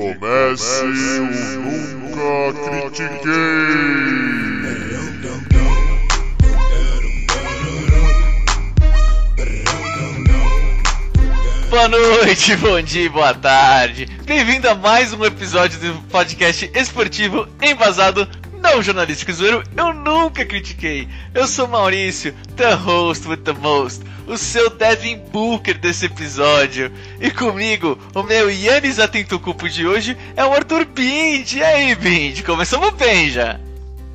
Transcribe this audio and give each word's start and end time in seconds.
comece 0.00 0.84
o 0.84 1.60
Nunca 1.60 2.90
Critiquei. 2.90 3.30
Boa 11.68 11.86
noite, 11.88 12.56
bom 12.56 12.80
dia, 12.80 13.10
boa 13.10 13.34
tarde. 13.34 14.06
Bem-vindo 14.24 14.68
a 14.70 14.74
mais 14.74 15.12
um 15.12 15.22
episódio 15.22 15.78
do 15.78 16.00
podcast 16.08 16.70
esportivo 16.74 17.46
embasado 17.60 18.26
não 18.54 18.82
jornalístico 18.82 19.32
zoeiro. 19.32 19.62
Eu 19.76 19.92
nunca 20.30 20.44
critiquei. 20.44 21.08
Eu 21.34 21.46
sou 21.48 21.66
Maurício, 21.66 22.32
the 22.56 22.72
host 22.72 23.26
with 23.26 23.38
the 23.38 23.52
most, 23.52 24.02
o 24.28 24.38
seu 24.38 24.70
Devin 24.70 25.18
Booker 25.32 25.76
desse 25.76 26.06
episódio. 26.06 26.90
E 27.20 27.30
comigo, 27.30 27.98
o 28.14 28.22
meu 28.22 28.48
Yannis 28.48 29.00
Atentocumpo 29.00 29.68
de 29.68 29.86
hoje 29.86 30.16
é 30.36 30.44
o 30.44 30.52
Arthur 30.52 30.84
Bind. 30.84 31.52
E 31.54 31.62
aí, 31.62 31.94
Bind? 31.96 32.42
Começamos 32.44 32.94
bem 32.94 33.28
já. 33.28 33.58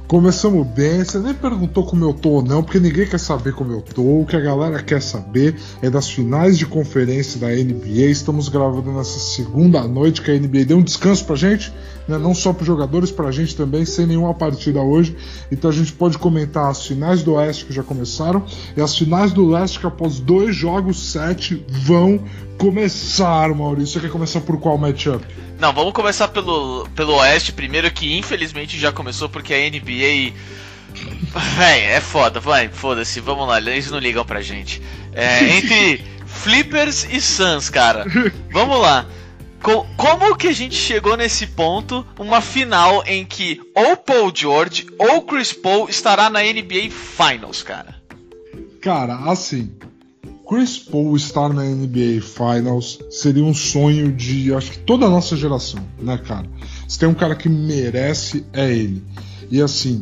Começamos 0.08 0.68
bem, 0.68 1.04
você 1.04 1.18
nem 1.18 1.34
perguntou 1.34 1.84
como 1.84 2.06
eu 2.06 2.14
tô 2.14 2.30
ou 2.30 2.44
não, 2.44 2.62
porque 2.62 2.80
ninguém 2.80 3.08
quer 3.08 3.20
saber 3.20 3.56
como 3.56 3.72
eu 3.72 3.82
tô. 3.82 4.22
O 4.22 4.26
que 4.26 4.36
a 4.36 4.40
galera 4.40 4.84
quer 4.84 5.02
saber 5.02 5.56
é 5.82 5.90
das 5.90 6.08
finais 6.08 6.60
de 6.60 6.68
conferência 6.68 7.40
da 7.40 7.48
NBA. 7.48 8.12
Estamos 8.12 8.48
gravando 8.48 8.92
nessa 8.92 9.18
segunda 9.18 9.82
noite 9.88 10.22
que 10.22 10.30
a 10.30 10.40
NBA 10.40 10.66
deu 10.66 10.78
um 10.78 10.84
descanso 10.84 11.26
pra 11.26 11.36
gente, 11.36 11.74
né? 12.08 12.20
não 12.20 12.36
só 12.36 12.54
para 12.54 12.64
jogadores, 12.64 13.10
pra 13.10 13.32
gente 13.32 13.56
também, 13.56 13.84
sem 13.84 14.06
nenhuma 14.06 14.36
partida 14.36 14.80
hoje. 14.80 15.18
Então 15.52 15.72
a 15.72 15.74
gente 15.74 15.92
pode 15.94 16.20
comentar 16.20 16.70
as 16.70 16.86
finais 16.86 17.24
do 17.24 17.34
Oeste 17.34 17.66
que 17.66 17.74
já 17.74 17.82
começaram 17.82 18.46
e 18.78 18.82
as 18.82 18.96
finais 18.96 19.34
do 19.34 19.50
Leste 19.50 19.80
que 19.80 19.88
após 19.88 20.20
dois 20.20 20.56
jogos, 20.56 21.12
sete, 21.12 21.66
vão 21.68 22.20
começar, 22.60 23.50
Maurício. 23.56 23.94
Você 23.94 24.02
quer 24.02 24.12
começar 24.12 24.42
por 24.42 24.60
qual 24.60 24.78
matchup? 24.78 25.26
Não, 25.60 25.72
vamos 25.72 25.94
começar 25.94 26.28
pelo, 26.28 26.88
pelo 26.96 27.16
Oeste 27.16 27.54
primeiro, 27.54 27.90
que 27.92 28.18
infelizmente 28.18 28.78
já 28.78 28.92
começou 28.92 29.30
porque 29.30 29.54
a 29.54 29.70
NBA. 29.70 30.34
Véi, 31.58 31.82
é 31.82 32.00
foda, 32.00 32.40
vai, 32.40 32.70
foda-se, 32.70 33.20
vamos 33.20 33.48
lá, 33.48 33.60
eles 33.60 33.92
não 33.92 34.00
ligam 34.00 34.26
pra 34.26 34.42
gente. 34.42 34.82
É, 35.14 35.58
entre 35.58 36.04
Flippers 36.26 37.08
e 37.10 37.20
Suns, 37.20 37.70
cara. 37.70 38.06
Vamos 38.52 38.80
lá. 38.80 39.06
Co 39.62 39.86
como 39.98 40.36
que 40.36 40.48
a 40.48 40.54
gente 40.54 40.76
chegou 40.76 41.18
nesse 41.18 41.48
ponto, 41.48 42.06
uma 42.20 42.40
final 42.40 43.04
em 43.08 43.26
que 43.26 43.60
ou 43.74 43.98
Paul 43.98 44.32
George 44.34 44.86
ou 45.00 45.24
Chris 45.24 45.54
Paul 45.54 45.90
estará 45.90 46.30
na 46.30 46.42
NBA 46.42 46.92
Finals, 46.92 47.64
cara? 47.64 47.96
Cara, 48.82 49.16
assim, 49.28 49.72
Chris 50.48 50.78
Paul 50.78 51.16
estar 51.16 51.50
na 51.50 51.64
NBA 51.64 52.22
Finals 52.22 53.00
seria 53.10 53.44
um 53.44 53.54
sonho 53.54 54.12
de, 54.12 54.54
acho 54.54 54.72
que 54.72 54.78
toda 54.80 55.08
a 55.08 55.10
nossa 55.10 55.36
geração, 55.36 55.82
né, 56.00 56.18
cara? 56.18 56.46
Se 56.88 57.00
tem 57.00 57.10
um 57.10 57.16
cara 57.16 57.36
que 57.36 57.50
merece, 57.50 58.46
é 58.54 58.72
ele. 58.72 59.04
E 59.50 59.60
assim, 59.60 60.02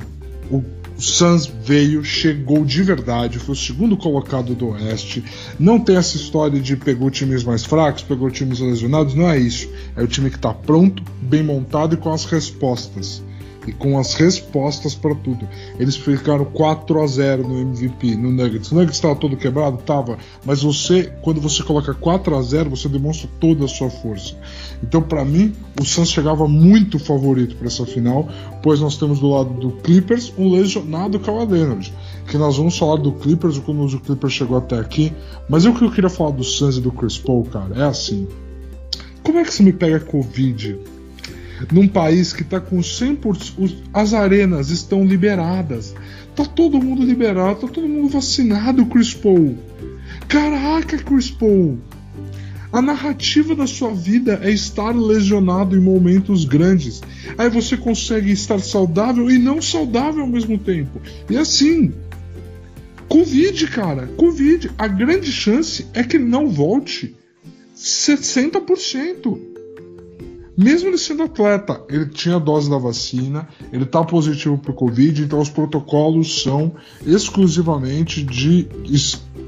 o 0.51 0.61
Suns 0.97 1.45
veio, 1.45 2.03
chegou 2.03 2.65
de 2.65 2.83
verdade, 2.83 3.39
foi 3.39 3.53
o 3.53 3.57
segundo 3.57 3.95
colocado 3.95 4.53
do 4.53 4.69
Oeste. 4.69 5.23
Não 5.57 5.79
tem 5.79 5.95
essa 5.95 6.17
história 6.17 6.59
de 6.59 6.75
pegou 6.75 7.09
times 7.09 7.43
mais 7.43 7.63
fracos, 7.63 8.03
pegou 8.03 8.29
times 8.29 8.59
lesionados, 8.59 9.15
não 9.15 9.29
é 9.29 9.39
isso. 9.39 9.69
É 9.95 10.03
o 10.03 10.07
time 10.07 10.29
que 10.29 10.35
está 10.35 10.53
pronto, 10.53 11.01
bem 11.21 11.41
montado 11.41 11.95
e 11.95 11.97
com 11.97 12.11
as 12.11 12.25
respostas 12.25 13.23
e 13.67 13.71
com 13.71 13.97
as 13.97 14.13
respostas 14.13 14.95
para 14.95 15.15
tudo. 15.15 15.47
Eles 15.79 15.95
ficaram 15.95 16.45
4 16.45 17.01
a 17.01 17.07
0 17.07 17.47
no 17.47 17.59
MVP, 17.59 18.15
no 18.15 18.31
Nuggets. 18.31 18.71
O 18.71 18.75
Nuggets 18.75 18.95
estava 18.95 19.15
todo 19.15 19.37
quebrado? 19.37 19.77
Tava. 19.77 20.17
Mas 20.45 20.61
você, 20.63 21.11
quando 21.21 21.39
você 21.41 21.63
coloca 21.63 21.93
4 21.93 22.35
a 22.35 22.41
0 22.41 22.69
você 22.69 22.87
demonstra 22.89 23.29
toda 23.39 23.65
a 23.65 23.67
sua 23.67 23.89
força. 23.89 24.35
Então, 24.81 25.01
para 25.01 25.23
mim, 25.23 25.53
o 25.79 25.85
Suns 25.85 26.09
chegava 26.09 26.47
muito 26.47 26.99
favorito 26.99 27.55
para 27.55 27.67
essa 27.67 27.85
final, 27.85 28.27
pois 28.61 28.79
nós 28.79 28.97
temos 28.97 29.19
do 29.19 29.29
lado 29.29 29.53
do 29.53 29.71
Clippers 29.71 30.33
um 30.37 30.51
lesionado 30.51 31.19
Kawhi 31.19 31.45
Leonard. 31.45 31.93
Que 32.27 32.37
nós 32.37 32.57
vamos 32.57 32.77
falar 32.77 32.97
do 32.97 33.11
Clippers, 33.11 33.59
como 33.59 33.85
o 33.85 33.99
Clippers 33.99 34.33
chegou 34.33 34.57
até 34.57 34.79
aqui. 34.79 35.13
Mas 35.49 35.65
o 35.65 35.73
que 35.73 35.83
eu 35.83 35.91
queria 35.91 36.09
falar 36.09 36.31
do 36.31 36.43
Suns 36.43 36.77
e 36.77 36.81
do 36.81 36.91
Chris 36.91 37.17
Paul, 37.17 37.43
cara, 37.45 37.75
é 37.75 37.83
assim. 37.83 38.27
Como 39.23 39.39
é 39.39 39.43
que 39.43 39.53
você 39.53 39.63
me 39.63 39.71
pega 39.71 39.99
Covid 40.01 40.77
num 41.71 41.87
país 41.87 42.33
que 42.33 42.41
está 42.41 42.59
com 42.59 42.79
100%. 42.79 43.75
As 43.93 44.13
arenas 44.13 44.69
estão 44.69 45.05
liberadas. 45.05 45.93
Tá 46.35 46.45
todo 46.45 46.81
mundo 46.81 47.03
liberado, 47.03 47.61
tá 47.61 47.67
todo 47.67 47.87
mundo 47.87 48.09
vacinado, 48.09 48.85
Chris 48.87 49.13
Paul. 49.13 49.57
Caraca, 50.27 50.97
Chris 50.97 51.29
Paul. 51.29 51.77
A 52.71 52.81
narrativa 52.81 53.55
da 53.55 53.67
sua 53.67 53.93
vida 53.93 54.39
é 54.41 54.49
estar 54.49 54.95
lesionado 54.95 55.75
em 55.75 55.79
momentos 55.79 56.43
grandes. 56.43 57.03
Aí 57.37 57.47
você 57.47 57.77
consegue 57.77 58.31
estar 58.31 58.59
saudável 58.59 59.29
e 59.29 59.37
não 59.37 59.61
saudável 59.61 60.23
ao 60.23 60.27
mesmo 60.27 60.57
tempo. 60.57 60.99
E 61.29 61.37
assim, 61.37 61.93
Covid, 63.07 63.67
cara, 63.67 64.07
Covid. 64.17 64.71
A 64.75 64.87
grande 64.87 65.31
chance 65.31 65.85
é 65.93 66.03
que 66.03 66.17
não 66.17 66.49
volte 66.49 67.15
60%. 67.77 69.52
Mesmo 70.55 70.89
ele 70.89 70.99
sendo 70.99 71.23
atleta, 71.23 71.81
ele 71.89 72.05
tinha 72.05 72.39
dose 72.39 72.69
da 72.69 72.77
vacina, 72.77 73.47
ele 73.71 73.85
está 73.85 74.03
positivo 74.03 74.55
para 74.57 74.71
o 74.71 74.75
Covid, 74.75 75.23
então 75.23 75.39
os 75.39 75.49
protocolos 75.49 76.43
são 76.43 76.75
exclusivamente 77.05 78.23
de 78.23 78.67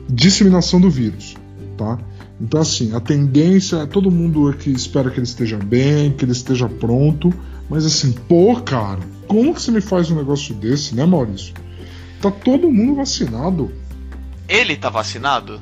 disseminação 0.09 0.81
do 0.81 0.89
vírus, 0.89 1.35
tá? 1.77 1.99
Então 2.41 2.59
assim, 2.59 2.95
a 2.95 2.99
tendência 2.99 3.77
é 3.77 3.85
todo 3.85 4.09
mundo 4.09 4.49
aqui 4.49 4.71
espera 4.71 5.11
que 5.11 5.19
ele 5.19 5.27
esteja 5.27 5.57
bem, 5.57 6.11
que 6.11 6.25
ele 6.25 6.31
esteja 6.31 6.67
pronto, 6.67 7.31
mas 7.69 7.85
assim, 7.85 8.11
pô, 8.11 8.55
cara, 8.61 8.99
como 9.27 9.53
que 9.53 9.61
você 9.61 9.72
me 9.72 9.81
faz 9.81 10.09
um 10.09 10.16
negócio 10.16 10.55
desse, 10.55 10.95
né, 10.95 11.05
Maurício? 11.05 11.53
Tá 12.19 12.31
todo 12.31 12.72
mundo 12.72 12.95
vacinado. 12.95 13.72
Ele 14.49 14.75
tá 14.75 14.89
vacinado? 14.89 15.59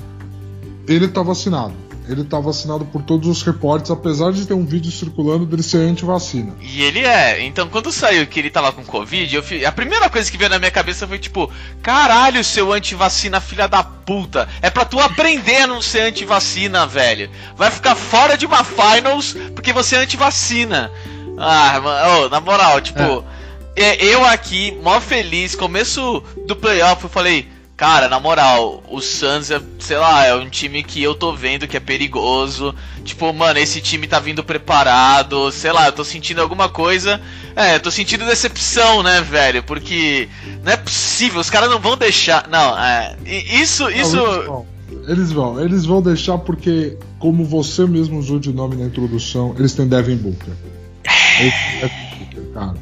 Ele 0.87 1.07
tá 1.09 1.21
vacinado 1.21 1.82
ele 2.07 2.21
está 2.21 2.39
vacinado 2.39 2.85
por 2.85 3.01
todos 3.01 3.27
os 3.27 3.41
reportes, 3.43 3.91
apesar 3.91 4.31
de 4.31 4.45
ter 4.45 4.53
um 4.53 4.65
vídeo 4.65 4.91
circulando 4.91 5.45
dele 5.45 5.63
ser 5.63 5.77
anti-vacina. 5.77 6.53
E 6.61 6.83
ele 6.83 6.99
é. 6.99 7.43
Então, 7.43 7.67
quando 7.69 7.91
saiu 7.91 8.27
que 8.27 8.39
ele 8.39 8.49
tava 8.49 8.71
com 8.71 8.83
Covid, 8.83 9.35
eu, 9.35 9.43
a 9.67 9.71
primeira 9.71 10.09
coisa 10.09 10.29
que 10.29 10.37
veio 10.37 10.49
na 10.49 10.59
minha 10.59 10.71
cabeça 10.71 11.07
foi 11.07 11.19
tipo: 11.19 11.51
caralho, 11.81 12.43
seu 12.43 12.71
anti-vacina, 12.73 13.39
filha 13.39 13.67
da 13.67 13.83
puta. 13.83 14.47
É 14.61 14.69
pra 14.69 14.85
tu 14.85 14.99
aprender 14.99 15.63
a 15.63 15.67
não 15.67 15.81
ser 15.81 16.01
anti-vacina, 16.01 16.85
velho. 16.85 17.29
Vai 17.55 17.71
ficar 17.71 17.95
fora 17.95 18.37
de 18.37 18.45
uma 18.45 18.63
finals 18.63 19.35
porque 19.53 19.71
você 19.71 19.95
é 19.95 19.99
anti-vacina. 19.99 20.91
Ah, 21.37 21.79
mano, 21.79 22.25
oh, 22.25 22.29
na 22.29 22.39
moral, 22.39 22.81
tipo. 22.81 23.01
É. 23.75 24.05
Eu 24.05 24.23
aqui, 24.23 24.77
mó 24.83 25.01
feliz, 25.01 25.55
começo 25.55 26.23
do 26.45 26.55
playoff, 26.55 27.03
eu 27.03 27.09
falei. 27.09 27.52
Cara, 27.75 28.07
na 28.07 28.19
moral, 28.19 28.83
o 28.87 29.01
Suns 29.01 29.49
é, 29.49 29.59
sei 29.79 29.97
lá, 29.97 30.25
é 30.25 30.35
um 30.35 30.47
time 30.47 30.83
que 30.83 31.01
eu 31.01 31.15
tô 31.15 31.33
vendo 31.33 31.67
que 31.67 31.75
é 31.75 31.79
perigoso. 31.79 32.73
Tipo, 33.03 33.33
mano, 33.33 33.57
esse 33.57 33.81
time 33.81 34.05
tá 34.05 34.19
vindo 34.19 34.43
preparado, 34.43 35.51
sei 35.51 35.71
lá, 35.71 35.87
eu 35.87 35.91
tô 35.91 36.03
sentindo 36.03 36.39
alguma 36.39 36.69
coisa. 36.69 37.19
É, 37.55 37.75
eu 37.75 37.79
tô 37.79 37.89
sentindo 37.89 38.25
decepção, 38.25 39.01
né, 39.01 39.21
velho? 39.21 39.63
Porque 39.63 40.29
não 40.63 40.71
é 40.71 40.77
possível, 40.77 41.41
os 41.41 41.49
caras 41.49 41.69
não 41.69 41.79
vão 41.79 41.97
deixar. 41.97 42.47
Não, 42.47 42.77
é. 42.77 43.15
Isso, 43.25 43.89
isso. 43.89 44.17
Não, 44.17 44.25
eles, 44.31 44.45
vão. 44.45 44.65
eles 45.07 45.31
vão, 45.31 45.59
eles 45.59 45.85
vão 45.85 46.01
deixar 46.01 46.37
porque, 46.37 46.95
como 47.17 47.43
você 47.43 47.87
mesmo 47.87 48.19
usou 48.19 48.39
de 48.39 48.53
nome 48.53 48.75
na 48.75 48.85
introdução, 48.85 49.55
eles 49.57 49.73
têm 49.73 49.87
Devin 49.87 50.17
Booker. 50.17 50.53
Eles 51.39 51.53
têm 51.53 51.79
Devin 51.79 52.19
Booker, 52.19 52.53
cara. 52.53 52.73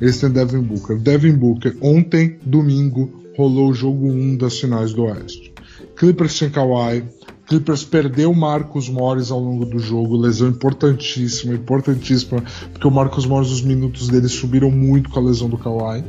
Eles 0.00 0.18
têm 0.18 0.30
Devin 0.30 0.62
Booker. 0.62 0.98
Devin 0.98 1.32
Booker, 1.34 1.76
ontem, 1.82 2.38
domingo, 2.42 3.19
rolou 3.36 3.70
o 3.70 3.74
jogo 3.74 4.10
1 4.10 4.36
das 4.36 4.58
finais 4.58 4.92
do 4.92 5.04
Oeste. 5.04 5.52
Clippers 5.96 6.32
sem 6.32 6.50
Kawhi, 6.50 7.04
Clippers 7.46 7.82
perdeu 7.82 8.32
Marcos 8.32 8.88
Morris 8.88 9.30
ao 9.30 9.40
longo 9.40 9.64
do 9.64 9.78
jogo, 9.78 10.16
lesão 10.16 10.48
importantíssima, 10.48 11.54
importantíssima, 11.54 12.42
porque 12.72 12.86
o 12.86 12.90
Marcos 12.90 13.26
Morris, 13.26 13.50
os 13.50 13.62
minutos 13.62 14.08
dele 14.08 14.28
subiram 14.28 14.70
muito 14.70 15.10
com 15.10 15.18
a 15.18 15.22
lesão 15.22 15.48
do 15.48 15.58
Kawhi. 15.58 16.04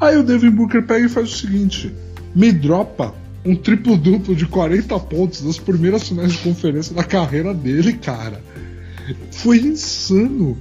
Aí 0.00 0.16
o 0.16 0.22
Devin 0.22 0.50
Booker 0.50 0.86
pega 0.86 1.04
e 1.04 1.08
faz 1.08 1.30
o 1.30 1.36
seguinte: 1.36 1.92
me 2.34 2.50
dropa 2.50 3.14
um 3.44 3.54
triplo-duplo 3.54 4.34
de 4.34 4.46
40 4.46 4.98
pontos 5.00 5.42
nas 5.42 5.58
primeiras 5.58 6.08
finais 6.08 6.32
de 6.32 6.38
conferência 6.38 6.94
da 6.94 7.04
carreira 7.04 7.52
dele, 7.52 7.92
cara. 7.94 8.42
Foi 9.30 9.58
insano. 9.58 10.56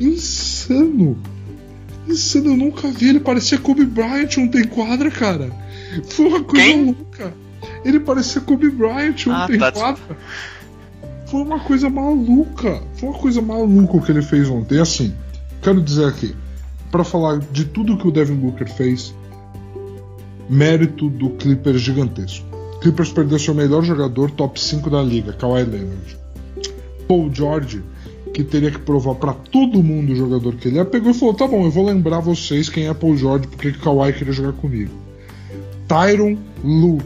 Insano. 0.00 1.18
Isso 2.06 2.38
eu 2.38 2.56
nunca 2.56 2.88
vi. 2.88 3.08
Ele 3.08 3.20
parecia 3.20 3.58
Kobe 3.58 3.84
Bryant 3.84 4.36
ontem 4.38 4.64
quadra, 4.64 5.10
cara. 5.10 5.50
Foi 6.08 6.26
uma 6.26 6.44
coisa 6.44 6.64
Quem? 6.64 6.84
louca. 6.86 7.34
Ele 7.84 8.00
parecia 8.00 8.40
Kobe 8.40 8.70
Bryant 8.70 9.26
ontem 9.26 9.56
ah, 9.56 9.58
tá. 9.58 9.72
quadra. 9.72 10.16
Foi 11.26 11.42
uma 11.42 11.60
coisa 11.60 11.88
maluca. 11.88 12.82
Foi 12.94 13.08
uma 13.08 13.18
coisa 13.18 13.40
maluca 13.40 13.96
o 13.96 14.02
que 14.02 14.12
ele 14.12 14.22
fez 14.22 14.48
ontem. 14.48 14.78
Assim, 14.80 15.14
quero 15.62 15.80
dizer 15.80 16.06
aqui, 16.06 16.34
para 16.90 17.04
falar 17.04 17.38
de 17.38 17.64
tudo 17.64 17.96
que 17.96 18.06
o 18.06 18.10
Devin 18.10 18.36
Booker 18.36 18.68
fez, 18.68 19.14
mérito 20.48 21.08
do 21.08 21.30
Clippers 21.30 21.80
gigantesco. 21.80 22.46
Clippers 22.80 23.10
perdeu 23.10 23.38
seu 23.38 23.54
melhor 23.54 23.82
jogador, 23.82 24.30
top 24.30 24.60
5 24.60 24.90
da 24.90 25.02
liga, 25.02 25.32
Kawhi 25.32 25.64
Leonard. 25.64 26.18
Paul 27.08 27.32
George 27.32 27.82
que 28.34 28.42
teria 28.42 28.70
que 28.70 28.80
provar 28.80 29.14
para 29.14 29.32
todo 29.32 29.82
mundo 29.82 30.12
o 30.12 30.16
jogador 30.16 30.56
que 30.56 30.66
ele 30.66 30.80
é, 30.80 30.84
pegou 30.84 31.12
e 31.12 31.14
falou: 31.14 31.32
tá 31.32 31.46
bom, 31.46 31.64
eu 31.64 31.70
vou 31.70 31.86
lembrar 31.86 32.18
vocês 32.18 32.68
quem 32.68 32.88
é 32.88 32.92
Paul 32.92 33.16
George, 33.16 33.46
porque 33.46 33.68
o 33.68 33.78
Kawhi 33.78 34.12
queria 34.12 34.32
jogar 34.32 34.52
comigo. 34.52 34.90
Tyron 35.88 36.36
Lu. 36.62 36.98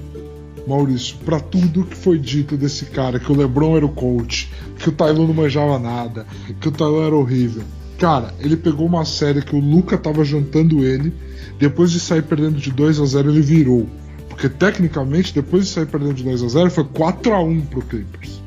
Maurício, 0.67 1.17
para 1.25 1.41
tudo 1.41 1.85
que 1.85 1.97
foi 1.97 2.19
dito 2.19 2.55
desse 2.55 2.85
cara, 2.85 3.19
que 3.19 3.33
o 3.33 3.35
LeBron 3.35 3.79
era 3.79 3.87
o 3.87 3.89
coach, 3.89 4.53
que 4.79 4.91
o 4.91 4.93
Tylon 4.93 5.27
não 5.27 5.33
manjava 5.33 5.79
nada, 5.79 6.27
que 6.61 6.69
o 6.69 6.71
Tylon 6.71 7.07
era 7.07 7.17
horrível. 7.17 7.63
Cara, 7.99 8.35
ele 8.39 8.55
pegou 8.55 8.87
uma 8.87 9.07
série 9.07 9.41
que 9.41 9.57
o 9.57 9.61
Luca 9.61 9.97
tava 9.97 10.23
jantando 10.25 10.85
ele, 10.85 11.15
depois 11.59 11.91
de 11.91 11.99
sair 11.99 12.23
perdendo 12.23 12.59
de 12.59 12.71
2 12.71 13.01
a 13.01 13.07
0 13.07 13.31
ele 13.31 13.41
virou. 13.41 13.89
Porque 14.29 14.47
tecnicamente, 14.47 15.33
depois 15.35 15.65
de 15.65 15.71
sair 15.71 15.87
perdendo 15.87 16.15
de 16.15 16.23
2 16.23 16.43
a 16.43 16.49
0 16.49 16.71
foi 16.71 16.85
4 16.85 17.33
a 17.33 17.43
1 17.43 17.61
pro 17.63 17.81
Clippers. 17.81 18.43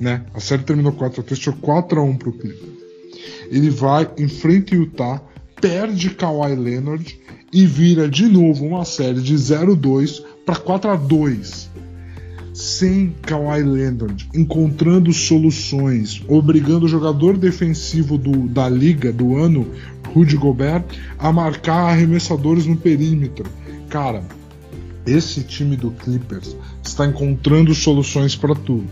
Né? 0.00 0.24
A 0.34 0.40
série 0.40 0.62
terminou 0.62 0.92
4 0.92 1.20
a 1.20 1.24
3 1.24 1.42
foi 1.42 1.52
4 1.54 2.00
a 2.00 2.04
1 2.04 2.16
pro 2.16 2.32
Clippers. 2.32 2.76
Ele 3.50 3.70
vai, 3.70 4.10
enfrenta 4.18 4.74
Utah, 4.74 5.22
perde 5.60 6.10
Kawhi 6.10 6.54
Leonard 6.54 7.18
e 7.52 7.66
vira 7.66 8.08
de 8.08 8.26
novo 8.26 8.66
uma 8.66 8.84
série 8.84 9.20
de 9.20 9.34
0-2 9.34 10.22
para 10.44 10.56
4 10.56 10.90
a 10.90 10.96
2 10.96 11.70
sem 12.56 13.14
Kawhi 13.20 13.62
Leonard 13.62 14.30
encontrando 14.34 15.12
soluções, 15.12 16.22
obrigando 16.26 16.86
o 16.86 16.88
jogador 16.88 17.36
defensivo 17.36 18.16
do, 18.16 18.48
da 18.48 18.66
liga 18.66 19.12
do 19.12 19.36
ano, 19.36 19.70
Rudy 20.14 20.38
Gobert, 20.38 20.84
a 21.18 21.30
marcar 21.30 21.90
arremessadores 21.90 22.64
no 22.64 22.74
perímetro. 22.74 23.44
Cara, 23.90 24.24
esse 25.06 25.42
time 25.42 25.76
do 25.76 25.90
Clippers 25.90 26.56
está 26.82 27.04
encontrando 27.04 27.74
soluções 27.74 28.34
para 28.34 28.54
tudo. 28.54 28.88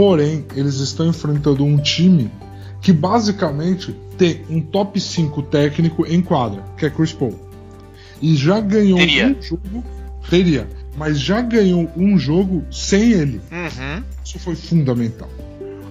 Porém, 0.00 0.46
eles 0.56 0.76
estão 0.76 1.06
enfrentando 1.10 1.62
um 1.62 1.76
time 1.76 2.30
que 2.80 2.90
basicamente 2.90 3.94
tem 4.16 4.40
um 4.48 4.58
top 4.58 4.98
5 4.98 5.42
técnico 5.42 6.06
em 6.06 6.22
quadra, 6.22 6.64
que 6.78 6.86
é 6.86 6.88
Chris 6.88 7.12
Paul. 7.12 7.38
E 8.22 8.34
já 8.34 8.60
ganhou 8.60 8.98
Teria. 8.98 9.36
um 9.38 9.42
jogo. 9.42 9.84
Teria. 10.30 10.66
Mas 10.96 11.20
já 11.20 11.42
ganhou 11.42 11.86
um 11.94 12.18
jogo 12.18 12.64
sem 12.72 13.12
ele. 13.12 13.42
Uhum. 13.52 14.02
Isso 14.24 14.38
foi 14.38 14.54
fundamental. 14.54 15.28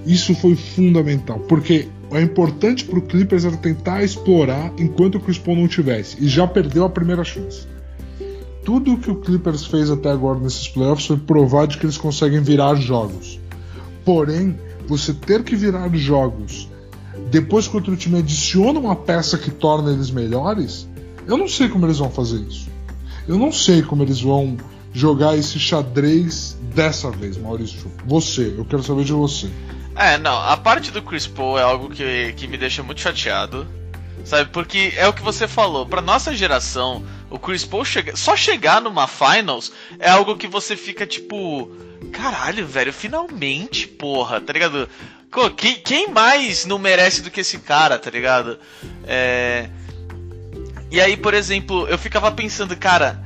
Isso 0.08 0.34
foi 0.34 0.56
fundamental. 0.56 1.42
Porque 1.42 1.88
é 2.12 2.20
importante 2.20 2.86
pro 2.86 3.04
Clippers 3.04 3.46
era 3.46 3.58
tentar 3.58 4.04
explorar 4.04 4.74
enquanto 4.80 5.20
o 5.20 5.20
Chris 5.20 5.38
Paul 5.38 5.58
não 5.58 5.68
tivesse. 5.68 6.18
E 6.20 6.28
já 6.28 6.48
perdeu 6.48 6.84
a 6.84 6.90
primeira 6.90 7.24
chance. 7.24 7.68
Tudo 8.66 8.98
que 8.98 9.12
o 9.12 9.18
Clippers 9.18 9.68
fez 9.68 9.92
até 9.92 10.10
agora 10.10 10.40
nesses 10.40 10.68
playoffs 10.68 11.06
foi 11.06 11.18
provar 11.18 11.68
de 11.68 11.78
que 11.78 11.86
eles 11.86 11.96
conseguem 11.96 12.42
virar 12.42 12.74
jogos. 12.74 13.40
Porém, 14.10 14.60
você 14.88 15.14
ter 15.14 15.44
que 15.44 15.56
virar 15.56 15.88
jogos 15.96 16.68
depois 17.30 17.68
que 17.68 17.76
outro 17.76 17.96
time 17.96 18.18
adiciona 18.18 18.80
uma 18.80 18.96
peça 18.96 19.38
que 19.38 19.52
torna 19.52 19.92
eles 19.92 20.10
melhores, 20.10 20.90
eu 21.28 21.38
não 21.38 21.48
sei 21.48 21.70
como 21.70 21.86
eles 21.86 22.00
vão 22.00 22.10
fazer 22.10 22.40
isso. 22.40 22.68
Eu 23.28 23.38
não 23.38 23.52
sei 23.52 23.84
como 23.84 24.02
eles 24.02 24.20
vão 24.20 24.58
jogar 24.92 25.38
esse 25.38 25.60
xadrez 25.60 26.58
dessa 26.74 27.12
vez, 27.12 27.38
Maurício. 27.38 27.92
Você, 28.08 28.56
eu 28.58 28.66
quero 28.66 28.82
saber 28.82 29.04
de 29.04 29.14
você. 29.14 29.48
É, 29.96 30.18
não, 30.18 30.40
a 30.40 30.58
parte 30.58 30.90
do 30.90 31.04
Chris 31.04 31.28
Paul 31.28 31.60
é 31.60 31.62
algo 31.62 31.92
que, 31.92 32.34
que 32.36 32.48
me 32.48 32.58
deixa 32.58 32.82
muito 32.82 33.02
chateado. 33.02 33.68
Sabe, 34.26 34.50
porque 34.50 34.92
é 34.98 35.08
o 35.08 35.14
que 35.14 35.22
você 35.22 35.48
falou, 35.48 35.86
pra 35.86 36.02
nossa 36.02 36.36
geração, 36.36 37.04
o 37.30 37.38
Chris 37.38 37.64
Paul 37.64 37.86
chega, 37.86 38.16
só 38.16 38.36
chegar 38.36 38.82
numa 38.82 39.08
finals 39.08 39.72
é 40.00 40.10
algo 40.10 40.36
que 40.36 40.48
você 40.48 40.76
fica 40.76 41.06
tipo, 41.06 41.72
caralho, 42.12 42.66
velho, 42.66 42.92
finalmente, 42.92 43.88
porra, 43.88 44.42
tá 44.42 44.52
ligado? 44.52 44.90
Quem, 45.56 45.76
quem 45.76 46.08
mais 46.10 46.66
não 46.66 46.80
merece 46.80 47.22
do 47.22 47.30
que 47.30 47.42
esse 47.42 47.60
cara, 47.60 48.00
tá 48.00 48.10
ligado? 48.10 48.58
É... 49.06 49.70
E 50.92 51.00
aí, 51.00 51.16
por 51.16 51.36
exemplo, 51.36 51.88
eu 51.88 52.00
ficava 52.00 52.32
pensando, 52.32 52.76
cara, 52.76 53.24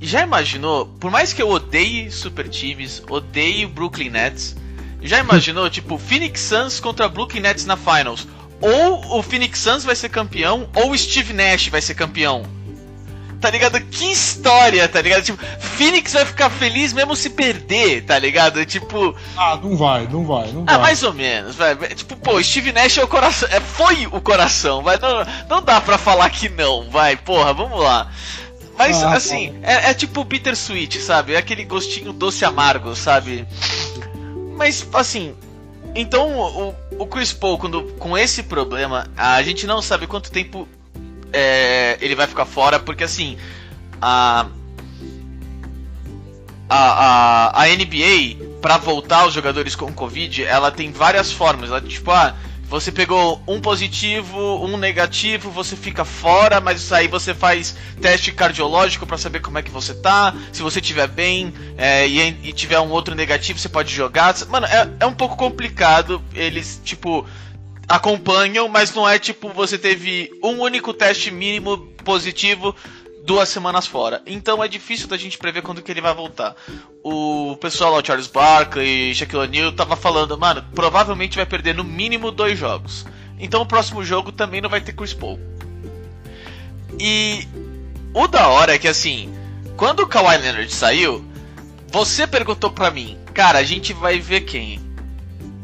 já 0.00 0.22
imaginou, 0.22 0.86
por 0.86 1.10
mais 1.10 1.32
que 1.32 1.40
eu 1.40 1.48
odeie 1.48 2.10
super 2.10 2.48
times, 2.48 3.00
odeie 3.08 3.64
Brooklyn 3.64 4.10
Nets, 4.10 4.56
já 5.00 5.20
imaginou, 5.20 5.70
tipo, 5.70 5.98
Phoenix 5.98 6.40
Suns 6.40 6.80
contra 6.80 7.08
Brooklyn 7.08 7.42
Nets 7.42 7.64
na 7.64 7.76
Finals? 7.76 8.26
Ou 8.60 9.18
o 9.18 9.22
Phoenix 9.22 9.60
Suns 9.60 9.84
vai 9.84 9.94
ser 9.94 10.08
campeão, 10.08 10.68
ou 10.74 10.96
Steve 10.96 11.32
Nash 11.32 11.68
vai 11.68 11.80
ser 11.80 11.94
campeão. 11.94 12.55
Tá 13.40 13.50
ligado? 13.50 13.80
Que 13.80 14.10
história, 14.10 14.88
tá 14.88 15.00
ligado? 15.00 15.22
Tipo, 15.22 15.38
Phoenix 15.60 16.12
vai 16.14 16.24
ficar 16.24 16.48
feliz 16.50 16.92
mesmo 16.92 17.14
se 17.14 17.30
perder, 17.30 18.02
tá 18.04 18.18
ligado? 18.18 18.64
Tipo, 18.64 19.14
Ah, 19.36 19.58
não 19.62 19.76
vai, 19.76 20.06
não 20.08 20.24
vai, 20.24 20.50
não 20.52 20.62
ah, 20.66 20.72
vai. 20.72 20.78
mais 20.80 21.02
ou 21.02 21.12
menos, 21.12 21.54
vai. 21.54 21.76
Tipo, 21.94 22.16
pô, 22.16 22.42
Steve 22.42 22.72
Nash 22.72 22.96
é 22.98 23.04
o 23.04 23.08
coração. 23.08 23.48
É, 23.52 23.60
foi 23.60 24.06
o 24.06 24.20
coração, 24.20 24.82
vai. 24.82 24.98
Não, 24.98 25.24
não 25.48 25.62
dá 25.62 25.80
pra 25.80 25.98
falar 25.98 26.30
que 26.30 26.48
não, 26.48 26.88
vai, 26.90 27.16
porra, 27.16 27.52
vamos 27.52 27.78
lá. 27.80 28.10
Mas, 28.78 29.02
Ah, 29.02 29.12
assim, 29.14 29.58
é, 29.62 29.90
é 29.90 29.94
tipo 29.94 30.22
bittersweet, 30.24 31.00
sabe? 31.00 31.34
É 31.34 31.38
aquele 31.38 31.64
gostinho 31.64 32.12
doce 32.12 32.44
amargo, 32.44 32.94
sabe? 32.96 33.46
Mas, 34.56 34.86
assim. 34.94 35.34
Então, 35.94 36.30
o, 36.38 36.74
o 36.98 37.06
Chris 37.06 37.32
Paul, 37.32 37.56
quando, 37.56 37.82
com 37.98 38.18
esse 38.18 38.42
problema, 38.42 39.08
a 39.16 39.42
gente 39.42 39.66
não 39.66 39.80
sabe 39.80 40.06
quanto 40.06 40.30
tempo 40.30 40.68
é, 41.32 41.98
ele 42.00 42.14
vai 42.14 42.26
ficar 42.26 42.46
fora, 42.46 42.78
porque, 42.78 43.04
assim. 43.04 43.36
A, 44.00 44.46
a, 46.68 47.54
a, 47.58 47.62
a 47.62 47.66
NBA, 47.68 48.58
pra 48.60 48.76
voltar 48.76 49.26
os 49.26 49.34
jogadores 49.34 49.74
com 49.74 49.92
Covid, 49.92 50.44
ela 50.44 50.70
tem 50.70 50.90
várias 50.90 51.32
formas. 51.32 51.70
Ela, 51.70 51.80
tipo, 51.80 52.10
ah, 52.10 52.34
você 52.68 52.90
pegou 52.90 53.40
um 53.46 53.60
positivo, 53.60 54.64
um 54.64 54.76
negativo, 54.76 55.50
você 55.50 55.76
fica 55.76 56.04
fora, 56.04 56.60
mas 56.60 56.80
isso 56.82 56.94
aí 56.94 57.06
você 57.06 57.32
faz 57.32 57.76
teste 58.02 58.32
cardiológico 58.32 59.06
pra 59.06 59.16
saber 59.16 59.40
como 59.40 59.56
é 59.58 59.62
que 59.62 59.70
você 59.70 59.94
tá. 59.94 60.34
Se 60.52 60.62
você 60.62 60.80
tiver 60.80 61.06
bem 61.06 61.54
é, 61.78 62.08
e, 62.08 62.20
e 62.42 62.52
tiver 62.52 62.80
um 62.80 62.90
outro 62.90 63.14
negativo, 63.14 63.58
você 63.58 63.68
pode 63.68 63.94
jogar. 63.94 64.34
Mano, 64.48 64.66
é, 64.66 64.88
é 64.98 65.06
um 65.06 65.14
pouco 65.14 65.36
complicado. 65.36 66.20
Eles, 66.34 66.80
tipo, 66.84 67.24
acompanham, 67.88 68.68
mas 68.68 68.94
não 68.94 69.08
é 69.08 69.18
tipo 69.18 69.48
você 69.50 69.78
teve 69.78 70.30
um 70.42 70.60
único 70.60 70.92
teste 70.92 71.30
mínimo 71.30 71.78
positivo 72.04 72.74
duas 73.26 73.48
semanas 73.48 73.86
fora. 73.86 74.22
Então 74.24 74.62
é 74.62 74.68
difícil 74.68 75.08
da 75.08 75.16
gente 75.16 75.36
prever 75.36 75.62
quando 75.62 75.82
que 75.82 75.90
ele 75.90 76.00
vai 76.00 76.14
voltar. 76.14 76.54
O 77.02 77.56
pessoal 77.60 77.92
lá, 77.92 78.02
Charles 78.02 78.28
Barkley, 78.28 79.14
Shaquille 79.14 79.42
O'Neal, 79.42 79.72
tava 79.72 79.96
falando, 79.96 80.38
mano, 80.38 80.64
provavelmente 80.74 81.36
vai 81.36 81.44
perder 81.44 81.74
no 81.74 81.84
mínimo 81.84 82.30
dois 82.30 82.58
jogos. 82.58 83.04
Então 83.38 83.62
o 83.62 83.66
próximo 83.66 84.04
jogo 84.04 84.32
também 84.32 84.60
não 84.60 84.70
vai 84.70 84.80
ter 84.80 84.92
Chris 84.92 85.12
Paul. 85.12 85.38
E 86.98 87.46
o 88.14 88.26
da 88.26 88.48
hora 88.48 88.74
é 88.74 88.78
que 88.78 88.88
assim, 88.88 89.34
quando 89.76 90.00
o 90.00 90.06
Kawhi 90.06 90.38
Leonard 90.38 90.72
saiu, 90.72 91.24
você 91.88 92.26
perguntou 92.26 92.70
pra 92.70 92.90
mim, 92.90 93.18
cara, 93.34 93.58
a 93.58 93.64
gente 93.64 93.92
vai 93.92 94.18
ver 94.18 94.42
quem? 94.42 94.85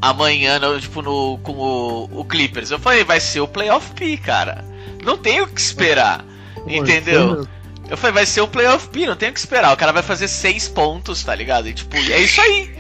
Amanhã, 0.03 0.59
no, 0.59 0.81
tipo, 0.81 1.01
no, 1.01 1.39
com 1.39 1.53
o, 1.53 2.21
o 2.21 2.25
Clippers. 2.25 2.71
Eu 2.73 2.79
falei, 2.81 3.05
vai 3.05 3.21
ser 3.21 3.41
o 3.41 3.47
Playoff 3.49 3.93
P, 3.93 4.17
cara. 4.17 4.65
Não 5.05 5.17
tem 5.17 5.41
o 5.41 5.47
que 5.47 5.61
esperar. 5.61 6.25
Entendeu? 6.67 7.47
Eu 7.89 7.97
falei, 7.97 8.15
vai 8.15 8.27
ser 8.27 8.41
o 8.41 8.49
Playoff 8.49 8.89
P, 8.89 9.07
não 9.07 9.15
tem 9.17 9.29
o 9.31 9.33
que 9.33 9.39
esperar. 9.39 9.73
O 9.73 9.77
cara 9.77 9.93
vai 9.93 10.03
fazer 10.03 10.27
seis 10.29 10.69
pontos, 10.69 11.23
tá 11.23 11.35
ligado? 11.35 11.69
E 11.69 11.73
tipo, 11.75 11.97
é 11.97 12.21
isso 12.21 12.41
aí. 12.41 12.75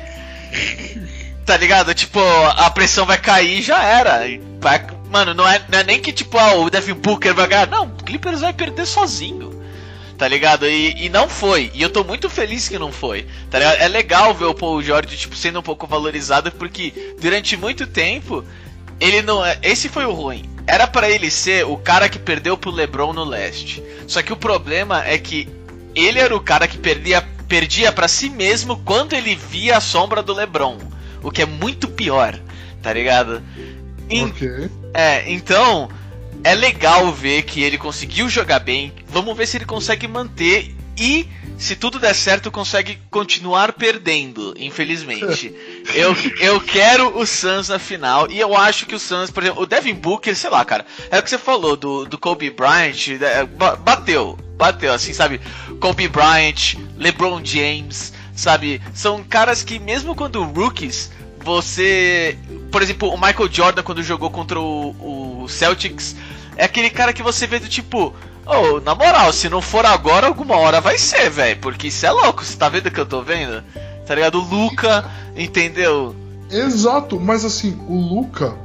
Tá 1.45 1.57
ligado? 1.57 1.93
Tipo, 1.93 2.21
a 2.57 2.71
pressão 2.71 3.05
vai 3.05 3.19
cair 3.19 3.59
e 3.59 3.63
já 3.63 3.83
era. 3.83 4.29
E 4.29 4.41
vai- 4.61 4.87
mano, 5.11 5.35
não 5.35 5.47
é, 5.47 5.61
não 5.69 5.81
é 5.81 5.83
nem 5.83 6.01
que 6.01 6.13
tipo, 6.13 6.39
ah, 6.39 6.55
o 6.55 6.71
Devin 6.71 6.95
Booker 6.95 7.35
vai 7.35 7.49
ganhar. 7.49 7.67
Não, 7.67 7.87
o 7.87 8.05
Clippers 8.05 8.43
vai 8.43 8.53
perder 8.53 8.87
sozinho. 8.87 9.62
Tá 10.23 10.29
ligado? 10.29 10.69
E, 10.69 11.07
e 11.07 11.09
não 11.09 11.29
foi. 11.29 11.73
E 11.75 11.83
eu 11.83 11.91
tô 11.91 12.05
muito 12.05 12.31
feliz 12.31 12.69
que 12.69 12.79
não 12.79 12.93
foi. 12.93 13.27
Tá 13.51 13.59
ligado? 13.59 13.81
É 13.81 13.89
legal 13.89 14.33
ver 14.33 14.45
o 14.45 14.55
Paul 14.55 14.81
George, 14.81 15.17
tipo, 15.17 15.35
sendo 15.35 15.59
um 15.59 15.63
pouco 15.65 15.85
valorizado, 15.85 16.53
porque 16.53 17.17
durante 17.21 17.57
muito 17.57 17.89
tempo, 17.89 18.45
ele 19.01 19.21
não 19.21 19.45
é. 19.45 19.59
Esse 19.65 19.89
foi 19.89 20.05
o 20.07 20.13
ruim. 20.13 20.49
Era 20.65 20.87
pra 20.87 21.11
ele 21.11 21.29
ser 21.29 21.67
o 21.67 21.77
cara 21.77 22.09
que 22.09 22.21
perdeu 22.21 22.57
pro 22.57 22.71
LeBron 22.71 23.13
no 23.13 23.25
leste. 23.25 23.83
Só 24.07 24.23
que 24.23 24.33
o 24.33 24.37
problema 24.37 25.05
é 25.05 25.19
que 25.19 25.49
ele 25.93 26.21
era 26.21 26.37
o 26.37 26.41
cara 26.41 26.69
que 26.69 26.79
perdia, 26.79 27.21
perdia 27.49 27.91
para 27.91 28.07
si 28.07 28.31
mesmo 28.31 28.77
quando 28.85 29.15
ele 29.15 29.35
via 29.35 29.79
a 29.79 29.81
sombra 29.81 30.23
do 30.23 30.33
LeBron. 30.33 30.79
O 31.21 31.33
que 31.33 31.43
é 31.43 31.47
muito 31.47 31.89
pior, 31.89 32.39
tá 32.81 32.93
ligado? 32.93 33.43
Em- 34.09 34.27
Ok. 34.27 34.71
é, 34.95 35.29
então 35.33 35.89
é 36.45 36.55
legal 36.55 37.13
ver 37.13 37.43
que 37.43 37.63
ele 37.63 37.79
conseguiu 37.79 38.29
jogar 38.29 38.59
bem. 38.59 38.93
Vamos 39.09 39.37
ver 39.37 39.47
se 39.47 39.57
ele 39.57 39.65
consegue 39.65 40.09
manter 40.09 40.75
e 40.97 41.29
se 41.57 41.77
tudo 41.77 41.99
der 41.99 42.15
certo 42.15 42.51
consegue 42.51 42.99
continuar 43.11 43.73
perdendo, 43.73 44.53
infelizmente. 44.59 45.55
eu, 45.95 46.15
eu 46.41 46.61
quero 46.61 47.17
o 47.17 47.25
Suns 47.25 47.69
na 47.69 47.79
final 47.79 48.31
e 48.31 48.39
eu 48.41 48.57
acho 48.57 48.87
que 48.87 48.95
o 48.95 48.99
Suns, 48.99 49.31
por 49.31 49.43
exemplo, 49.43 49.63
o 49.63 49.67
Devin 49.67 49.95
Booker, 49.95 50.35
sei 50.37 50.51
lá, 50.51 50.65
cara, 50.65 50.85
é 51.11 51.19
o 51.19 51.23
que 51.23 51.31
você 51.31 51.39
falou 51.39 51.77
do, 51.77 52.05
do 52.05 52.19
Kobe 52.19 52.51
Bryant, 52.51 53.09
é, 53.21 53.45
ba- 53.45 53.77
bateu, 53.77 54.37
bateu, 54.57 54.93
assim, 54.93 55.13
sabe? 55.13 55.41
Kobe 55.81 56.09
Bryant, 56.09 56.75
LeBron 56.97 57.41
James, 57.45 58.13
sabe? 58.35 58.83
São 58.93 59.23
caras 59.23 59.63
que 59.63 59.79
mesmo 59.79 60.15
quando 60.17 60.43
rookies, 60.43 61.11
você 61.39 62.37
por 62.73 62.83
exemplo, 62.83 63.11
o 63.11 63.17
Michael 63.17 63.53
Jordan 63.53 63.83
quando 63.83 64.03
jogou 64.03 64.31
contra 64.31 64.59
o, 64.59 65.43
o 65.45 65.49
Celtics, 65.49 66.17
é 66.57 66.65
aquele 66.65 66.91
cara 66.91 67.13
que 67.13 67.23
você 67.23 67.47
vê 67.47 67.59
do 67.59 67.69
tipo, 67.69 68.15
oh, 68.47 68.81
na 68.81 68.95
moral, 68.95 69.33
se 69.33 69.49
não 69.49 69.61
for 69.61 69.85
agora, 69.85 70.27
alguma 70.27 70.57
hora 70.57 70.81
vai 70.81 70.99
ser, 70.99 71.31
velho, 71.31 71.61
porque 71.61 71.89
isso 71.89 72.05
é 72.07 72.11
louco, 72.11 72.43
você 72.43 72.57
tá 72.57 72.69
vendo 72.69 72.87
o 72.87 72.91
que 72.91 72.99
eu 72.99 73.07
tô 73.07 73.23
vendo? 73.23 73.63
Tá 74.07 74.15
ligado? 74.15 74.41
O 74.41 74.45
Luca, 74.45 75.09
entendeu? 75.37 76.17
Exato, 76.51 77.21
mas 77.21 77.45
assim, 77.45 77.79
o 77.87 77.95
Luca 77.95 78.57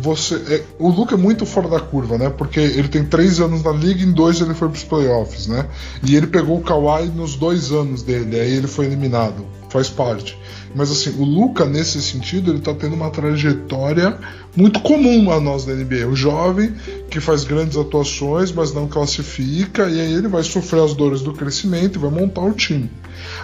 você. 0.00 0.34
É, 0.34 0.64
o 0.78 0.88
Luca 0.88 1.14
é 1.14 1.18
muito 1.18 1.44
fora 1.44 1.68
da 1.68 1.80
curva, 1.80 2.16
né? 2.16 2.30
Porque 2.30 2.58
ele 2.58 2.88
tem 2.88 3.04
três 3.04 3.40
anos 3.40 3.62
na 3.62 3.72
liga, 3.72 4.02
em 4.02 4.12
dois 4.12 4.40
ele 4.40 4.54
foi 4.54 4.68
pros 4.68 4.84
playoffs, 4.84 5.46
né? 5.46 5.66
E 6.02 6.16
ele 6.16 6.26
pegou 6.26 6.58
o 6.58 6.62
Kawhi 6.62 7.06
nos 7.08 7.36
dois 7.36 7.70
anos 7.70 8.02
dele, 8.02 8.40
aí 8.40 8.52
ele 8.52 8.66
foi 8.66 8.86
eliminado. 8.86 9.44
Faz 9.70 9.88
parte. 9.88 10.36
Mas 10.74 10.90
assim, 10.90 11.10
o 11.18 11.24
Luca, 11.24 11.64
nesse 11.64 12.02
sentido, 12.02 12.50
ele 12.50 12.60
tá 12.60 12.74
tendo 12.74 12.94
uma 12.94 13.08
trajetória 13.08 14.18
muito 14.54 14.80
comum 14.80 15.30
a 15.30 15.40
nós 15.40 15.64
da 15.64 15.72
NBA. 15.72 16.06
O 16.08 16.16
jovem 16.16 16.74
que 17.08 17.20
faz 17.20 17.44
grandes 17.44 17.76
atuações, 17.76 18.52
mas 18.52 18.72
não 18.72 18.88
classifica, 18.88 19.88
e 19.88 20.00
aí 20.00 20.12
ele 20.12 20.28
vai 20.28 20.42
sofrer 20.42 20.82
as 20.82 20.92
dores 20.92 21.22
do 21.22 21.32
crescimento 21.32 21.96
e 21.96 22.02
vai 22.02 22.10
montar 22.10 22.42
o 22.42 22.52
time. 22.52 22.90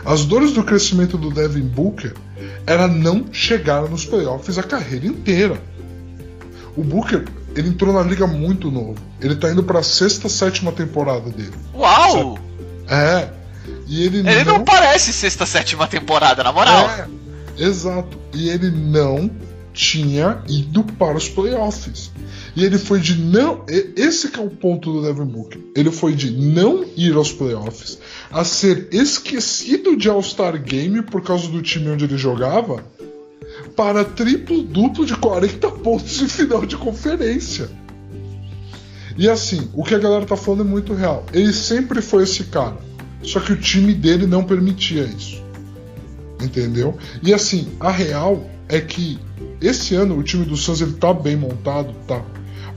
As 0.05 0.25
dores 0.25 0.53
do 0.53 0.65
crescimento 0.65 1.17
do 1.17 1.31
Devin 1.31 1.63
Booker 1.69 2.13
era 2.67 2.89
não 2.89 3.27
chegar 3.33 3.89
nos 3.89 4.05
playoffs 4.05 4.59
a 4.59 4.63
carreira 4.63 5.07
inteira. 5.07 5.61
O 6.77 6.83
Booker, 6.83 7.25
ele 7.55 7.69
entrou 7.69 7.95
na 7.95 8.03
liga 8.03 8.27
muito 8.27 8.71
novo. 8.71 8.97
Ele 9.21 9.37
tá 9.37 9.51
indo 9.51 9.63
pra 9.63 9.83
sexta, 9.83 10.29
sétima 10.29 10.73
temporada 10.73 11.31
dele. 11.31 11.55
Uau! 11.75 12.39
É. 12.89 13.36
E 13.87 14.05
ele, 14.05 14.19
ele 14.19 14.45
não... 14.45 14.59
não 14.59 14.65
parece 14.65 15.13
sexta, 15.13 15.47
sétima 15.47 15.87
temporada, 15.87 16.43
na 16.43 16.53
moral. 16.53 16.89
É, 16.89 17.09
exato. 17.59 18.19
E 18.35 18.49
ele 18.49 18.71
não 18.71 19.31
tinha 19.73 20.43
ido 20.49 20.83
para 20.83 21.17
os 21.17 21.29
playoffs. 21.29 22.11
E 22.57 22.65
ele 22.65 22.79
foi 22.79 22.99
de 22.99 23.15
não. 23.21 23.65
Esse 23.69 24.35
é 24.35 24.41
o 24.41 24.49
ponto 24.49 24.91
do 24.91 25.03
Devin 25.03 25.27
Booker. 25.27 25.61
Ele 25.75 25.91
foi 25.91 26.15
de 26.15 26.31
não 26.31 26.85
ir 26.97 27.15
aos 27.15 27.31
playoffs, 27.31 27.99
a 28.31 28.43
ser 28.43 28.89
esquecido 28.91 29.95
de 29.95 30.09
All-Star 30.09 30.61
Game 30.61 31.03
por 31.03 31.23
causa 31.23 31.49
do 31.49 31.61
time 31.61 31.91
onde 31.91 32.07
ele 32.07 32.17
jogava 32.17 32.83
para 33.77 34.05
triplo-duplo 34.05 35.05
de 35.05 35.15
40 35.15 35.71
pontos 35.83 36.23
em 36.23 36.29
final 36.29 36.65
de 36.65 36.77
conferência. 36.77 37.69
E 39.19 39.29
assim, 39.29 39.69
o 39.75 39.85
que 39.85 39.95
a 39.95 39.99
galera 39.99 40.25
tá 40.25 40.37
falando 40.37 40.63
é 40.63 40.65
muito 40.65 40.95
real. 40.95 41.27
Ele 41.33 41.53
sempre 41.53 42.01
foi 42.01 42.25
esse 42.25 42.45
cara. 42.45 42.79
Só 43.27 43.41
que 43.41 43.53
o 43.53 43.57
time 43.57 43.93
dele 43.93 44.27
não 44.27 44.45
permitia 44.45 45.03
isso. 45.03 45.45
Entendeu? 46.41 46.97
E 47.23 47.35
assim, 47.35 47.69
a 47.81 47.91
real 47.91 48.49
é 48.69 48.81
que 48.81 49.19
esse 49.61 49.95
ano 49.95 50.17
o 50.17 50.23
time 50.23 50.45
do 50.45 50.57
Suns 50.57 50.81
ele 50.81 50.93
tá 50.93 51.13
bem 51.13 51.35
montado, 51.35 51.93
tá? 52.07 52.23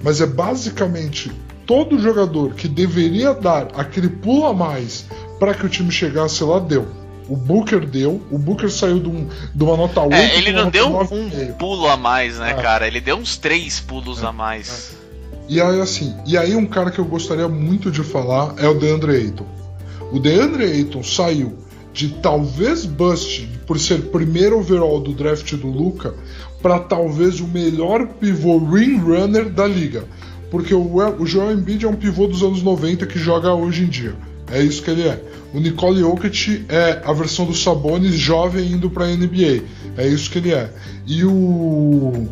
Mas 0.02 0.22
é 0.22 0.26
basicamente 0.26 1.32
todo 1.68 2.00
jogador 2.00 2.56
que 2.56 2.68
deveria 2.68 3.34
dar 3.34 3.68
aquele 3.76 4.10
pulo 4.10 4.48
a 4.48 4.54
mais 4.54 5.06
para 5.40 5.54
que 5.54 5.66
o 5.66 5.70
time 5.70 5.92
chegasse 5.92 6.44
lá 6.44 6.60
deu. 6.60 6.88
O 7.28 7.36
Booker 7.36 7.86
deu, 7.86 8.20
o 8.32 8.40
Booker 8.40 8.72
saiu 8.72 9.00
de, 9.00 9.08
um, 9.08 9.30
de 9.54 9.64
uma 9.64 9.78
nota 9.78 10.02
8. 10.02 10.14
É, 10.16 10.36
ele 10.36 10.52
não 10.52 10.72
deu 10.72 10.88
um 10.88 11.54
pulo 11.60 11.88
a 11.88 11.96
mais, 11.96 12.40
né, 12.40 12.52
é. 12.52 12.54
cara? 12.56 12.88
Ele 12.88 13.00
deu 13.00 13.18
uns 13.18 13.38
três 13.38 13.80
pulos 13.80 14.24
é. 14.24 14.26
a 14.26 14.32
mais. 14.32 14.96
É. 14.96 15.00
E 15.48 15.62
aí, 15.62 15.80
assim, 15.80 16.16
e 16.26 16.36
aí 16.38 16.56
um 16.56 16.66
cara 16.66 16.90
que 16.90 16.98
eu 16.98 17.06
gostaria 17.06 17.48
muito 17.48 17.92
de 17.92 18.04
falar 18.04 18.56
é 18.58 18.68
o 18.68 18.74
DeAndre 18.74 19.16
Ayton. 19.16 19.59
O 20.12 20.20
DeAndre 20.20 20.64
Ayton 20.64 21.04
saiu 21.04 21.54
de 21.94 22.10
talvez 22.10 22.86
bust 22.86 23.48
por 23.68 23.80
ser 23.80 24.04
primeiro 24.04 24.60
overall 24.60 25.00
do 25.00 25.14
draft 25.14 25.54
do 25.54 25.68
Luca 25.68 26.14
para 26.62 26.80
talvez 26.80 27.40
o 27.40 27.48
melhor 27.48 28.08
pivô 28.08 28.58
ring 28.58 28.98
runner 28.98 29.50
da 29.50 29.68
liga. 29.68 30.06
Porque 30.50 30.74
o, 30.74 31.26
Joel 31.26 31.54
Embiid 31.54 31.86
é 31.86 31.88
um 31.88 31.96
pivô 31.96 32.28
dos 32.28 32.42
anos 32.42 32.64
90 32.64 33.06
que 33.06 33.20
joga 33.20 33.54
hoje 33.54 33.84
em 33.84 33.88
dia. 33.88 34.16
É 34.52 34.62
isso 34.64 34.82
que 34.82 34.90
ele 34.90 35.08
é. 35.08 35.22
O 35.54 35.60
Nicole 35.60 36.00
Jokic 36.00 36.66
é 36.70 37.02
a 37.06 37.14
versão 37.14 37.46
do 37.46 37.54
Sabonis 37.54 38.16
jovem 38.16 38.72
indo 38.72 38.90
para 38.90 39.06
a 39.06 39.16
NBA. 39.16 39.64
É 39.96 40.08
isso 40.08 40.30
que 40.32 40.40
ele 40.40 40.52
é. 40.52 40.72
E 41.06 41.24
o 41.24 42.28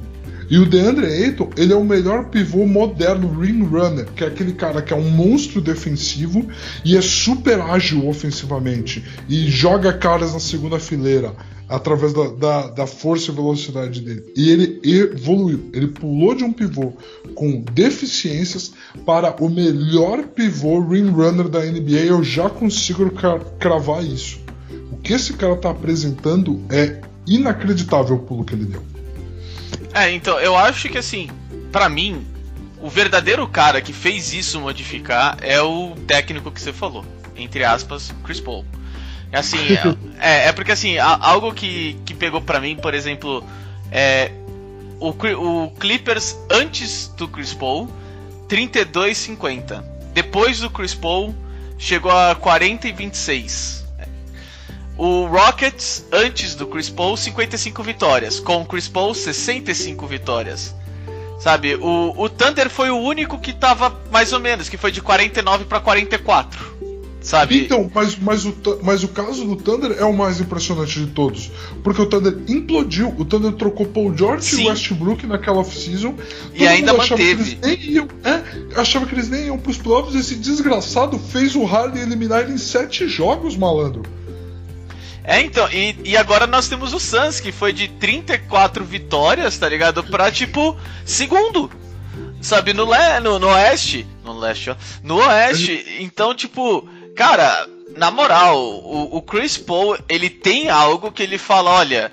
e 0.50 0.58
o 0.58 0.66
DeAndre 0.66 1.06
Ayton, 1.06 1.50
ele 1.58 1.74
é 1.74 1.76
o 1.76 1.84
melhor 1.84 2.26
pivô 2.26 2.66
moderno 2.66 3.40
ring 3.40 3.64
runner, 3.64 4.06
que 4.16 4.24
é 4.24 4.28
aquele 4.28 4.54
cara 4.54 4.82
que 4.82 4.94
é 4.94 4.96
um 4.96 5.10
monstro 5.10 5.60
defensivo 5.60 6.48
e 6.86 6.96
é 6.96 7.02
super 7.02 7.60
ágil 7.60 8.08
ofensivamente 8.08 9.04
e 9.28 9.50
joga 9.50 9.92
caras 9.92 10.34
na 10.34 10.40
segunda 10.40 10.80
fileira 10.80 11.34
através 11.68 12.14
da, 12.14 12.28
da, 12.30 12.68
da, 12.68 12.88
força 12.88 13.32
e 13.32 13.36
velocidade 13.36 14.02
dele. 14.02 14.24
E 14.36 14.50
ele 14.50 14.80
evoluiu. 14.84 15.70
Ele 15.74 15.88
pulou 15.88 16.34
de 16.34 16.44
um 16.44 16.54
pivô 16.54 16.94
com 17.36 17.62
deficiências 17.74 18.72
para 19.06 19.36
o 19.44 19.50
melhor 19.50 20.24
pivô 20.28 20.80
ring 20.80 21.10
runner 21.10 21.50
da 21.50 21.60
NBA. 21.60 22.06
Eu 22.06 22.24
já 22.24 22.50
consigo 22.50 23.12
cravar 23.60 24.04
isso. 24.04 24.40
O 24.92 24.98
que 24.98 25.14
esse 25.14 25.34
cara 25.34 25.54
está 25.54 25.72
apresentando 25.72 26.62
é 26.70 27.02
inacreditável 27.28 28.16
o 28.16 28.20
pulo 28.20 28.46
que 28.46 28.56
ele 28.56 28.66
deu. 28.66 28.97
É, 29.98 30.12
então, 30.12 30.40
eu 30.40 30.56
acho 30.56 30.90
que 30.90 30.98
assim, 30.98 31.28
para 31.72 31.90
mim, 31.90 32.24
o 32.80 32.88
verdadeiro 32.88 33.48
cara 33.48 33.82
que 33.82 33.92
fez 33.92 34.32
isso 34.32 34.62
modificar 34.62 35.38
é 35.42 35.60
o 35.60 35.96
técnico 36.06 36.52
que 36.52 36.62
você 36.62 36.72
falou. 36.72 37.04
Entre 37.36 37.64
aspas, 37.64 38.14
Chris 38.24 38.40
Paul. 38.40 38.64
É 39.32 39.40
assim, 39.40 39.58
é, 40.20 40.50
é 40.50 40.52
porque 40.52 40.72
assim, 40.72 41.00
algo 41.00 41.52
que, 41.52 41.98
que 42.06 42.14
pegou 42.14 42.40
para 42.42 42.60
mim, 42.60 42.76
por 42.76 42.94
exemplo, 42.94 43.44
é 43.92 44.32
o, 45.00 45.10
o 45.10 45.72
Clippers 45.72 46.38
antes 46.52 47.08
do 47.18 47.28
Chris 47.28 47.56
Paul, 47.56 47.90
32,50. 48.48 49.84
Depois 50.14 50.60
do 50.60 50.70
Chris 50.70 50.94
Paul, 50.94 51.36
chegou 51.78 52.12
a 52.12 52.36
40 52.36 52.88
e 52.88 52.92
26. 52.92 53.87
O 54.98 55.26
Rockets, 55.28 56.06
antes 56.12 56.56
do 56.56 56.66
Chris 56.66 56.90
Paul, 56.90 57.16
55 57.16 57.84
vitórias. 57.84 58.40
Com 58.40 58.62
o 58.62 58.66
Chris 58.66 58.88
Paul, 58.88 59.14
65 59.14 60.08
vitórias. 60.08 60.74
Sabe, 61.40 61.76
o, 61.76 62.14
o 62.18 62.28
Thunder 62.30 62.68
foi 62.68 62.90
o 62.90 62.98
único 62.98 63.40
que 63.40 63.54
tava 63.54 63.96
mais 64.12 64.34
ou 64.34 64.40
menos, 64.40 64.70
que 64.70 64.76
foi 64.76 64.92
de 64.92 65.02
49 65.02 65.66
para 65.66 65.80
44 65.80 66.78
sabe? 67.28 67.66
Então, 67.66 67.92
mas, 67.94 68.16
mas, 68.18 68.46
o, 68.46 68.56
mas 68.82 69.04
o 69.04 69.10
caso 69.10 69.46
do 69.46 69.56
Thunder 69.56 69.98
é 70.00 70.06
o 70.06 70.14
mais 70.14 70.40
impressionante 70.40 71.00
de 71.00 71.08
todos. 71.08 71.52
Porque 71.84 72.02
o 72.02 72.06
Thunder 72.06 72.38
implodiu. 72.48 73.14
O 73.18 73.26
Thunder 73.26 73.52
trocou 73.54 73.86
Paul 73.86 74.16
George 74.18 74.46
Sim. 74.46 74.64
e 74.64 74.70
Westbrook 74.70 75.28
naquela 75.28 75.60
off-season. 75.60 76.16
E 76.54 76.66
ainda 76.66 76.94
manteve. 76.94 77.58
Iam, 77.64 78.08
é, 78.24 78.80
achava 78.80 79.06
que 79.06 79.14
eles 79.14 79.30
nem 79.30 79.48
iam 79.48 79.58
pros 79.58 79.78
playoffs. 79.78 80.16
Esse 80.16 80.36
desgraçado 80.36 81.20
fez 81.20 81.56
o 81.56 81.66
Harden 81.66 82.02
eliminar 82.02 82.44
ele 82.44 82.54
em 82.54 82.58
sete 82.58 83.08
jogos, 83.08 83.58
malandro. 83.58 84.04
É, 85.28 85.42
então, 85.42 85.70
e, 85.72 85.96
e 86.04 86.18
agora 86.18 86.48
nós 86.48 86.68
temos 86.68 86.94
o 86.94 87.00
Suns, 87.00 87.40
que 87.40 87.52
foi 87.52 87.72
de 87.72 87.88
34 87.88 88.84
vitórias, 88.84 89.58
tá 89.58 89.70
ligado? 89.70 90.04
Pra, 90.04 90.32
tipo, 90.32 90.76
segundo. 91.06 91.70
Sabe, 92.42 92.74
no, 92.74 92.86
le, 92.86 93.20
no, 93.20 93.38
no 93.38 93.48
oeste. 93.48 94.08
No 94.24 94.40
leste, 94.40 94.70
ó. 94.70 94.76
No 95.04 95.18
oeste. 95.18 95.86
Então, 96.00 96.34
tipo, 96.34 96.88
Cara, 97.18 97.68
na 97.98 98.12
moral, 98.12 98.60
o, 98.60 99.18
o 99.18 99.22
Chris 99.24 99.58
Paul, 99.58 99.98
ele 100.08 100.30
tem 100.30 100.70
algo 100.70 101.12
que 101.12 101.24
ele 101.24 101.40
fala, 101.40 101.72
olha, 101.72 102.12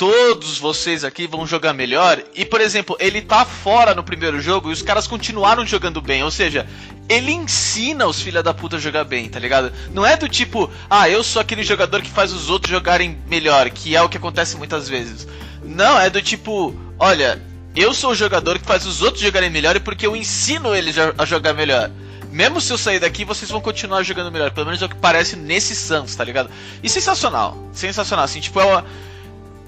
todos 0.00 0.56
vocês 0.56 1.04
aqui 1.04 1.26
vão 1.26 1.46
jogar 1.46 1.74
melhor. 1.74 2.22
E, 2.34 2.42
por 2.42 2.58
exemplo, 2.58 2.96
ele 2.98 3.20
tá 3.20 3.44
fora 3.44 3.94
no 3.94 4.02
primeiro 4.02 4.40
jogo 4.40 4.70
e 4.70 4.72
os 4.72 4.80
caras 4.80 5.06
continuaram 5.06 5.66
jogando 5.66 6.00
bem. 6.00 6.22
Ou 6.24 6.30
seja, 6.30 6.66
ele 7.06 7.30
ensina 7.32 8.06
os 8.06 8.22
filha 8.22 8.42
da 8.42 8.54
puta 8.54 8.76
a 8.76 8.80
jogar 8.80 9.04
bem, 9.04 9.28
tá 9.28 9.38
ligado? 9.38 9.70
Não 9.92 10.06
é 10.06 10.16
do 10.16 10.26
tipo, 10.26 10.70
ah, 10.88 11.06
eu 11.10 11.22
sou 11.22 11.42
aquele 11.42 11.62
jogador 11.62 12.00
que 12.00 12.08
faz 12.08 12.32
os 12.32 12.48
outros 12.48 12.70
jogarem 12.70 13.18
melhor, 13.28 13.68
que 13.68 13.94
é 13.94 14.00
o 14.00 14.08
que 14.08 14.16
acontece 14.16 14.56
muitas 14.56 14.88
vezes. 14.88 15.28
Não, 15.62 16.00
é 16.00 16.08
do 16.08 16.22
tipo, 16.22 16.74
olha, 16.98 17.38
eu 17.76 17.92
sou 17.92 18.12
o 18.12 18.16
jogador 18.16 18.58
que 18.58 18.64
faz 18.64 18.86
os 18.86 19.02
outros 19.02 19.22
jogarem 19.22 19.50
melhor 19.50 19.78
porque 19.80 20.06
eu 20.06 20.16
ensino 20.16 20.74
eles 20.74 20.96
a 20.96 21.26
jogar 21.26 21.52
melhor 21.52 21.90
mesmo 22.32 22.60
se 22.60 22.72
eu 22.72 22.78
sair 22.78 23.00
daqui, 23.00 23.24
vocês 23.24 23.50
vão 23.50 23.60
continuar 23.60 24.04
jogando 24.04 24.30
melhor. 24.30 24.52
Pelo 24.52 24.66
menos 24.66 24.80
é 24.80 24.86
o 24.86 24.88
que 24.88 24.94
parece 24.94 25.34
nesse 25.34 25.74
Suns, 25.74 26.14
tá 26.14 26.22
ligado? 26.22 26.48
E 26.80 26.88
sensacional. 26.88 27.58
Sensacional. 27.72 28.24
Assim, 28.24 28.38
tipo, 28.38 28.60
eu, 28.60 28.84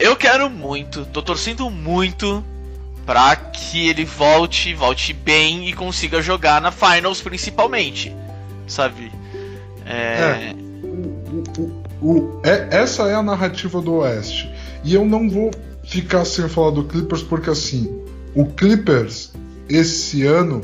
eu 0.03 0.17
quero 0.17 0.51
muito, 0.51 1.07
tô 1.07 1.23
torcendo 1.23 1.71
muito 1.71 2.45
pra 3.07 3.37
que 3.37 3.89
ele 3.89 4.05
volte, 4.05 4.75
volte 4.75 5.13
bem 5.13 5.69
e 5.69 5.73
consiga 5.73 6.21
jogar 6.21 6.61
na 6.61 6.73
Finals 6.73 7.21
principalmente. 7.21 8.13
Sabe? 8.67 9.13
É. 9.87 10.51
é 10.51 10.55
o, 10.83 11.45
o, 11.61 11.83
o, 12.03 12.41
é 12.45 12.69
essa 12.71 13.05
é 13.05 13.15
a 13.15 13.23
narrativa 13.23 13.81
do 13.81 13.95
Oeste. 13.95 14.51
E 14.83 14.93
eu 14.93 15.05
não 15.05 15.31
vou 15.31 15.53
ficar 15.85 16.25
sem 16.25 16.49
falar 16.49 16.71
do 16.71 16.83
Clippers 16.83 17.23
porque 17.23 17.51
assim, 17.51 17.89
o 18.35 18.47
Clippers 18.47 19.33
esse 19.69 20.25
ano 20.25 20.63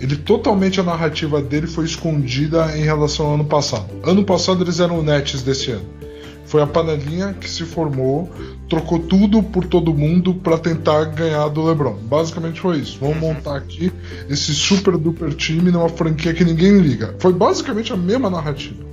ele 0.00 0.16
totalmente 0.16 0.80
a 0.80 0.82
narrativa 0.82 1.40
dele 1.40 1.68
foi 1.68 1.84
escondida 1.84 2.76
em 2.76 2.82
relação 2.82 3.26
ao 3.26 3.34
ano 3.34 3.44
passado. 3.44 3.88
Ano 4.02 4.24
passado 4.24 4.64
eles 4.64 4.80
eram 4.80 4.98
o 4.98 5.02
Nets 5.04 5.42
desse 5.42 5.70
ano. 5.70 6.01
Foi 6.44 6.60
a 6.60 6.66
panelinha 6.66 7.34
que 7.34 7.48
se 7.48 7.64
formou, 7.64 8.30
trocou 8.68 8.98
tudo 8.98 9.42
por 9.42 9.66
todo 9.66 9.94
mundo 9.94 10.34
para 10.34 10.58
tentar 10.58 11.04
ganhar 11.06 11.48
do 11.48 11.62
LeBron. 11.64 11.94
Basicamente 12.02 12.60
foi 12.60 12.78
isso. 12.78 12.98
Vamos 13.00 13.18
montar 13.18 13.56
aqui 13.56 13.92
esse 14.28 14.54
super 14.54 14.96
duper 14.98 15.34
time 15.34 15.70
numa 15.70 15.88
franquia 15.88 16.34
que 16.34 16.44
ninguém 16.44 16.78
liga. 16.78 17.14
Foi 17.18 17.32
basicamente 17.32 17.92
a 17.92 17.96
mesma 17.96 18.28
narrativa 18.28 18.84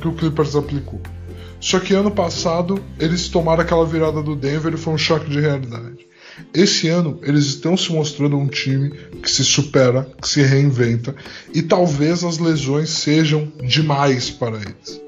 que 0.00 0.08
o 0.08 0.12
Clippers 0.12 0.54
aplicou. 0.54 1.00
Só 1.60 1.80
que 1.80 1.92
ano 1.92 2.10
passado 2.10 2.82
eles 2.98 3.28
tomaram 3.28 3.62
aquela 3.62 3.84
virada 3.84 4.22
do 4.22 4.36
Denver 4.36 4.72
e 4.72 4.76
foi 4.76 4.94
um 4.94 4.98
choque 4.98 5.28
de 5.28 5.40
realidade. 5.40 6.06
Esse 6.54 6.88
ano 6.88 7.18
eles 7.22 7.46
estão 7.46 7.76
se 7.76 7.92
mostrando 7.92 8.36
um 8.36 8.46
time 8.46 8.90
que 9.22 9.30
se 9.30 9.44
supera, 9.44 10.08
que 10.20 10.28
se 10.28 10.40
reinventa 10.42 11.14
e 11.52 11.62
talvez 11.62 12.22
as 12.22 12.38
lesões 12.38 12.90
sejam 12.90 13.52
demais 13.64 14.30
para 14.30 14.56
eles. 14.56 15.00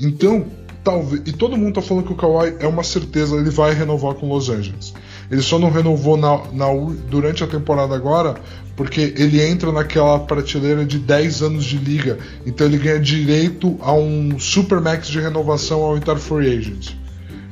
Então, 0.00 0.46
talvez. 0.82 1.22
E 1.26 1.32
todo 1.32 1.56
mundo 1.56 1.74
tá 1.74 1.82
falando 1.82 2.06
que 2.06 2.12
o 2.12 2.16
Kawhi 2.16 2.56
é 2.58 2.66
uma 2.66 2.82
certeza, 2.82 3.36
ele 3.36 3.50
vai 3.50 3.72
renovar 3.74 4.14
com 4.14 4.28
Los 4.28 4.48
Angeles. 4.48 4.94
Ele 5.30 5.42
só 5.42 5.58
não 5.58 5.70
renovou 5.70 6.16
na, 6.16 6.38
na, 6.52 6.66
durante 7.08 7.42
a 7.42 7.46
temporada 7.46 7.94
agora 7.94 8.34
porque 8.76 9.14
ele 9.16 9.42
entra 9.42 9.70
naquela 9.70 10.18
prateleira 10.20 10.84
de 10.84 10.98
10 10.98 11.42
anos 11.42 11.64
de 11.64 11.76
liga. 11.76 12.18
Então 12.44 12.66
ele 12.66 12.78
ganha 12.78 12.98
direito 12.98 13.76
a 13.80 13.92
um 13.92 14.38
Supermax 14.38 15.08
de 15.08 15.20
renovação 15.20 15.82
ao 15.82 15.96
entrar 15.96 16.16
free 16.16 16.58
agent. 16.58 16.94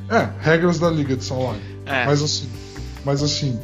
É, 0.08 0.28
regras 0.40 0.78
da 0.78 0.90
liga 0.90 1.16
de 1.16 1.25
salário. 1.25 1.60
É. 1.87 2.04
Mas 2.04 2.22
assim, 2.22 2.49
mas 3.04 3.22
assim, 3.22 3.58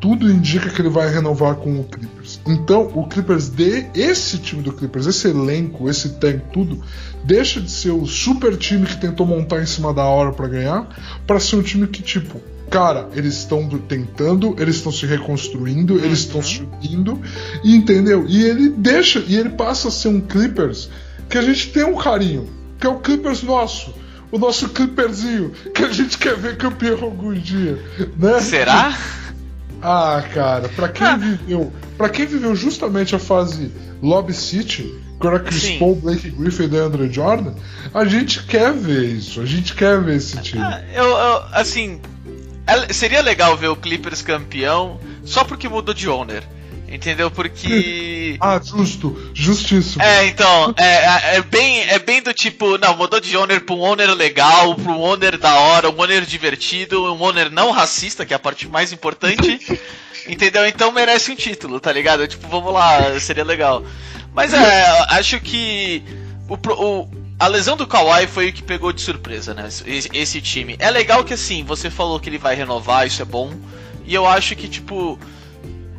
tudo 0.00 0.30
indica 0.30 0.70
que 0.70 0.80
ele 0.80 0.90
vai 0.90 1.12
renovar 1.12 1.56
com 1.56 1.80
o 1.80 1.84
Clippers. 1.84 2.17
Então, 2.48 2.90
o 2.94 3.06
Clippers 3.06 3.50
de 3.50 3.86
esse 3.94 4.38
time 4.38 4.62
do 4.62 4.72
Clippers, 4.72 5.06
esse 5.06 5.28
elenco, 5.28 5.88
esse 5.88 6.14
tank, 6.14 6.40
tudo, 6.50 6.82
deixa 7.22 7.60
de 7.60 7.70
ser 7.70 7.90
o 7.90 8.06
super 8.06 8.56
time 8.56 8.86
que 8.86 8.96
tentou 8.96 9.26
montar 9.26 9.62
em 9.62 9.66
cima 9.66 9.92
da 9.92 10.04
hora 10.04 10.32
para 10.32 10.48
ganhar, 10.48 10.88
para 11.26 11.38
ser 11.38 11.56
um 11.56 11.62
time 11.62 11.86
que 11.86 12.02
tipo, 12.02 12.40
cara, 12.70 13.10
eles 13.14 13.34
estão 13.34 13.68
tentando, 13.80 14.56
eles 14.58 14.76
estão 14.76 14.90
se 14.90 15.04
reconstruindo, 15.04 15.94
uhum. 15.94 16.04
eles 16.04 16.20
estão 16.20 16.42
subindo, 16.42 17.20
e 17.62 17.76
entendeu? 17.76 18.24
E 18.26 18.42
ele 18.42 18.70
deixa, 18.70 19.22
e 19.26 19.36
ele 19.36 19.50
passa 19.50 19.88
a 19.88 19.90
ser 19.90 20.08
um 20.08 20.20
Clippers 20.20 20.88
que 21.28 21.36
a 21.36 21.42
gente 21.42 21.70
tem 21.70 21.84
um 21.84 21.96
carinho, 21.96 22.48
que 22.80 22.86
é 22.86 22.90
o 22.90 22.98
Clippers 22.98 23.42
nosso 23.42 23.92
o 24.30 24.38
nosso 24.38 24.68
Clipperzinho, 24.68 25.52
que 25.74 25.82
a 25.82 25.90
gente 25.90 26.18
quer 26.18 26.36
ver 26.36 26.58
campeão 26.58 27.02
algum 27.02 27.32
dia, 27.32 27.82
né? 28.18 28.40
Será? 28.40 28.96
Ah, 29.82 30.22
cara, 30.32 30.68
para 30.68 30.88
quem 30.88 31.06
ah. 31.06 31.16
viveu, 31.16 31.72
para 31.96 32.08
quem 32.08 32.26
viveu 32.26 32.54
justamente 32.54 33.14
a 33.14 33.18
fase 33.18 33.72
Lobby 34.02 34.34
City, 34.34 34.92
quando 35.18 35.34
era 35.34 35.44
Chris 35.44 35.62
Sim. 35.62 35.78
Paul, 35.78 35.96
Blake 35.96 36.30
Griffin 36.30 36.64
e 36.64 36.68
DeAndre 36.68 37.12
Jordan, 37.12 37.54
a 37.92 38.04
gente 38.04 38.42
quer 38.44 38.72
ver 38.72 39.04
isso, 39.04 39.40
a 39.40 39.46
gente 39.46 39.74
quer 39.74 40.00
ver 40.00 40.16
esse 40.16 40.36
time. 40.38 40.62
Ah, 40.62 40.82
eu, 40.92 41.04
eu, 41.04 41.42
assim, 41.52 42.00
é, 42.66 42.92
seria 42.92 43.22
legal 43.22 43.56
ver 43.56 43.68
o 43.68 43.76
Clippers 43.76 44.22
campeão 44.22 45.00
só 45.24 45.44
porque 45.44 45.68
mudou 45.68 45.94
de 45.94 46.08
owner. 46.08 46.42
Entendeu? 46.90 47.30
Porque. 47.30 47.66
Ah, 48.40 48.60
justo, 48.62 49.30
justíssimo. 49.34 50.02
É, 50.02 50.26
então, 50.26 50.74
é, 50.76 50.84
é, 50.84 51.36
é, 51.36 51.42
bem, 51.42 51.80
é 51.88 51.98
bem 51.98 52.22
do 52.22 52.32
tipo, 52.32 52.78
não, 52.78 52.96
mudou 52.96 53.20
de 53.20 53.36
owner 53.36 53.64
pra 53.64 53.74
um 53.74 53.80
owner 53.80 54.14
legal, 54.14 54.74
pra 54.74 54.92
um 54.92 55.00
owner 55.00 55.38
da 55.38 55.54
hora, 55.54 55.90
um 55.90 56.00
owner 56.00 56.24
divertido, 56.24 57.12
um 57.12 57.22
owner 57.22 57.50
não 57.50 57.70
racista, 57.70 58.24
que 58.24 58.32
é 58.32 58.36
a 58.36 58.40
parte 58.40 58.68
mais 58.68 58.92
importante. 58.92 59.58
entendeu? 60.28 60.66
Então 60.66 60.92
merece 60.92 61.30
um 61.30 61.34
título, 61.34 61.80
tá 61.80 61.92
ligado? 61.92 62.26
Tipo, 62.28 62.46
vamos 62.48 62.72
lá, 62.72 63.18
seria 63.18 63.44
legal. 63.44 63.82
Mas 64.34 64.52
é, 64.52 65.06
acho 65.10 65.40
que 65.40 66.02
o, 66.48 66.54
o, 66.54 67.10
a 67.38 67.46
lesão 67.46 67.76
do 67.76 67.86
Kawhi 67.86 68.26
foi 68.26 68.50
o 68.50 68.52
que 68.52 68.62
pegou 68.62 68.92
de 68.92 69.00
surpresa, 69.00 69.54
né? 69.54 69.68
Esse, 69.86 70.08
esse 70.12 70.40
time. 70.40 70.76
É 70.78 70.90
legal 70.90 71.24
que 71.24 71.34
assim, 71.34 71.64
você 71.64 71.90
falou 71.90 72.20
que 72.20 72.28
ele 72.28 72.38
vai 72.38 72.54
renovar, 72.54 73.06
isso 73.06 73.22
é 73.22 73.24
bom. 73.24 73.52
E 74.04 74.14
eu 74.14 74.26
acho 74.26 74.54
que, 74.54 74.68
tipo 74.68 75.18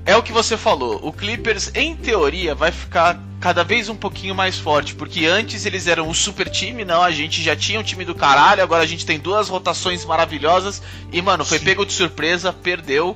é 0.09 0.17
o 0.17 0.23
que 0.23 0.31
você 0.31 0.57
falou. 0.57 0.99
O 1.03 1.13
Clippers, 1.13 1.69
em 1.75 1.95
teoria, 1.95 2.55
vai 2.55 2.71
ficar 2.71 3.21
cada 3.39 3.63
vez 3.63 3.89
um 3.89 3.95
pouquinho 3.95 4.33
mais 4.33 4.57
forte, 4.57 4.95
porque 4.95 5.27
antes 5.27 5.67
eles 5.67 5.85
eram 5.85 6.09
um 6.09 6.13
super 6.15 6.49
time, 6.49 6.83
não, 6.83 7.03
a 7.03 7.11
gente 7.11 7.43
já 7.43 7.55
tinha 7.55 7.79
um 7.79 7.83
time 7.83 8.03
do 8.03 8.15
caralho, 8.15 8.63
agora 8.63 8.81
a 8.81 8.87
gente 8.87 9.05
tem 9.05 9.19
duas 9.19 9.47
rotações 9.47 10.03
maravilhosas 10.03 10.81
e, 11.11 11.21
mano, 11.21 11.45
foi 11.45 11.59
Sim. 11.59 11.65
pego 11.65 11.85
de 11.85 11.93
surpresa, 11.93 12.51
perdeu. 12.51 13.15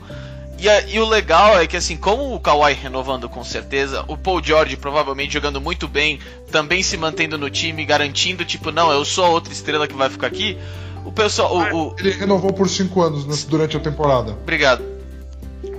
E, 0.60 0.70
a, 0.70 0.82
e, 0.88 1.00
o 1.00 1.06
legal 1.06 1.60
é 1.60 1.66
que, 1.66 1.76
assim, 1.76 1.98
como 1.98 2.32
o 2.32 2.40
Kawhi 2.40 2.74
renovando 2.74 3.28
com 3.28 3.44
certeza, 3.44 4.06
o 4.08 4.16
Paul 4.16 4.42
George 4.44 4.78
provavelmente 4.78 5.34
jogando 5.34 5.60
muito 5.60 5.88
bem, 5.88 6.20
também 6.52 6.84
se 6.84 6.96
mantendo 6.96 7.40
no 7.40 7.50
time, 7.50 7.84
garantindo, 7.86 8.46
tipo, 8.46 8.72
não, 8.72 8.92
eu 8.92 9.04
sou 9.04 9.26
a 9.26 9.30
outra 9.30 9.52
estrela 9.52 9.88
que 9.88 9.96
vai 9.96 10.12
ficar 10.12 10.28
aqui. 10.28 10.60
O 11.04 11.12
pessoal. 11.12 11.58
O, 11.58 11.88
o... 11.90 11.96
Ele 11.98 12.12
renovou 12.12 12.54
por 12.54 12.70
cinco 12.70 13.02
anos 13.02 13.44
durante 13.46 13.76
a 13.76 13.80
temporada. 13.80 14.34
Obrigado 14.34 14.93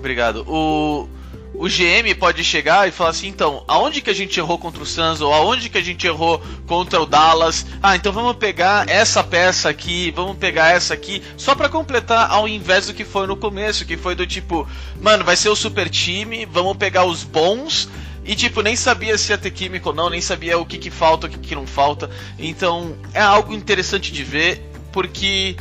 obrigado. 0.05 0.45
O, 0.47 1.09
o 1.55 1.67
GM 1.67 2.15
pode 2.19 2.45
chegar 2.45 2.87
e 2.87 2.91
falar 2.91 3.11
assim, 3.11 3.29
então, 3.29 3.65
aonde 3.67 4.03
que 4.03 4.11
a 4.11 4.15
gente 4.15 4.39
errou 4.39 4.59
contra 4.59 4.83
o 4.83 4.87
Suns 4.87 5.23
ou 5.23 5.33
aonde 5.33 5.71
que 5.71 5.79
a 5.79 5.83
gente 5.83 6.07
errou 6.07 6.43
contra 6.67 7.01
o 7.01 7.07
Dallas? 7.07 7.65
Ah, 7.83 7.97
então 7.97 8.13
vamos 8.13 8.37
pegar 8.37 8.87
essa 8.89 9.25
peça 9.25 9.71
aqui, 9.71 10.13
vamos 10.15 10.37
pegar 10.37 10.73
essa 10.73 10.93
aqui, 10.93 11.23
só 11.39 11.55
para 11.55 11.71
completar 11.71 12.31
ao 12.31 12.47
invés 12.47 12.87
do 12.87 12.95
que 12.95 13.05
foi 13.05 13.27
no 13.27 13.37
começo, 13.37 13.87
que 13.87 13.97
foi 13.97 14.15
do 14.15 14.27
tipo, 14.27 14.69
mano, 15.01 15.25
vai 15.25 15.37
ser 15.37 15.49
o 15.49 15.57
super 15.57 15.89
time, 15.89 16.45
vamos 16.45 16.77
pegar 16.77 17.05
os 17.05 17.25
bons 17.25 17.89
e 18.27 18.35
tipo, 18.35 18.61
nem 18.61 18.77
sabia 18.77 19.17
se 19.17 19.33
ia 19.33 19.39
ter 19.39 19.51
químico 19.51 19.89
ou 19.89 19.95
não, 19.95 20.11
nem 20.11 20.21
sabia 20.21 20.59
o 20.59 20.67
que 20.67 20.77
que 20.77 20.91
falta, 20.91 21.27
o 21.27 21.31
que 21.31 21.39
que 21.39 21.55
não 21.55 21.67
falta. 21.67 22.11
Então, 22.39 22.95
é 23.13 23.21
algo 23.21 23.55
interessante 23.55 24.13
de 24.13 24.23
ver, 24.23 24.71
porque 24.93 25.57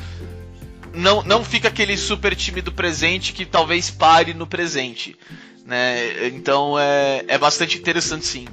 não, 0.93 1.23
não 1.23 1.43
fica 1.43 1.67
aquele 1.67 1.97
super 1.97 2.35
time 2.35 2.61
do 2.61 2.71
presente 2.71 3.33
que 3.33 3.45
talvez 3.45 3.89
pare 3.89 4.33
no 4.33 4.47
presente. 4.47 5.17
Né? 5.65 6.27
Então 6.27 6.77
é, 6.77 7.23
é 7.27 7.37
bastante 7.37 7.77
interessante 7.77 8.25
sim. 8.25 8.47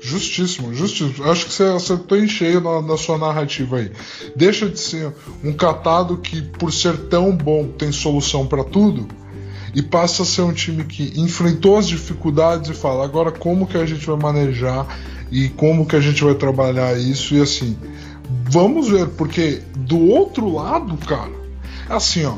Justíssimo, 0.00 0.74
justíssimo. 0.74 1.30
Acho 1.30 1.46
que 1.46 1.52
você 1.52 1.62
acertou 1.62 2.18
em 2.18 2.28
cheio 2.28 2.60
na, 2.60 2.82
na, 2.82 2.96
sua 2.96 3.16
narrativa 3.16 3.78
aí. 3.78 3.90
Deixa 4.36 4.68
de 4.68 4.78
ser 4.78 5.10
um 5.42 5.50
catado 5.54 6.18
que, 6.18 6.42
por 6.42 6.70
ser 6.70 6.94
tão 7.08 7.34
bom, 7.34 7.68
tem 7.68 7.90
solução 7.90 8.46
para 8.46 8.62
tudo, 8.62 9.08
e 9.74 9.80
passa 9.80 10.22
a 10.22 10.26
ser 10.26 10.42
um 10.42 10.52
time 10.52 10.84
que 10.84 11.12
enfrentou 11.16 11.78
as 11.78 11.88
dificuldades 11.88 12.68
e 12.68 12.74
fala 12.74 13.02
agora 13.02 13.32
como 13.32 13.66
que 13.66 13.78
a 13.78 13.86
gente 13.86 14.04
vai 14.06 14.16
manejar 14.16 14.86
e 15.32 15.48
como 15.48 15.86
que 15.86 15.96
a 15.96 16.00
gente 16.00 16.22
vai 16.22 16.34
trabalhar 16.34 16.98
isso 16.98 17.34
e 17.34 17.40
assim 17.40 17.74
Vamos 18.28 18.88
ver, 18.88 19.08
porque 19.08 19.62
do 19.76 20.08
outro 20.08 20.52
lado, 20.52 20.96
cara, 21.06 21.32
é 21.88 21.94
assim, 21.94 22.24
ó. 22.24 22.34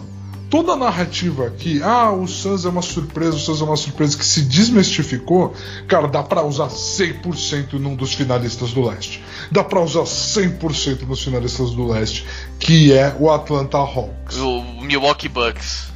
Toda 0.48 0.72
a 0.72 0.76
narrativa 0.76 1.48
aqui, 1.48 1.82
ah, 1.82 2.12
o 2.12 2.24
Suns 2.28 2.64
é 2.64 2.68
uma 2.68 2.80
surpresa, 2.80 3.34
o 3.34 3.38
Suns 3.38 3.60
é 3.60 3.64
uma 3.64 3.76
surpresa 3.76 4.16
que 4.16 4.24
se 4.24 4.42
desmistificou, 4.42 5.52
cara, 5.88 6.06
dá 6.06 6.22
para 6.22 6.44
usar 6.44 6.68
100% 6.68 7.72
num 7.74 7.96
dos 7.96 8.14
finalistas 8.14 8.72
do 8.72 8.82
leste. 8.82 9.24
Dá 9.50 9.64
para 9.64 9.80
usar 9.80 10.04
100% 10.04 11.02
nos 11.02 11.24
finalistas 11.24 11.72
do 11.72 11.88
leste, 11.88 12.24
que 12.60 12.92
é 12.92 13.16
o 13.18 13.28
Atlanta 13.28 13.78
Hawks. 13.78 14.36
O 14.36 14.62
Milwaukee 14.82 15.28
Bucks. 15.28 15.88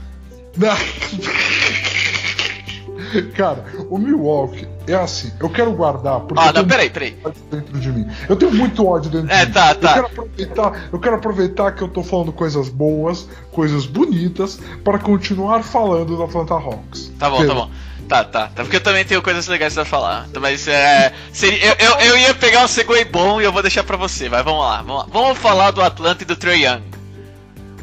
Cara, 3.34 3.64
o 3.88 3.98
Milwaukee 3.98 4.68
é 4.92 4.96
assim, 4.96 5.32
eu 5.40 5.48
quero 5.48 5.72
guardar. 5.72 6.20
Porque 6.20 6.42
ah, 6.42 6.52
não, 6.52 6.66
peraí, 6.66 6.90
peraí. 6.90 7.16
Dentro 7.50 7.78
de 7.78 7.92
mim. 7.92 8.06
Eu 8.28 8.36
tenho 8.36 8.52
muito 8.52 8.86
ódio 8.86 9.10
dentro 9.10 9.30
é, 9.30 9.46
de 9.46 9.52
tá, 9.52 9.74
mim. 9.74 9.80
Tá. 9.80 9.88
Eu 9.88 9.94
quero, 9.94 10.06
aproveitar, 10.06 10.88
eu 10.92 10.98
quero 10.98 11.16
aproveitar 11.16 11.72
que 11.72 11.82
eu 11.82 11.88
tô 11.88 12.02
falando 12.02 12.32
coisas 12.32 12.68
boas, 12.68 13.28
coisas 13.52 13.86
bonitas, 13.86 14.60
para 14.84 14.98
continuar 14.98 15.62
falando 15.62 16.16
da 16.16 16.24
Atlanta 16.24 16.54
Hawks. 16.54 17.12
Tá 17.18 17.28
bom, 17.30 17.46
tá 17.46 17.54
bom. 17.54 17.70
Tá, 18.10 18.24
tá, 18.24 18.48
tá. 18.48 18.62
Porque 18.64 18.76
eu 18.76 18.80
também 18.80 19.04
tenho 19.04 19.22
coisas 19.22 19.46
legais 19.46 19.74
pra 19.74 19.84
falar. 19.84 20.28
Mas 20.40 20.66
é. 20.66 21.12
Seria, 21.32 21.76
eu, 21.78 21.88
eu, 21.88 22.00
eu, 22.06 22.18
ia 22.18 22.34
pegar 22.34 22.64
um 22.64 22.66
segue 22.66 23.04
bom 23.04 23.40
e 23.40 23.44
eu 23.44 23.52
vou 23.52 23.62
deixar 23.62 23.84
pra 23.84 23.96
você. 23.96 24.28
Vai, 24.28 24.42
vamos 24.42 24.60
lá, 24.60 24.82
vamos 24.82 24.96
lá. 24.96 25.06
Vamos 25.12 25.38
falar 25.38 25.70
do 25.70 25.80
Atlanta 25.80 26.24
e 26.24 26.26
do 26.26 26.34
Trey 26.34 26.64
Young. 26.64 26.82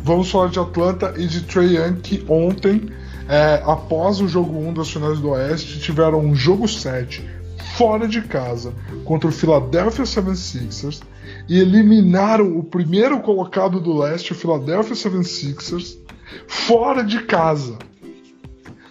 Vamos 0.04 0.30
falar 0.30 0.50
de 0.50 0.60
Atlanta 0.60 1.14
e 1.16 1.28
de 1.28 1.42
Trey 1.42 1.78
Young 1.78 2.02
que 2.02 2.26
ontem 2.28 2.90
é, 3.28 3.62
após 3.66 4.22
o 4.22 4.28
jogo 4.28 4.58
1 4.58 4.74
das 4.74 4.90
finais 4.90 5.20
do 5.20 5.30
Oeste, 5.30 5.80
tiveram 5.80 6.20
um 6.20 6.36
jogo 6.36 6.68
7 6.68 7.24
fora 7.76 8.08
de 8.08 8.22
casa 8.22 8.74
contra 9.06 9.30
o 9.30 9.32
Philadelphia 9.32 10.04
76ers 10.04 11.02
e 11.48 11.60
eliminaram 11.60 12.58
o 12.58 12.64
primeiro 12.64 13.20
colocado 13.20 13.80
do 13.80 13.98
leste, 13.98 14.32
o 14.32 14.36
Philadelphia 14.36 14.96
76ers, 14.96 15.98
fora 16.48 17.04
de 17.04 17.22
casa. 17.24 17.78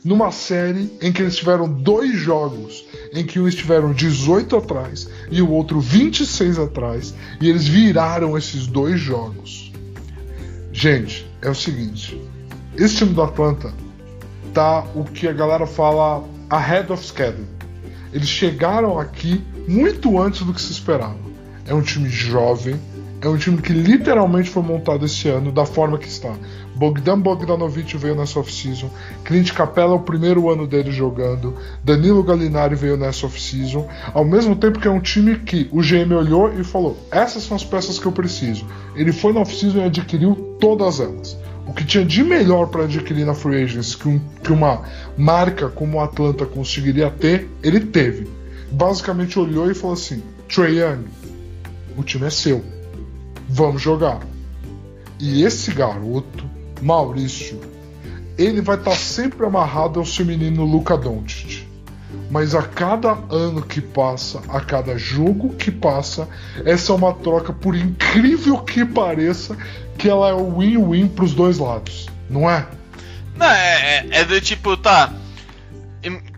Numa 0.04 0.30
série 0.30 0.92
em 1.02 1.10
que 1.10 1.20
eles 1.20 1.36
tiveram 1.36 1.68
dois 1.68 2.16
jogos, 2.16 2.84
em 3.12 3.24
que 3.24 3.40
um 3.40 3.48
estiveram 3.48 3.92
18 3.92 4.56
atrás 4.56 5.08
e 5.32 5.42
o 5.42 5.50
outro 5.50 5.80
26 5.80 6.60
atrás, 6.60 7.12
e 7.40 7.48
eles 7.48 7.66
viraram 7.66 8.38
esses 8.38 8.68
dois 8.68 9.00
jogos. 9.00 9.72
Gente, 10.72 11.26
é 11.42 11.50
o 11.50 11.54
seguinte: 11.56 12.20
esse 12.76 12.98
time 12.98 13.14
do 13.14 13.22
Atlanta 13.22 13.72
tá 14.56 14.86
o 14.94 15.04
que 15.04 15.28
a 15.28 15.34
galera 15.34 15.66
fala 15.66 16.24
ahead 16.48 16.90
of 16.90 17.04
schedule. 17.04 17.46
Eles 18.10 18.26
chegaram 18.26 18.98
aqui 18.98 19.44
muito 19.68 20.18
antes 20.18 20.46
do 20.46 20.54
que 20.54 20.62
se 20.62 20.72
esperava. 20.72 21.18
É 21.66 21.74
um 21.74 21.82
time 21.82 22.08
jovem, 22.08 22.80
É 23.20 23.28
um 23.28 23.36
time 23.36 23.60
que 23.62 23.72
literalmente 23.72 24.50
foi 24.50 24.62
montado 24.62 25.04
esse 25.04 25.26
ano 25.28 25.50
da 25.50 25.64
forma 25.64 25.98
que 25.98 26.06
está. 26.06 26.34
Bogdan 26.74 27.18
Bogdanovic 27.18 27.96
veio 27.96 28.14
nessa 28.14 28.38
off-season. 28.38 28.90
Clint 29.24 29.52
Capella 29.52 29.92
é 29.92 29.96
o 29.96 30.00
primeiro 30.00 30.50
ano 30.50 30.66
dele 30.66 30.92
jogando. 30.92 31.56
Danilo 31.82 32.22
Gallinari 32.22 32.74
veio 32.76 32.96
nessa 32.96 33.26
off-season. 33.26 33.88
Ao 34.12 34.24
mesmo 34.24 34.54
tempo 34.54 34.78
que 34.78 34.86
é 34.86 34.90
um 34.90 35.00
time 35.00 35.36
que 35.38 35.68
o 35.72 35.80
GM 35.80 36.14
olhou 36.14 36.52
e 36.52 36.62
falou: 36.62 36.96
essas 37.10 37.42
são 37.42 37.56
as 37.56 37.64
peças 37.64 37.98
que 37.98 38.06
eu 38.06 38.12
preciso. 38.12 38.66
Ele 38.94 39.12
foi 39.12 39.32
na 39.32 39.40
off-season 39.40 39.78
e 39.78 39.84
adquiriu 39.84 40.56
todas 40.60 41.00
elas. 41.00 41.36
O 41.66 41.72
que 41.72 41.84
tinha 41.84 42.04
de 42.04 42.22
melhor 42.22 42.68
para 42.68 42.84
adquirir 42.84 43.26
na 43.26 43.34
Free 43.34 43.64
Agents 43.64 43.94
que, 43.96 44.08
um, 44.08 44.20
que 44.42 44.52
uma 44.52 44.84
marca 45.18 45.68
como 45.68 45.98
o 45.98 46.00
Atlanta 46.00 46.46
conseguiria 46.46 47.10
ter, 47.10 47.50
ele 47.62 47.80
teve. 47.80 48.28
Basicamente 48.70 49.38
olhou 49.38 49.70
e 49.70 49.74
falou 49.74 49.94
assim: 49.94 50.22
Trey 50.48 50.78
Young, 50.78 51.04
o 51.96 52.02
time 52.04 52.26
é 52.26 52.30
seu. 52.30 52.64
Vamos 53.48 53.82
jogar. 53.82 54.20
E 55.18 55.42
esse 55.42 55.72
garoto 55.72 56.44
Maurício, 56.80 57.60
ele 58.38 58.60
vai 58.60 58.76
estar 58.76 58.90
tá 58.90 58.96
sempre 58.96 59.44
amarrado 59.44 59.98
ao 59.98 60.06
seu 60.06 60.24
menino 60.24 60.64
Luca 60.64 60.96
Doncic. 60.96 61.65
Mas 62.30 62.54
a 62.54 62.62
cada 62.62 63.12
ano 63.30 63.62
que 63.62 63.80
passa, 63.80 64.42
a 64.48 64.60
cada 64.60 64.98
jogo 64.98 65.54
que 65.54 65.70
passa, 65.70 66.28
essa 66.64 66.92
é 66.92 66.94
uma 66.94 67.12
troca, 67.14 67.52
por 67.52 67.76
incrível 67.76 68.58
que 68.58 68.84
pareça, 68.84 69.56
que 69.96 70.08
ela 70.08 70.30
é 70.30 70.34
win-win 70.34 71.08
para 71.08 71.24
os 71.24 71.34
dois 71.34 71.58
lados, 71.58 72.06
não 72.28 72.50
é? 72.50 72.66
Não, 73.36 73.46
é, 73.46 74.06
é, 74.10 74.20
é 74.20 74.24
do 74.24 74.40
tipo, 74.40 74.76
tá 74.76 75.12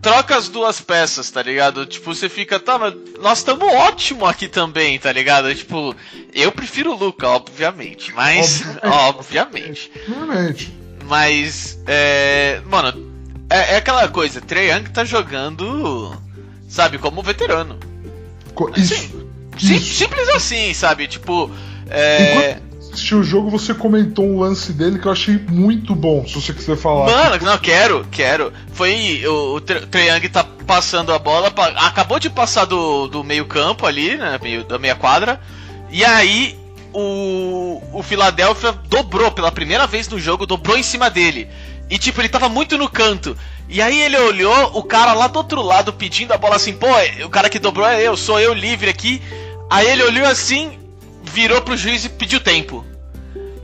troca 0.01 0.37
as 0.37 0.47
duas 0.47 0.81
peças, 0.81 1.29
tá 1.29 1.41
ligado? 1.41 1.85
Tipo, 1.85 2.13
você 2.13 2.29
fica, 2.29 2.59
tá, 2.59 2.77
mas 2.77 2.93
nós 3.21 3.39
estamos 3.39 3.67
ótimo 3.73 4.25
aqui 4.25 4.47
também, 4.47 4.97
tá 4.99 5.11
ligado? 5.11 5.53
Tipo, 5.53 5.95
eu 6.33 6.51
prefiro 6.51 6.91
o 6.91 6.97
Luca, 6.97 7.27
obviamente, 7.27 8.13
mas. 8.13 8.63
obviamente. 8.83 9.91
Obviamente. 10.07 10.73
Mas, 11.05 11.79
é. 11.87 12.61
Mano, 12.65 13.08
é, 13.49 13.73
é 13.73 13.77
aquela 13.77 14.07
coisa, 14.07 14.41
Trey 14.41 14.69
Young 14.71 14.83
tá 14.91 15.03
jogando, 15.03 16.15
sabe, 16.67 16.97
como 16.97 17.23
veterano. 17.23 17.77
Isso, 18.75 18.93
assim, 18.93 19.75
isso. 19.75 19.95
Simples 19.95 20.29
assim, 20.29 20.73
sabe? 20.73 21.07
Tipo, 21.07 21.49
é. 21.89 22.51
Enquanto 22.57 22.69
assistiu 22.91 23.19
o 23.19 23.23
jogo, 23.23 23.49
você 23.49 23.73
comentou 23.73 24.25
um 24.25 24.39
lance 24.39 24.73
dele 24.73 24.99
que 24.99 25.05
eu 25.05 25.11
achei 25.11 25.37
muito 25.37 25.95
bom, 25.95 26.25
se 26.27 26.35
você 26.35 26.53
quiser 26.53 26.75
falar. 26.75 27.05
Mano, 27.05 27.45
não, 27.45 27.57
quero, 27.57 28.05
quero. 28.11 28.51
Foi 28.73 29.23
o, 29.25 29.55
o 29.55 29.61
Triang 29.61 30.27
tá 30.29 30.43
passando 30.65 31.13
a 31.13 31.19
bola, 31.19 31.53
acabou 31.77 32.19
de 32.19 32.29
passar 32.29 32.65
do, 32.65 33.07
do 33.07 33.23
meio 33.23 33.45
campo 33.45 33.85
ali, 33.85 34.17
né, 34.17 34.39
meio, 34.41 34.63
da 34.63 34.77
meia 34.77 34.95
quadra, 34.95 35.39
e 35.89 36.03
aí 36.03 36.57
o, 36.93 37.81
o 37.93 38.03
Philadelphia 38.03 38.73
dobrou 38.87 39.31
pela 39.31 39.51
primeira 39.51 39.87
vez 39.87 40.07
no 40.07 40.19
jogo, 40.19 40.45
dobrou 40.45 40.77
em 40.77 40.83
cima 40.83 41.09
dele. 41.09 41.47
E 41.89 41.97
tipo, 41.97 42.21
ele 42.21 42.29
tava 42.29 42.47
muito 42.47 42.77
no 42.77 42.87
canto. 42.87 43.35
E 43.67 43.81
aí 43.81 44.01
ele 44.01 44.17
olhou 44.17 44.77
o 44.77 44.83
cara 44.83 45.13
lá 45.13 45.27
do 45.27 45.37
outro 45.37 45.61
lado 45.61 45.91
pedindo 45.93 46.33
a 46.33 46.37
bola 46.37 46.55
assim, 46.55 46.73
pô, 46.73 46.87
o 47.25 47.29
cara 47.29 47.49
que 47.49 47.59
dobrou 47.59 47.87
é 47.87 48.01
eu, 48.01 48.15
sou 48.15 48.39
eu 48.39 48.53
livre 48.53 48.89
aqui. 48.89 49.21
Aí 49.69 49.87
ele 49.87 50.03
olhou 50.03 50.25
assim, 50.25 50.77
virou 51.23 51.61
pro 51.61 51.77
juiz 51.77 52.05
e 52.05 52.09
pediu 52.09 52.39
tempo. 52.39 52.85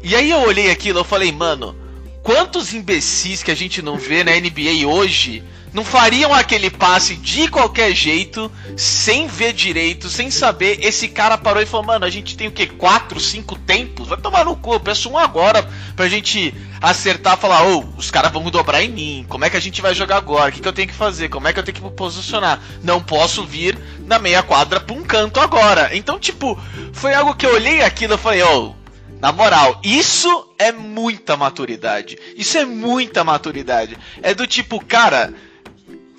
E 0.03 0.15
aí 0.15 0.29
eu 0.31 0.39
olhei 0.41 0.69
aquilo, 0.69 0.99
eu 0.99 1.03
falei, 1.03 1.31
mano, 1.31 1.75
quantos 2.21 2.73
imbecis 2.73 3.41
que 3.41 3.51
a 3.51 3.55
gente 3.55 3.81
não 3.81 3.97
vê 3.97 4.23
na 4.23 4.31
NBA 4.31 4.87
hoje 4.87 5.43
não 5.75 5.83
fariam 5.83 6.33
aquele 6.33 6.69
passe 6.69 7.17
de 7.17 7.49
qualquer 7.49 7.93
jeito, 7.93 8.49
sem 8.77 9.27
ver 9.27 9.51
direito, 9.51 10.09
sem 10.09 10.31
saber. 10.31 10.79
Esse 10.81 11.09
cara 11.09 11.37
parou 11.37 11.61
e 11.61 11.65
falou: 11.65 11.87
Mano, 11.87 12.05
a 12.05 12.09
gente 12.09 12.37
tem 12.37 12.47
o 12.47 12.51
que? 12.51 12.65
Quatro, 12.65 13.19
cinco 13.19 13.59
tempos? 13.59 14.07
Vai 14.07 14.17
tomar 14.17 14.45
no 14.45 14.55
cu, 14.55 14.71
eu 14.71 14.79
peço 14.79 15.09
um 15.09 15.17
agora 15.17 15.69
pra 15.93 16.07
gente 16.07 16.53
acertar 16.81 17.37
falar: 17.37 17.67
Ô, 17.67 17.79
oh, 17.79 17.99
os 17.99 18.09
caras 18.09 18.31
vão 18.31 18.49
dobrar 18.49 18.81
em 18.83 18.89
mim. 18.89 19.25
Como 19.27 19.43
é 19.43 19.49
que 19.49 19.57
a 19.57 19.59
gente 19.59 19.81
vai 19.81 19.93
jogar 19.93 20.15
agora? 20.15 20.49
O 20.49 20.53
que, 20.53 20.61
que 20.61 20.67
eu 20.67 20.71
tenho 20.71 20.87
que 20.87 20.93
fazer? 20.93 21.27
Como 21.27 21.45
é 21.45 21.51
que 21.51 21.59
eu 21.59 21.63
tenho 21.63 21.75
que 21.75 21.83
me 21.83 21.91
posicionar? 21.91 22.57
Não 22.81 23.03
posso 23.03 23.43
vir 23.43 23.77
na 24.05 24.17
meia 24.17 24.41
quadra 24.41 24.79
pra 24.79 24.95
um 24.95 25.03
canto 25.03 25.41
agora. 25.41 25.93
Então, 25.93 26.17
tipo, 26.17 26.57
foi 26.93 27.13
algo 27.13 27.35
que 27.35 27.45
eu 27.45 27.53
olhei 27.53 27.81
aquilo 27.81 28.13
e 28.13 28.17
falei: 28.17 28.43
Ô. 28.43 28.69
Oh, 28.69 28.85
na 29.19 29.31
moral, 29.31 29.79
isso 29.83 30.53
é 30.59 30.71
muita 30.71 31.35
maturidade. 31.35 32.17
Isso 32.35 32.57
é 32.57 32.65
muita 32.65 33.23
maturidade. 33.23 33.97
É 34.21 34.33
do 34.33 34.45
tipo, 34.45 34.83
cara, 34.83 35.33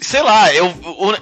sei 0.00 0.22
lá, 0.22 0.52
eu, 0.54 0.72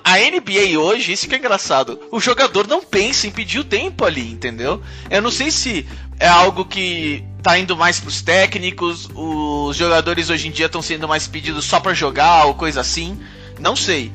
a 0.05 0.19
NBA 0.19 0.79
hoje, 0.79 1.13
isso 1.13 1.29
que 1.29 1.35
é 1.35 1.39
engraçado, 1.39 2.01
o 2.11 2.21
jogador 2.21 2.67
não 2.67 2.83
pensa 2.83 3.27
em 3.27 3.31
pedir 3.31 3.61
o 3.61 3.65
tempo 3.65 4.05
ali, 4.05 4.31
entendeu? 4.33 4.83
Eu 5.11 5.23
não 5.23 5.31
sei 5.31 5.51
se 5.51 5.87
é 6.19 6.29
algo 6.29 6.65
que 6.65 7.25
tá 7.43 7.59
indo 7.59 7.77
mais 7.77 8.01
pros 8.01 8.23
técnicos, 8.23 9.09
os 9.15 9.77
jogadores 9.77 10.31
hoje 10.31 10.49
em 10.49 10.51
dia 10.51 10.67
estão 10.67 10.83
sendo 10.83 11.07
mais 11.07 11.27
pedidos 11.27 11.65
só 11.65 11.79
para 11.79 11.95
jogar 11.95 12.47
ou 12.47 12.55
coisa 12.55 12.81
assim, 12.81 13.19
não 13.61 13.77
sei. 13.77 14.13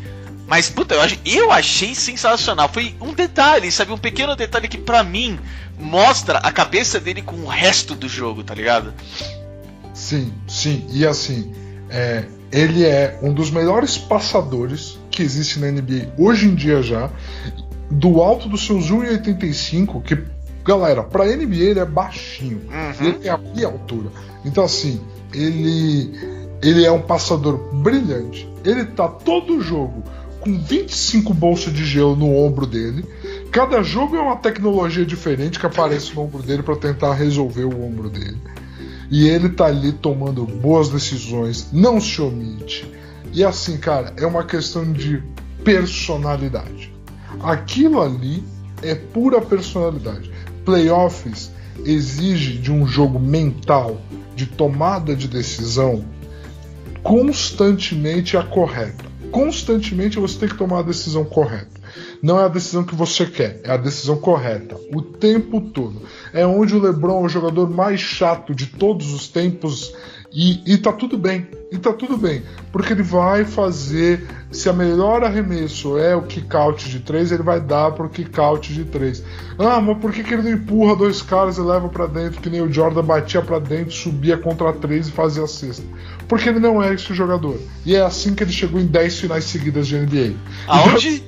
Mas, 0.47 0.67
puta, 0.67 0.95
eu, 0.95 1.01
eu 1.25 1.51
achei 1.51 1.93
sensacional. 1.93 2.67
Foi 2.69 2.95
um 2.99 3.13
detalhe, 3.13 3.71
sabe? 3.71 3.91
Um 3.91 3.99
pequeno 3.99 4.35
detalhe 4.35 4.67
que 4.67 4.79
para 4.79 5.03
mim 5.03 5.39
mostra 5.77 6.39
a 6.39 6.51
cabeça 6.51 6.99
dele 6.99 7.21
com 7.21 7.35
o 7.35 7.47
resto 7.47 7.93
do 7.93 8.09
jogo, 8.09 8.43
tá 8.43 8.55
ligado? 8.55 8.91
Sim, 9.93 10.33
sim. 10.47 10.87
E 10.91 11.05
assim, 11.05 11.53
é, 11.87 12.25
ele 12.51 12.85
é 12.85 13.17
um 13.21 13.33
dos 13.33 13.51
melhores 13.51 13.97
passadores 13.97 14.97
que 15.11 15.21
existe 15.21 15.59
na 15.59 15.71
NBA 15.71 16.13
hoje 16.17 16.47
em 16.47 16.55
dia 16.55 16.81
já. 16.81 17.09
Do 17.91 18.21
alto 18.21 18.47
dos 18.47 18.65
seus 18.65 18.91
1,85, 18.91 20.03
que, 20.03 20.17
galera, 20.63 21.03
pra 21.03 21.25
NBA 21.25 21.55
ele 21.55 21.79
é 21.79 21.85
baixinho. 21.85 22.61
Uhum. 22.69 23.05
Ele 23.05 23.13
tem 23.13 23.31
a 23.31 23.37
minha 23.37 23.67
altura. 23.67 24.09
Então, 24.45 24.63
assim, 24.63 25.01
ele, 25.33 26.11
ele 26.61 26.85
é 26.85 26.91
um 26.91 27.01
passador 27.01 27.57
brilhante. 27.73 28.47
Ele 28.63 28.85
tá 28.85 29.07
todo 29.07 29.61
jogo 29.61 30.03
com 30.39 30.57
25 30.57 31.33
bolsas 31.33 31.73
de 31.73 31.83
gelo 31.85 32.15
no 32.15 32.35
ombro 32.35 32.65
dele. 32.65 33.03
Cada 33.51 33.81
jogo 33.81 34.15
é 34.15 34.19
uma 34.19 34.37
tecnologia 34.37 35.05
diferente 35.05 35.59
que 35.59 35.65
aparece 35.65 36.13
no 36.13 36.21
ombro 36.21 36.43
dele 36.43 36.63
para 36.63 36.75
tentar 36.75 37.13
resolver 37.13 37.65
o 37.65 37.83
ombro 37.83 38.09
dele. 38.09 38.37
E 39.09 39.27
ele 39.27 39.49
tá 39.49 39.65
ali 39.65 39.91
tomando 39.91 40.45
boas 40.45 40.89
decisões, 40.89 41.69
não 41.71 41.99
se 41.99 42.21
omite. 42.21 42.89
E 43.33 43.43
assim, 43.43 43.77
cara, 43.77 44.13
é 44.17 44.25
uma 44.25 44.43
questão 44.43 44.91
de 44.91 45.23
personalidade. 45.63 46.93
Aquilo 47.41 48.01
ali 48.01 48.43
é 48.81 48.95
pura 48.95 49.41
personalidade. 49.41 50.31
Playoffs 50.65 51.51
exige 51.85 52.57
de 52.57 52.71
um 52.71 52.85
jogo 52.85 53.19
mental, 53.19 54.01
de 54.35 54.45
tomada 54.45 55.15
de 55.15 55.27
decisão, 55.27 56.03
constantemente 57.01 58.37
a 58.37 58.43
correta. 58.43 59.05
Constantemente 59.31 60.19
você 60.19 60.39
tem 60.39 60.49
que 60.49 60.57
tomar 60.57 60.79
a 60.79 60.83
decisão 60.83 61.23
correta. 61.23 61.78
Não 62.21 62.39
é 62.39 62.45
a 62.45 62.49
decisão 62.49 62.83
que 62.83 62.95
você 62.95 63.25
quer, 63.25 63.59
é 63.63 63.71
a 63.71 63.77
decisão 63.77 64.17
correta. 64.17 64.75
O 64.93 65.01
tempo 65.01 65.61
todo. 65.61 66.01
É 66.33 66.45
onde 66.45 66.75
o 66.75 66.81
LeBron 66.81 67.21
é 67.21 67.25
o 67.25 67.29
jogador 67.29 67.69
mais 67.69 67.99
chato 67.99 68.53
de 68.53 68.67
todos 68.67 69.13
os 69.13 69.27
tempos. 69.27 69.93
E, 70.31 70.61
e 70.73 70.77
tá 70.77 70.93
tudo 70.93 71.17
bem. 71.17 71.47
E 71.71 71.77
tá 71.77 71.91
tudo 71.91 72.17
bem. 72.17 72.43
Porque 72.71 72.93
ele 72.93 73.03
vai 73.03 73.45
fazer. 73.45 74.27
Se 74.51 74.67
a 74.69 74.73
melhor 74.73 75.23
arremesso 75.23 75.97
é 75.97 76.15
o 76.15 76.23
kick 76.23 76.55
out 76.55 76.89
de 76.89 76.99
3, 76.99 77.31
ele 77.31 77.43
vai 77.43 77.59
dar 77.61 77.91
pro 77.91 78.09
kick 78.09 78.39
out 78.39 78.73
de 78.73 78.83
3. 78.85 79.23
Ah, 79.59 79.79
mas 79.79 79.97
por 79.99 80.11
que, 80.11 80.23
que 80.23 80.33
ele 80.33 80.43
não 80.43 80.51
empurra 80.51 80.95
dois 80.95 81.21
caras 81.21 81.57
e 81.57 81.61
leva 81.61 81.87
para 81.89 82.07
dentro, 82.07 82.41
que 82.41 82.49
nem 82.49 82.61
o 82.61 82.71
Jordan 82.71 83.03
batia 83.03 83.41
para 83.41 83.59
dentro, 83.59 83.91
subia 83.91 84.37
contra 84.37 84.73
3 84.73 85.07
e 85.07 85.11
fazia 85.11 85.43
a 85.43 85.47
cesta? 85.47 85.85
Porque 86.27 86.49
ele 86.49 86.59
não 86.59 86.81
é 86.81 86.93
esse 86.93 87.13
jogador. 87.13 87.59
E 87.85 87.95
é 87.95 88.01
assim 88.01 88.33
que 88.33 88.43
ele 88.43 88.51
chegou 88.51 88.79
em 88.79 88.85
10 88.85 89.19
finais 89.19 89.43
seguidas 89.43 89.87
de 89.87 89.97
NBA. 89.97 90.35
Aonde? 90.67 91.23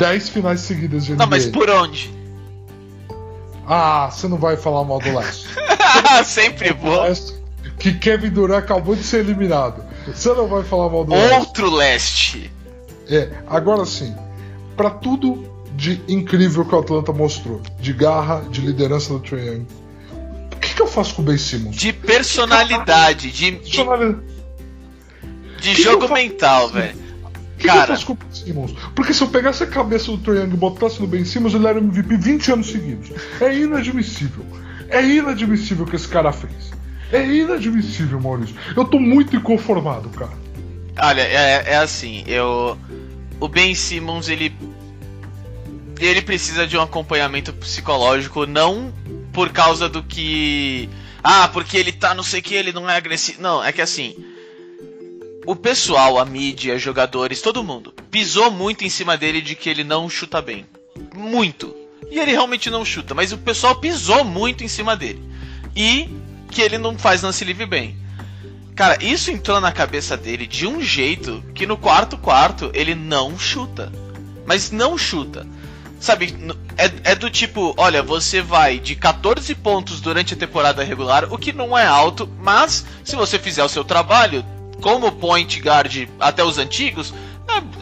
Então, 0.00 0.08
10 0.08 0.28
finais 0.30 0.60
seguidas 0.60 1.04
de 1.04 1.12
NBA. 1.12 1.18
Não, 1.22 1.30
mas 1.30 1.46
por 1.46 1.68
onde? 1.68 2.10
Ah, 3.66 4.10
você 4.10 4.26
não 4.26 4.38
vai 4.38 4.56
falar 4.56 4.82
mal 4.84 4.98
do 4.98 5.14
leste. 5.14 5.46
Sempre 6.24 6.72
bom. 6.72 7.12
Que 7.78 7.92
Kevin 7.94 8.30
Durant 8.30 8.64
acabou 8.64 8.96
de 8.96 9.02
ser 9.02 9.20
eliminado. 9.20 9.84
Você 10.06 10.32
não 10.32 10.48
vai 10.48 10.64
falar 10.64 10.88
mal 10.88 11.04
do 11.04 11.12
Outro 11.12 11.30
leste. 11.30 11.38
Outro 11.38 11.70
leste. 11.70 12.52
É, 13.08 13.30
agora 13.46 13.84
sim. 13.84 14.14
Para 14.76 14.90
tudo 14.90 15.50
de 15.74 16.00
incrível 16.08 16.64
que 16.64 16.74
o 16.74 16.78
Atlanta 16.78 17.12
mostrou, 17.12 17.60
de 17.78 17.92
garra, 17.92 18.42
de 18.50 18.60
liderança 18.60 19.12
do 19.12 19.20
Trae 19.20 19.46
Young, 19.46 19.66
o 20.52 20.56
que, 20.56 20.74
que 20.74 20.82
eu 20.82 20.86
faço 20.86 21.14
com 21.14 21.22
o 21.22 21.24
Ben 21.24 21.38
Simmons? 21.38 21.76
De 21.76 21.92
personalidade, 21.92 23.30
de, 23.30 23.50
de, 23.52 23.76
de 25.60 25.82
jogo 25.82 26.12
mental, 26.12 26.68
velho. 26.68 26.99
Que 27.60 27.66
Cara, 27.66 27.94
que 27.94 28.10
o 28.10 28.18
Simmons? 28.32 28.72
Porque 28.94 29.12
se 29.12 29.22
eu 29.22 29.28
pegasse 29.28 29.62
a 29.62 29.66
cabeça 29.66 30.10
do 30.10 30.16
Trae 30.16 30.38
Young 30.38 30.54
e 30.54 30.56
botasse 30.56 30.98
no 30.98 31.06
Ben 31.06 31.26
Simmons, 31.26 31.52
ele 31.52 31.66
era 31.66 31.78
MVP 31.78 32.16
20 32.16 32.52
anos 32.52 32.70
seguidos. 32.70 33.10
É 33.38 33.54
inadmissível. 33.54 34.46
É 34.88 35.04
inadmissível 35.04 35.84
o 35.84 35.88
que 35.88 35.94
esse 35.94 36.08
cara 36.08 36.32
fez. 36.32 36.72
É 37.12 37.22
inadmissível, 37.22 38.18
Maurício. 38.18 38.56
Eu 38.74 38.86
tô 38.86 38.98
muito 38.98 39.36
inconformado, 39.36 40.08
cara. 40.08 40.32
Olha, 40.98 41.20
é, 41.20 41.72
é 41.72 41.76
assim, 41.76 42.24
eu. 42.26 42.78
O 43.38 43.46
Ben 43.46 43.74
Simmons, 43.74 44.30
ele. 44.30 44.56
ele 46.00 46.22
precisa 46.22 46.66
de 46.66 46.78
um 46.78 46.80
acompanhamento 46.80 47.52
psicológico, 47.52 48.46
não 48.46 48.90
por 49.34 49.50
causa 49.50 49.86
do 49.86 50.02
que. 50.02 50.88
Ah, 51.22 51.48
porque 51.48 51.76
ele 51.76 51.92
tá 51.92 52.14
não 52.14 52.22
sei 52.22 52.40
o 52.40 52.42
que, 52.42 52.54
ele 52.54 52.72
não 52.72 52.88
é 52.88 52.96
agressivo. 52.96 53.42
Não, 53.42 53.62
é 53.62 53.70
que 53.70 53.82
assim. 53.82 54.16
O 55.46 55.56
pessoal, 55.56 56.18
a 56.18 56.24
mídia, 56.24 56.78
jogadores, 56.78 57.40
todo 57.40 57.64
mundo 57.64 57.94
pisou 58.10 58.50
muito 58.50 58.84
em 58.84 58.90
cima 58.90 59.16
dele 59.16 59.40
de 59.40 59.54
que 59.54 59.70
ele 59.70 59.82
não 59.82 60.08
chuta 60.08 60.42
bem. 60.42 60.66
Muito. 61.14 61.74
E 62.10 62.18
ele 62.18 62.32
realmente 62.32 62.68
não 62.68 62.84
chuta, 62.84 63.14
mas 63.14 63.32
o 63.32 63.38
pessoal 63.38 63.76
pisou 63.76 64.24
muito 64.24 64.62
em 64.62 64.68
cima 64.68 64.96
dele. 64.96 65.22
E 65.74 66.08
que 66.50 66.60
ele 66.60 66.76
não 66.76 66.98
faz 66.98 67.22
lance 67.22 67.44
livre 67.44 67.64
bem. 67.64 67.96
Cara, 68.74 69.02
isso 69.02 69.30
entrou 69.30 69.60
na 69.60 69.72
cabeça 69.72 70.16
dele 70.16 70.46
de 70.46 70.66
um 70.66 70.80
jeito 70.80 71.42
que 71.54 71.66
no 71.66 71.76
quarto 71.76 72.18
quarto 72.18 72.70
ele 72.74 72.94
não 72.94 73.38
chuta. 73.38 73.92
Mas 74.46 74.70
não 74.70 74.98
chuta. 74.98 75.46
Sabe, 76.00 76.34
é, 76.78 77.12
é, 77.12 77.14
do 77.14 77.30
tipo, 77.30 77.74
olha, 77.76 78.02
você 78.02 78.40
vai 78.40 78.78
de 78.78 78.96
14 78.96 79.54
pontos 79.54 80.00
durante 80.00 80.32
a 80.32 80.36
temporada 80.36 80.82
regular, 80.82 81.30
o 81.30 81.36
que 81.36 81.52
não 81.52 81.76
é 81.76 81.86
alto, 81.86 82.26
mas 82.38 82.86
se 83.04 83.14
você 83.14 83.38
fizer 83.38 83.62
o 83.62 83.68
seu 83.68 83.84
trabalho, 83.84 84.42
como 84.80 85.12
point 85.12 85.60
guard 85.60 86.08
até 86.18 86.42
os 86.42 86.58
antigos, 86.58 87.12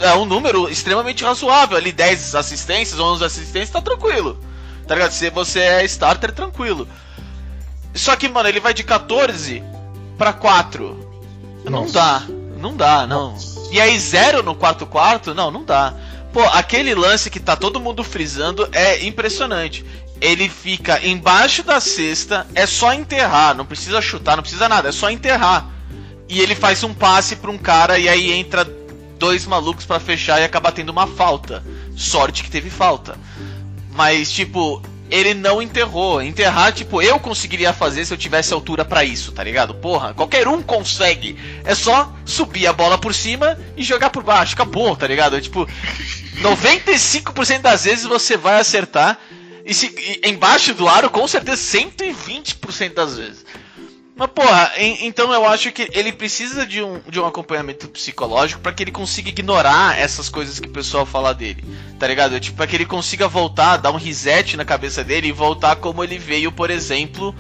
é, 0.01 0.09
é 0.09 0.15
um 0.15 0.25
número 0.25 0.69
extremamente 0.69 1.25
razoável. 1.25 1.77
Ali 1.77 1.93
10 1.93 2.35
assistências, 2.35 2.99
11 2.99 3.25
assistências, 3.25 3.71
tá 3.71 3.81
tranquilo. 3.81 4.39
Tá 4.87 4.95
ligado? 4.95 5.13
Se 5.13 5.31
você 5.31 5.61
é 5.61 5.85
starter, 5.85 6.33
tranquilo. 6.33 6.89
Só 7.95 8.17
que, 8.17 8.29
mano, 8.29 8.49
ele 8.49 8.61
vai 8.61 8.73
de 8.73 8.83
14 8.83 9.63
para 10.17 10.33
4. 10.33 11.09
Nossa. 11.65 11.71
Não 11.71 11.91
dá. 11.91 12.23
Não 12.59 12.77
dá, 12.77 13.07
não. 13.07 13.37
E 13.71 13.81
aí, 13.81 13.99
zero 14.01 14.43
no 14.43 14.55
quarto 14.55 14.87
quarto? 14.87 15.35
Não, 15.35 15.51
não 15.51 15.65
dá. 15.65 15.95
Pô, 16.33 16.43
aquele 16.43 16.95
lance 16.95 17.31
que 17.31 17.39
tá 17.39 17.55
todo 17.55 17.81
mundo 17.81 18.03
frisando 18.03 18.69
é 18.73 19.05
impressionante. 19.05 19.85
Ele 20.21 20.49
fica 20.49 21.05
embaixo 21.07 21.63
da 21.63 21.81
cesta, 21.81 22.47
é 22.55 22.67
só 22.67 22.93
enterrar, 22.93 23.55
não 23.55 23.65
precisa 23.65 24.01
chutar, 24.01 24.37
não 24.37 24.43
precisa 24.43 24.69
nada, 24.69 24.89
é 24.89 24.93
só 24.93 25.11
enterrar. 25.11 25.67
E 26.29 26.41
ele 26.41 26.55
faz 26.55 26.85
um 26.85 26.93
passe 26.93 27.37
pra 27.37 27.51
um 27.51 27.59
cara 27.59 27.99
e 27.99 28.09
aí 28.09 28.33
entra 28.33 28.65
dois 29.19 29.47
malucos 29.47 29.85
para 29.85 29.99
fechar 29.99 30.41
e 30.41 30.45
acaba 30.45 30.71
tendo 30.71 30.91
uma 30.91 31.07
falta. 31.07 31.65
Sorte 31.97 32.45
que 32.45 32.51
teve 32.51 32.71
falta. 32.71 33.19
Mas, 33.93 34.31
tipo, 34.31 34.83
ele 35.11 35.35
não 35.35 35.61
enterrou. 35.61 36.23
Enterrar, 36.23 36.73
tipo, 36.73 37.03
eu 37.03 37.19
conseguiria 37.19 37.73
fazer 37.73 38.05
se 38.05 38.13
eu 38.13 38.19
tivesse 38.19 38.53
altura 38.53 38.85
para 38.85 39.05
isso, 39.05 39.33
tá 39.33 39.43
ligado? 39.43 39.75
Porra, 39.75 40.15
qualquer 40.15 40.47
um 40.47 40.63
consegue. 40.63 41.37
É 41.65 41.75
só 41.75 42.13
subir 42.25 42.67
a 42.67 42.73
bola 42.73 42.99
por 42.99 43.15
cima 43.15 43.59
e 43.77 43.83
jogar 43.83 44.11
por 44.11 44.23
baixo. 44.23 44.55
Acabou, 44.55 44.95
tá 44.95 45.07
ligado? 45.07 45.37
É, 45.37 45.41
tipo, 45.41 45.69
95% 46.43 47.61
das 47.61 47.85
vezes 47.85 48.05
você 48.05 48.37
vai 48.37 48.61
acertar. 48.61 49.19
E, 49.65 49.75
se, 49.75 49.87
e 49.87 50.29
embaixo 50.29 50.73
do 50.75 50.89
aro, 50.89 51.11
com 51.11 51.27
certeza, 51.27 51.61
120% 51.79 52.95
das 52.95 53.17
vezes. 53.19 53.45
Mas, 54.19 54.31
porra, 54.33 54.73
em, 54.77 55.07
então 55.07 55.33
eu 55.33 55.47
acho 55.47 55.71
que 55.71 55.89
ele 55.93 56.11
precisa 56.11 56.67
de 56.67 56.83
um, 56.83 57.01
de 57.09 57.21
um 57.21 57.25
acompanhamento 57.25 57.87
psicológico 57.89 58.61
para 58.61 58.73
que 58.73 58.83
ele 58.83 58.91
consiga 58.91 59.29
ignorar 59.29 59.97
essas 59.97 60.29
coisas 60.29 60.59
que 60.59 60.67
o 60.67 60.73
pessoal 60.73 61.07
fala 61.07 61.33
dele. 61.33 61.65
Tá 62.01 62.09
ligado? 62.09 62.41
Tipo, 62.41 62.57
pra 62.57 62.67
que 62.67 62.75
ele 62.75 62.85
consiga 62.85 63.29
voltar, 63.29 63.77
dar 63.77 63.93
um 63.93 63.97
reset 63.97 64.57
na 64.57 64.65
cabeça 64.65 65.05
dele 65.05 65.29
e 65.29 65.33
voltar 65.33 65.77
como 65.77 66.03
ele 66.03 66.19
veio, 66.19 66.51
por 66.51 66.69
exemplo, 66.69 67.33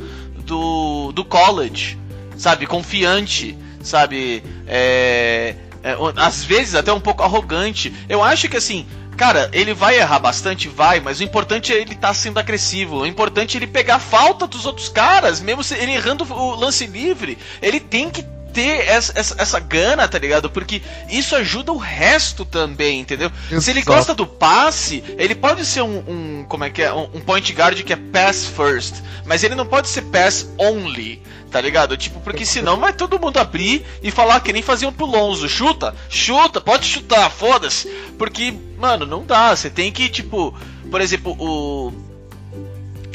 do, 0.44 1.10
do 1.10 1.24
college. 1.24 1.98
Sabe? 2.36 2.64
Confiante. 2.64 3.58
Sabe? 3.82 4.44
É, 4.64 5.56
é, 5.82 5.96
às 6.14 6.44
vezes 6.44 6.76
até 6.76 6.92
um 6.92 7.00
pouco 7.00 7.24
arrogante. 7.24 7.92
Eu 8.08 8.22
acho 8.22 8.48
que 8.48 8.56
assim, 8.56 8.86
Cara, 9.18 9.50
ele 9.52 9.74
vai 9.74 9.98
errar 9.98 10.20
bastante, 10.20 10.68
vai, 10.68 11.00
mas 11.00 11.18
o 11.18 11.24
importante 11.24 11.72
é 11.72 11.76
ele 11.76 11.94
estar 11.94 12.08
tá 12.08 12.14
sendo 12.14 12.38
agressivo. 12.38 13.00
O 13.00 13.06
importante 13.06 13.56
é 13.56 13.58
ele 13.58 13.66
pegar 13.66 13.98
falta 13.98 14.46
dos 14.46 14.64
outros 14.64 14.88
caras, 14.88 15.40
mesmo 15.40 15.60
ele 15.76 15.92
errando 15.92 16.22
o 16.32 16.54
lance 16.54 16.86
livre. 16.86 17.36
Ele 17.60 17.80
tem 17.80 18.08
que 18.08 18.24
ter 18.52 18.88
essa, 18.88 19.12
essa, 19.14 19.34
essa, 19.38 19.60
gana, 19.60 20.08
tá 20.08 20.18
ligado? 20.18 20.50
Porque 20.50 20.82
isso 21.08 21.36
ajuda 21.36 21.72
o 21.72 21.76
resto 21.76 22.44
também, 22.44 23.00
entendeu? 23.00 23.30
Exato. 23.46 23.62
Se 23.62 23.70
ele 23.70 23.82
gosta 23.82 24.14
do 24.14 24.26
passe, 24.26 25.02
ele 25.18 25.34
pode 25.34 25.64
ser 25.64 25.82
um, 25.82 25.98
um 25.98 26.46
como 26.48 26.64
é 26.64 26.70
que 26.70 26.82
é? 26.82 26.92
Um, 26.92 27.08
um, 27.14 27.20
point 27.20 27.52
guard 27.52 27.82
que 27.82 27.92
é 27.92 27.96
pass 27.96 28.46
first, 28.46 28.96
mas 29.24 29.44
ele 29.44 29.54
não 29.54 29.66
pode 29.66 29.88
ser 29.88 30.02
pass 30.02 30.48
only. 30.58 31.22
Tá 31.50 31.62
ligado? 31.62 31.96
Tipo, 31.96 32.20
porque 32.20 32.44
senão 32.44 32.78
vai 32.78 32.92
todo 32.92 33.18
mundo 33.18 33.38
abrir 33.38 33.82
e 34.02 34.10
falar 34.10 34.40
que 34.40 34.52
nem 34.52 34.60
faziam 34.60 34.92
pro 34.92 35.06
Lonzo. 35.06 35.48
Chuta, 35.48 35.94
chuta, 36.10 36.60
pode 36.60 36.84
chutar, 36.84 37.30
foda-se. 37.30 37.88
Porque, 38.18 38.54
mano, 38.76 39.06
não 39.06 39.24
dá. 39.24 39.56
Você 39.56 39.70
tem 39.70 39.90
que, 39.90 40.10
tipo, 40.10 40.54
por 40.90 41.00
exemplo, 41.00 41.34
o. 41.40 41.90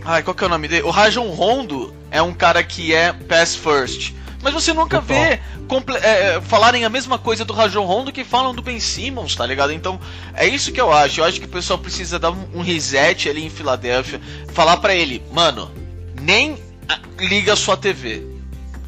Ai, 0.03 0.23
qual 0.23 0.33
que 0.33 0.43
é 0.43 0.47
o 0.47 0.49
nome 0.49 0.67
dele? 0.67 0.81
O 0.81 0.89
Rajon 0.89 1.29
Rondo 1.29 1.93
é 2.09 2.23
um 2.23 2.33
cara 2.33 2.63
que 2.63 2.91
é 2.91 3.13
pass 3.13 3.55
first. 3.55 4.13
Mas 4.43 4.53
você 4.53 4.73
nunca 4.73 4.99
vê 4.99 5.13
é, 5.15 5.41
é, 6.03 6.41
falarem 6.41 6.83
a 6.83 6.89
mesma 6.89 7.17
coisa 7.17 7.45
do 7.45 7.53
Rajon 7.53 7.85
Rondo 7.85 8.11
que 8.11 8.25
falam 8.25 8.53
do 8.53 8.61
Ben 8.61 8.79
Simmons, 8.79 9.35
tá 9.35 9.45
ligado? 9.45 9.71
Então, 9.71 9.99
é 10.33 10.45
isso 10.45 10.71
que 10.73 10.81
eu 10.81 10.91
acho. 10.91 11.21
Eu 11.21 11.25
acho 11.25 11.39
que 11.39 11.45
o 11.45 11.49
pessoal 11.49 11.79
precisa 11.79 12.19
dar 12.19 12.31
um, 12.31 12.49
um 12.55 12.61
reset 12.61 13.29
ali 13.29 13.45
em 13.45 13.49
Filadélfia. 13.49 14.19
Falar 14.53 14.77
para 14.77 14.93
ele, 14.93 15.23
mano, 15.31 15.71
nem 16.21 16.61
liga 17.17 17.53
a 17.53 17.55
sua 17.55 17.77
TV. 17.77 18.21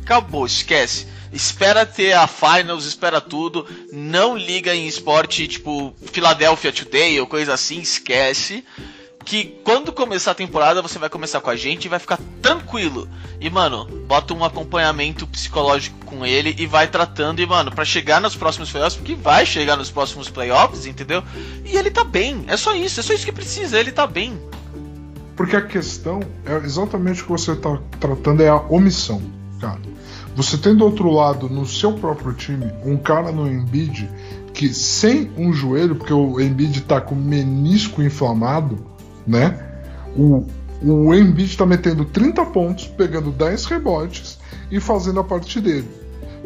Acabou, 0.04 0.46
esquece. 0.46 1.08
Espera 1.32 1.86
ter 1.86 2.14
a 2.14 2.28
finals, 2.28 2.86
espera 2.86 3.22
tudo. 3.22 3.66
Não 3.92 4.38
liga 4.38 4.76
em 4.76 4.88
esporte 4.88 5.48
tipo 5.48 5.94
Philadelphia 6.12 6.72
Today 6.72 7.20
ou 7.20 7.28
coisa 7.28 7.54
assim, 7.54 7.80
esquece. 7.80 8.64
Que 9.26 9.60
quando 9.64 9.92
começar 9.92 10.32
a 10.32 10.36
temporada 10.36 10.82
você 10.82 11.00
vai 11.00 11.10
começar 11.10 11.42
com 11.42 11.50
a 11.50 11.56
gente 11.56 11.86
e 11.86 11.90
vai 11.90 12.00
ficar 12.00 12.20
tranquilo. 12.42 13.10
E 13.42 13.50
mano, 13.50 13.86
bota 14.08 14.34
um 14.34 14.46
acompanhamento 14.46 15.26
psicológico 15.26 16.06
com 16.06 16.26
ele 16.26 16.56
e 16.58 16.68
vai 16.68 16.88
tratando. 16.88 17.42
E 17.42 17.46
mano, 17.46 17.72
para 17.72 17.84
chegar 17.84 18.22
nos 18.22 18.36
próximos 18.36 18.72
playoffs, 18.72 18.96
porque 18.96 19.16
vai 19.16 19.46
chegar 19.46 19.76
nos 19.76 19.90
próximos 19.90 20.30
playoffs, 20.30 20.86
entendeu? 20.86 21.24
E 21.66 21.76
ele 21.76 21.90
tá 21.90 22.04
bem. 22.04 22.46
É 22.48 22.56
só 22.56 22.76
isso, 22.76 23.00
é 23.00 23.04
só 23.04 23.14
isso 23.14 23.26
que 23.26 23.32
precisa. 23.32 23.80
Ele 23.80 23.92
tá 23.92 24.06
bem. 24.06 24.40
Porque 25.36 25.56
a 25.56 25.62
questão 25.62 26.22
é 26.46 26.56
exatamente 26.58 27.22
o 27.22 27.26
que 27.26 27.32
você 27.32 27.52
está 27.52 27.78
tratando, 28.00 28.42
é 28.42 28.48
a 28.48 28.58
omissão, 28.70 29.22
cara. 29.60 29.82
Você 30.36 30.58
tem 30.58 30.76
do 30.76 30.86
outro 30.86 31.10
lado, 31.10 31.50
no 31.50 31.66
seu 31.66 31.94
próprio 31.94 32.34
time, 32.34 32.72
um 32.84 32.98
cara 32.98 33.32
no 33.32 33.48
Embiid 33.48 34.10
que 34.56 34.74
sem 34.74 35.30
um 35.38 35.52
joelho, 35.52 35.96
porque 35.96 36.14
o 36.14 36.40
Embiid 36.40 36.80
está 36.80 37.02
com 37.02 37.14
menisco 37.14 38.02
inflamado, 38.02 38.86
né? 39.26 39.58
O, 40.18 40.46
o 40.82 41.14
Embiid 41.14 41.50
está 41.50 41.66
metendo 41.66 42.06
30 42.06 42.46
pontos, 42.46 42.88
pegando 42.88 43.32
10 43.32 43.66
rebotes 43.66 44.38
e 44.72 44.80
fazendo 44.80 45.20
a 45.20 45.24
parte 45.24 45.60
dele. 45.60 45.88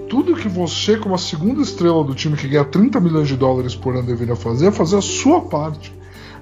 Tudo 0.09 0.35
que 0.35 0.49
você, 0.49 0.97
como 0.97 1.13
a 1.13 1.19
segunda 1.19 1.61
estrela 1.61 2.03
do 2.03 2.15
time 2.15 2.35
que 2.35 2.47
ganha 2.47 2.65
30 2.65 2.99
milhões 2.99 3.27
de 3.27 3.35
dólares 3.35 3.75
por 3.75 3.95
ano, 3.95 4.07
deveria 4.07 4.35
fazer 4.35 4.67
é 4.67 4.71
fazer 4.71 4.97
a 4.97 5.01
sua 5.01 5.41
parte. 5.41 5.93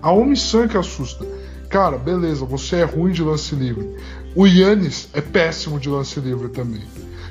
A 0.02 0.12
omissão 0.12 0.64
é 0.64 0.68
que 0.68 0.78
assusta. 0.78 1.26
Cara, 1.70 1.98
beleza, 1.98 2.46
você 2.46 2.78
é 2.78 2.84
ruim 2.86 3.12
de 3.12 3.22
lance 3.22 3.54
livre. 3.56 3.96
O 4.34 4.48
Yannis 4.48 5.10
é 5.14 5.20
péssimo 5.20 5.80
de 5.80 5.90
lance 5.90 6.20
livre 6.20 6.48
também. 6.50 6.84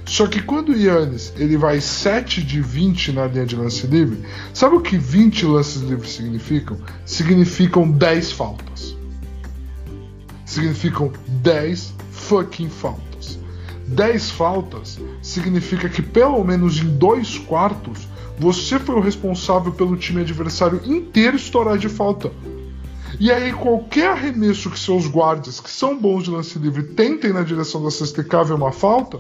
Só 0.05 0.27
que 0.27 0.43
quando 0.43 0.71
o 0.71 0.77
Yannis 0.77 1.33
ele 1.37 1.57
vai 1.57 1.81
7 1.81 2.43
de 2.43 2.61
20 2.61 3.13
na 3.13 3.27
linha 3.27 3.47
de 3.47 3.57
lance 3.57 3.87
livre, 3.87 4.21
sabe 4.53 4.77
o 4.77 4.81
que 4.81 4.97
20 4.97 5.47
lances 5.47 5.83
livres 5.83 6.13
significam? 6.13 6.79
Significam 7.05 7.91
10 7.91 8.33
faltas. 8.33 8.96
Significam 10.47 11.13
10 11.29 11.93
fucking 12.11 12.71
faltas. 12.71 13.39
10 13.89 14.31
faltas 14.31 14.99
significa 15.21 15.89
que 15.89 16.01
pelo 16.01 16.43
menos 16.43 16.79
em 16.79 16.97
dois 16.97 17.39
quartos 17.39 18.09
você 18.39 18.79
foi 18.79 18.95
o 18.95 19.01
responsável 19.01 19.73
pelo 19.73 19.97
time 19.97 20.23
adversário 20.23 20.81
inteiro 20.85 21.37
estourar 21.37 21.77
de 21.77 21.89
falta. 21.89 22.33
E 23.19 23.33
aí, 23.33 23.53
qualquer 23.53 24.11
arremesso 24.11 24.71
que 24.71 24.79
seus 24.79 25.07
guardas, 25.07 25.59
que 25.59 25.71
são 25.71 25.99
bons 25.99 26.25
de 26.25 26.31
lance 26.31 26.59
livre, 26.59 26.83
tentem 26.83 27.33
na 27.33 27.43
direção 27.43 27.83
da 27.83 27.91
cesta 27.91 28.21
e 28.21 28.25
cave 28.25 28.53
uma 28.53 28.73
falta, 28.73 29.19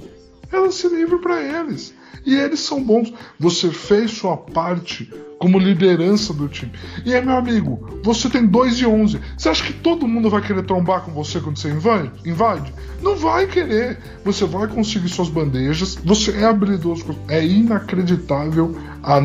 é 0.53 0.59
lance 0.59 0.87
livre 0.89 1.19
para 1.19 1.43
eles. 1.43 1.95
E 2.25 2.35
eles 2.35 2.61
são 2.61 2.83
bons. 2.83 3.13
Você 3.39 3.71
fez 3.71 4.11
sua 4.11 4.37
parte 4.37 5.09
como 5.39 5.59
liderança 5.59 6.33
do 6.33 6.49
time. 6.49 6.73
E 7.05 7.15
aí, 7.15 7.25
meu 7.25 7.37
amigo, 7.37 8.01
você 8.03 8.29
tem 8.29 8.47
2 8.47 8.81
e 8.81 8.87
11. 8.87 9.21
Você 9.37 9.49
acha 9.49 9.65
que 9.65 9.73
todo 9.73 10.09
mundo 10.09 10.31
vai 10.31 10.41
querer 10.41 10.65
trombar 10.65 11.03
com 11.03 11.13
você 11.13 11.41
quando 11.41 11.59
você 11.59 11.71
invade? 11.71 12.11
invade? 12.25 12.73
Não 13.03 13.17
vai 13.17 13.47
querer. 13.47 13.99
Você 14.25 14.45
vai 14.45 14.67
conseguir 14.67 15.09
suas 15.09 15.29
bandejas. 15.29 15.97
Você 16.05 16.33
é 16.33 16.45
habilidoso. 16.45 17.05
É 17.29 17.45
inacreditável 17.45 18.77
a 19.03 19.21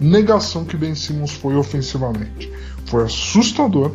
negação 0.00 0.64
que 0.64 0.76
Ben 0.76 0.94
Simmons 0.94 1.32
foi 1.32 1.54
ofensivamente. 1.54 2.50
Foi 2.86 3.04
assustador. 3.04 3.92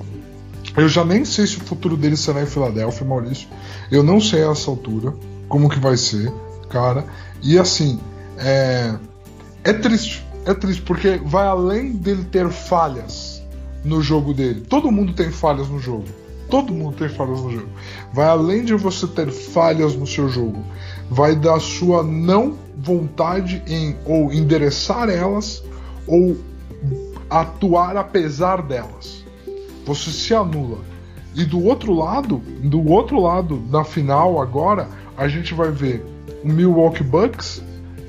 Eu 0.76 0.88
já 0.88 1.06
nem 1.06 1.24
sei 1.24 1.48
se 1.48 1.58
o 1.58 1.62
futuro 1.62 1.96
dele 1.96 2.18
será 2.18 2.42
em 2.42 2.48
Filadélfia, 2.48 3.06
Maurício. 3.06 3.48
Eu 3.92 4.04
não 4.04 4.20
sei 4.20 4.44
a 4.44 4.52
essa 4.52 4.70
altura 4.70 5.14
como 5.48 5.70
que 5.70 5.80
vai 5.80 5.98
ser, 5.98 6.32
cara. 6.70 7.06
E 7.42 7.58
assim, 7.58 8.00
é, 8.38 8.96
é 9.64 9.74
triste. 9.74 10.26
É 10.46 10.54
triste 10.54 10.82
porque 10.82 11.22
vai 11.24 11.48
além 11.48 11.94
dele 11.94 12.26
ter 12.26 12.50
falhas 12.50 13.42
no 13.84 14.02
jogo 14.02 14.34
dele. 14.34 14.62
Todo 14.62 14.92
mundo 14.92 15.14
tem 15.14 15.32
falhas 15.32 15.70
no 15.70 15.80
jogo. 15.80 16.06
Todo 16.50 16.74
mundo 16.74 16.98
tem 16.98 17.10
falhas 17.10 17.42
no 17.42 17.52
jogo. 17.52 17.70
Vai 18.14 18.28
além 18.28 18.64
de 18.64 18.74
você 18.76 19.08
ter 19.08 19.32
falhas 19.32 19.96
no 19.96 20.06
seu 20.06 20.30
jogo, 20.30 20.64
vai 21.10 21.36
da 21.36 21.60
sua 21.60 22.04
não 22.04 22.56
vontade 22.78 23.64
em 23.66 23.96
ou 24.06 24.32
endereçar 24.32 25.10
elas 25.10 25.64
ou 26.06 26.38
atuar 27.30 27.98
apesar 27.98 28.62
delas. 28.62 29.24
Você 29.86 30.12
se 30.12 30.34
anula. 30.34 30.80
E 31.36 31.44
do 31.44 31.64
outro 31.64 31.94
lado, 31.94 32.38
do 32.64 32.88
outro 32.88 33.20
lado, 33.20 33.62
na 33.70 33.84
final 33.84 34.40
agora, 34.40 34.88
a 35.18 35.28
gente 35.28 35.54
vai 35.54 35.72
ver 35.72 36.06
o 36.44 36.48
Milwaukee 36.48 37.04
Bucks 37.04 37.64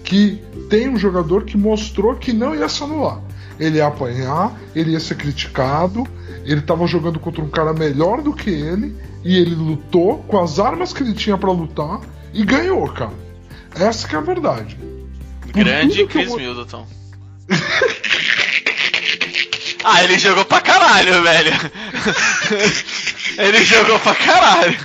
que 0.04 0.40
tem 0.68 0.88
um 0.88 0.98
jogador 0.98 1.44
que 1.44 1.56
mostrou 1.56 2.14
que 2.14 2.32
não 2.32 2.54
ia 2.54 2.68
se 2.68 2.84
anular. 2.84 3.20
Ele 3.58 3.78
ia 3.78 3.86
apanhar, 3.86 4.52
ele 4.74 4.92
ia 4.92 5.00
ser 5.00 5.16
criticado, 5.16 6.06
ele 6.44 6.60
estava 6.60 6.86
jogando 6.86 7.18
contra 7.18 7.42
um 7.42 7.48
cara 7.48 7.72
melhor 7.72 8.20
do 8.20 8.32
que 8.32 8.50
ele 8.50 8.94
e 9.24 9.36
ele 9.36 9.54
lutou 9.54 10.18
com 10.24 10.38
as 10.38 10.58
armas 10.58 10.92
que 10.92 11.02
ele 11.02 11.14
tinha 11.14 11.38
para 11.38 11.50
lutar 11.50 12.00
e 12.32 12.44
ganhou, 12.44 12.86
cara. 12.88 13.12
Essa 13.74 14.06
que 14.06 14.14
é 14.14 14.18
a 14.18 14.22
verdade. 14.22 14.78
Grande 15.52 16.06
Chris 16.06 16.30
eu... 16.30 16.36
Middleton. 16.36 16.86
ah, 19.84 20.04
ele 20.04 20.18
jogou 20.18 20.44
pra 20.44 20.60
caralho, 20.60 21.22
velho. 21.22 21.52
ele 23.38 23.64
jogou 23.64 23.98
pra 23.98 24.14
caralho. 24.14 24.78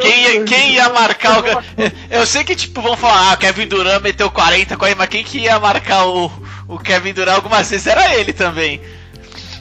Quem 0.00 0.22
ia, 0.22 0.44
quem 0.44 0.74
ia 0.74 0.88
marcar 0.88 1.40
o. 1.40 1.44
Eu 2.10 2.26
sei 2.26 2.44
que, 2.44 2.54
tipo, 2.54 2.80
vão 2.80 2.96
falar, 2.96 3.32
ah, 3.32 3.36
Kevin 3.36 3.68
Durant 3.68 4.02
meteu 4.02 4.30
40 4.30 4.76
com 4.76 4.84
aí, 4.84 4.94
mas 4.94 5.08
quem 5.08 5.24
que 5.24 5.38
ia 5.38 5.58
marcar 5.58 6.06
o, 6.06 6.30
o 6.68 6.78
Kevin 6.78 7.12
Durant 7.12 7.36
algumas 7.36 7.68
vezes 7.70 7.86
era 7.86 8.14
ele 8.16 8.32
também. 8.32 8.80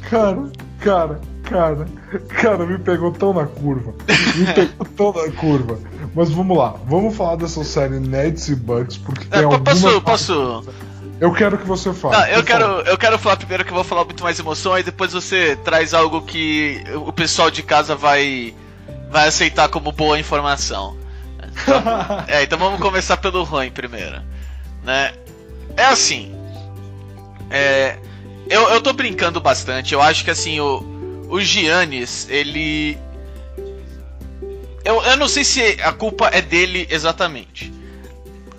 Cara, 0.10 0.44
cara, 0.80 1.22
cara, 1.44 1.88
cara, 2.30 2.66
me 2.66 2.78
pegou 2.80 3.12
tão 3.12 3.34
na 3.34 3.46
curva. 3.46 3.94
Me 4.36 4.46
pegou 4.54 5.14
tão 5.14 5.24
na 5.24 5.32
curva. 5.32 5.80
Mas 6.14 6.30
vamos 6.30 6.58
lá, 6.58 6.76
vamos 6.88 7.16
falar 7.16 7.36
dessa 7.36 7.64
série 7.64 8.00
Nets 8.00 8.48
e 8.48 8.56
Bucks, 8.56 8.98
porque 8.98 9.26
tem 9.26 9.42
é, 9.42 9.44
alguma... 9.44 9.62
Posso, 9.62 10.02
posso... 10.02 10.64
Eu 11.20 11.34
quero 11.34 11.58
que 11.58 11.66
você 11.66 11.94
fale. 11.94 12.18
Não, 12.18 12.28
eu 12.28 12.44
quero, 12.44 12.66
eu 12.82 12.98
quero 12.98 13.18
falar 13.18 13.38
primeiro 13.38 13.64
que 13.64 13.72
eu 13.72 13.76
vou 13.76 13.84
falar 13.84 14.04
muito 14.04 14.24
mais 14.24 14.38
emoção, 14.38 14.74
aí 14.74 14.84
depois 14.84 15.14
você 15.14 15.56
traz 15.64 15.94
algo 15.94 16.22
que 16.22 16.84
o 17.06 17.12
pessoal 17.14 17.50
de 17.50 17.64
casa 17.64 17.96
vai 17.96 18.54
vai 19.10 19.28
aceitar 19.28 19.70
como 19.70 19.92
boa 19.92 20.20
informação. 20.20 20.98
Então, 21.40 21.82
é, 22.28 22.44
então 22.44 22.60
vamos 22.60 22.82
começar 22.82 23.18
pelo 23.18 23.44
ruim 23.44 23.72
primeiro, 23.72 24.22
né? 24.84 25.14
É 25.78 25.86
assim, 25.86 26.36
é, 27.50 27.98
eu, 28.50 28.70
eu 28.70 28.82
tô 28.82 28.94
brincando 28.94 29.40
bastante. 29.40 29.94
Eu 29.94 30.02
acho 30.02 30.24
que 30.24 30.32
assim, 30.32 30.60
o, 30.60 31.28
o 31.30 31.40
Giannis, 31.42 32.28
ele. 32.30 32.98
Eu, 34.84 35.02
eu 35.02 35.18
não 35.18 35.28
sei 35.28 35.44
se 35.44 35.62
a 35.82 35.92
culpa 35.92 36.28
é 36.28 36.42
dele 36.42 36.88
exatamente. 36.90 37.74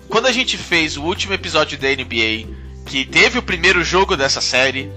Quando 0.09 0.27
a 0.27 0.31
gente 0.31 0.57
fez 0.57 0.97
o 0.97 1.03
último 1.03 1.33
episódio 1.33 1.77
da 1.77 1.87
NBA, 1.89 2.47
que 2.85 3.05
teve 3.05 3.37
o 3.37 3.43
primeiro 3.43 3.83
jogo 3.83 4.15
dessa 4.15 4.41
série, 4.41 4.89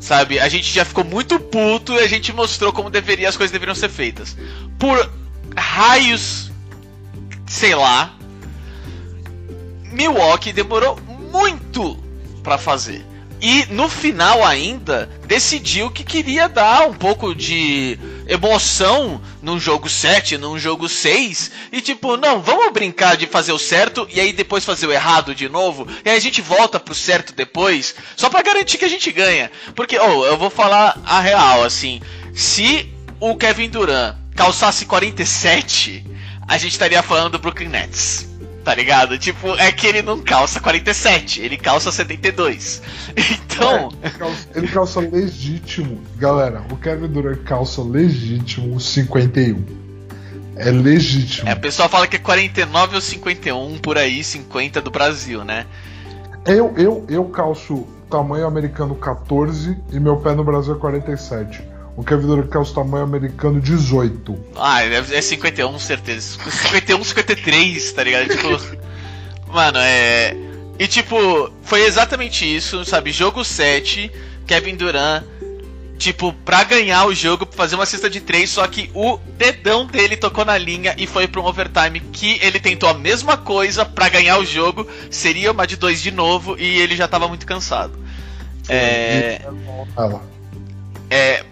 sabe? 0.00 0.38
A 0.38 0.48
gente 0.48 0.72
já 0.72 0.84
ficou 0.84 1.04
muito 1.04 1.38
puto 1.38 1.92
e 1.92 1.98
a 1.98 2.08
gente 2.08 2.32
mostrou 2.32 2.72
como 2.72 2.90
deveria 2.90 3.28
as 3.28 3.36
coisas 3.36 3.52
deveriam 3.52 3.74
ser 3.74 3.90
feitas. 3.90 4.36
Por 4.78 5.10
raios, 5.56 6.50
sei 7.46 7.74
lá, 7.74 8.14
Milwaukee 9.92 10.52
demorou 10.52 10.98
muito 11.30 11.96
para 12.42 12.58
fazer. 12.58 13.04
E 13.40 13.66
no 13.66 13.88
final 13.88 14.44
ainda 14.44 15.10
decidiu 15.26 15.90
que 15.90 16.02
queria 16.02 16.48
dar 16.48 16.88
um 16.88 16.94
pouco 16.94 17.34
de 17.34 17.98
emoção 18.26 19.20
num 19.42 19.60
jogo 19.60 19.88
7, 19.88 20.38
num 20.38 20.58
jogo 20.58 20.88
6. 20.88 21.50
E 21.70 21.80
tipo, 21.80 22.16
não, 22.16 22.40
vamos 22.40 22.72
brincar 22.72 23.16
de 23.16 23.26
fazer 23.26 23.52
o 23.52 23.58
certo 23.58 24.08
e 24.10 24.20
aí 24.20 24.32
depois 24.32 24.64
fazer 24.64 24.86
o 24.86 24.92
errado 24.92 25.34
de 25.34 25.48
novo. 25.48 25.86
E 26.04 26.08
aí 26.08 26.16
a 26.16 26.20
gente 26.20 26.40
volta 26.40 26.80
pro 26.80 26.94
certo 26.94 27.34
depois, 27.34 27.94
só 28.16 28.30
para 28.30 28.42
garantir 28.42 28.78
que 28.78 28.84
a 28.84 28.90
gente 28.90 29.12
ganha. 29.12 29.50
Porque, 29.74 29.98
oh, 29.98 30.24
eu 30.24 30.36
vou 30.38 30.50
falar 30.50 30.98
a 31.04 31.20
real, 31.20 31.62
assim. 31.62 32.00
Se 32.34 32.90
o 33.20 33.36
Kevin 33.36 33.68
Durant 33.68 34.16
calçasse 34.34 34.86
47, 34.86 36.04
a 36.48 36.56
gente 36.56 36.72
estaria 36.72 37.02
falando 37.02 37.32
do 37.32 37.38
Brooklyn 37.38 37.68
Nets 37.68 38.35
tá 38.66 38.74
ligado? 38.74 39.16
Tipo, 39.16 39.54
é 39.54 39.70
que 39.70 39.86
ele 39.86 40.02
não 40.02 40.20
calça 40.20 40.58
47, 40.58 41.40
ele 41.40 41.56
calça 41.56 41.92
72. 41.92 42.82
Então. 43.56 43.92
É, 44.02 44.58
ele, 44.58 44.66
calça, 44.66 44.98
legítimo. 45.00 46.02
Galera, 46.16 46.62
o 46.70 46.76
Kevin 46.76 47.06
Durant 47.06 47.38
calça 47.44 47.80
legítimo 47.80 48.78
51. 48.80 49.64
É 50.56 50.70
legítimo. 50.72 51.48
É, 51.48 51.54
o 51.54 51.60
pessoal 51.60 51.88
fala 51.88 52.08
que 52.08 52.16
é 52.16 52.18
49 52.18 52.96
ou 52.96 53.00
51 53.00 53.78
por 53.78 53.96
aí, 53.96 54.24
50 54.24 54.80
do 54.82 54.90
Brasil, 54.90 55.44
né? 55.44 55.64
Eu, 56.44 56.74
eu, 56.76 57.06
eu 57.08 57.24
calço 57.26 57.86
tamanho 58.10 58.46
americano 58.46 58.96
14 58.96 59.78
e 59.92 60.00
meu 60.00 60.16
pé 60.16 60.34
no 60.34 60.42
Brasil 60.42 60.74
é 60.74 60.78
47. 60.78 61.62
O 61.96 62.04
Kevin 62.04 62.26
Durant 62.26 62.48
calça 62.48 62.74
tamanho 62.74 63.04
americano 63.04 63.60
18. 63.60 64.38
Ah, 64.54 64.84
é 64.84 65.20
51, 65.20 65.78
certeza. 65.78 66.38
51, 66.44 67.02
53, 67.02 67.92
tá 67.92 68.04
ligado? 68.04 68.28
Tipo. 68.28 68.76
mano, 69.50 69.78
é. 69.80 70.36
E 70.78 70.86
tipo, 70.86 71.50
foi 71.62 71.82
exatamente 71.84 72.44
isso, 72.44 72.84
sabe? 72.84 73.10
Jogo 73.10 73.42
7, 73.42 74.12
Kevin 74.46 74.76
Durant, 74.76 75.24
tipo, 75.96 76.34
pra 76.44 76.64
ganhar 76.64 77.06
o 77.06 77.14
jogo, 77.14 77.48
fazer 77.50 77.76
uma 77.76 77.86
cesta 77.86 78.10
de 78.10 78.20
3, 78.20 78.50
só 78.50 78.66
que 78.66 78.90
o 78.94 79.18
dedão 79.38 79.86
dele 79.86 80.18
tocou 80.18 80.44
na 80.44 80.58
linha 80.58 80.94
e 80.98 81.06
foi 81.06 81.26
pra 81.26 81.40
um 81.40 81.46
overtime 81.46 82.00
que 82.00 82.38
ele 82.42 82.60
tentou 82.60 82.90
a 82.90 82.94
mesma 82.94 83.38
coisa 83.38 83.86
pra 83.86 84.10
ganhar 84.10 84.38
o 84.38 84.44
jogo, 84.44 84.86
seria 85.10 85.50
uma 85.50 85.66
de 85.66 85.76
2 85.76 86.02
de 86.02 86.10
novo 86.10 86.56
e 86.58 86.78
ele 86.78 86.94
já 86.94 87.08
tava 87.08 87.26
muito 87.26 87.46
cansado. 87.46 87.98
É. 88.68 89.40
É, 91.08 91.44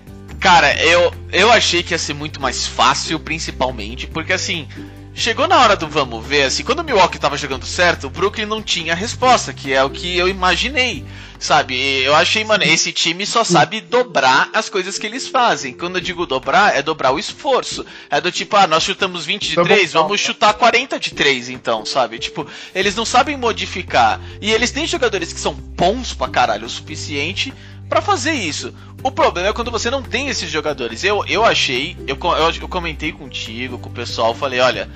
Cara, 0.45 0.79
eu, 0.79 1.11
eu 1.33 1.51
achei 1.51 1.83
que 1.83 1.95
ia 1.95 1.99
ser 1.99 2.13
muito 2.13 2.39
mais 2.39 2.67
fácil, 2.67 3.19
principalmente, 3.19 4.07
porque 4.07 4.35
assim, 4.35 4.69
chegou 5.15 5.49
na 5.49 5.59
hora 5.59 5.75
do 5.75 5.89
vamos 5.89 6.23
ver, 6.23 6.43
assim, 6.43 6.63
quando 6.63 6.81
o 6.81 6.85
Milwaukee 6.85 7.19
tava 7.19 7.39
jogando 7.39 7.65
certo, 7.65 8.09
o 8.09 8.11
Brooklyn 8.11 8.45
não 8.45 8.63
tinha 8.63 8.95
resposta, 8.95 9.55
que 9.55 9.73
é 9.73 9.83
o 9.83 9.89
que 9.89 10.19
eu 10.19 10.29
imaginei, 10.29 11.03
sabe? 11.39 12.03
Eu 12.03 12.15
achei, 12.15 12.45
mano, 12.45 12.63
esse 12.63 12.93
time 12.93 13.25
só 13.25 13.43
sabe 13.43 13.81
dobrar 13.81 14.51
as 14.53 14.69
coisas 14.69 14.99
que 14.99 15.07
eles 15.07 15.27
fazem. 15.27 15.73
Quando 15.73 15.97
eu 15.97 16.03
digo 16.03 16.27
dobrar, 16.27 16.77
é 16.77 16.83
dobrar 16.83 17.13
o 17.13 17.19
esforço. 17.19 17.83
É 18.11 18.21
do 18.21 18.31
tipo, 18.31 18.55
ah, 18.55 18.67
nós 18.67 18.83
chutamos 18.83 19.25
20 19.25 19.49
de 19.49 19.55
3, 19.55 19.93
tá 19.93 20.03
vamos 20.03 20.21
chutar 20.21 20.53
40 20.53 21.01
de 21.01 21.15
3, 21.15 21.49
então, 21.49 21.87
sabe? 21.87 22.19
Tipo, 22.19 22.47
eles 22.75 22.95
não 22.95 23.07
sabem 23.07 23.35
modificar. 23.39 24.21
E 24.43 24.53
eles 24.53 24.71
têm 24.71 24.87
jogadores 24.87 25.33
que 25.33 25.41
são 25.41 25.55
bons 25.55 26.13
pra 26.13 26.29
caralho 26.29 26.67
o 26.67 26.71
suficiente 26.71 27.51
para 27.89 28.01
fazer 28.01 28.33
isso. 28.33 28.75
O 29.03 29.11
problema 29.11 29.49
é 29.49 29.53
quando 29.53 29.71
você 29.71 29.91
não 29.91 30.03
tem 30.03 30.29
esses 30.29 30.51
jogadores. 30.51 31.05
Eu, 31.05 31.25
eu 31.27 31.45
achei, 31.45 31.97
eu, 32.07 32.17
eu, 32.17 32.63
eu 32.63 32.69
comentei 32.69 33.13
contigo, 33.13 33.79
com 33.79 33.89
o 33.89 33.93
pessoal, 33.93 34.35
falei, 34.35 34.61
olha, 34.61 34.89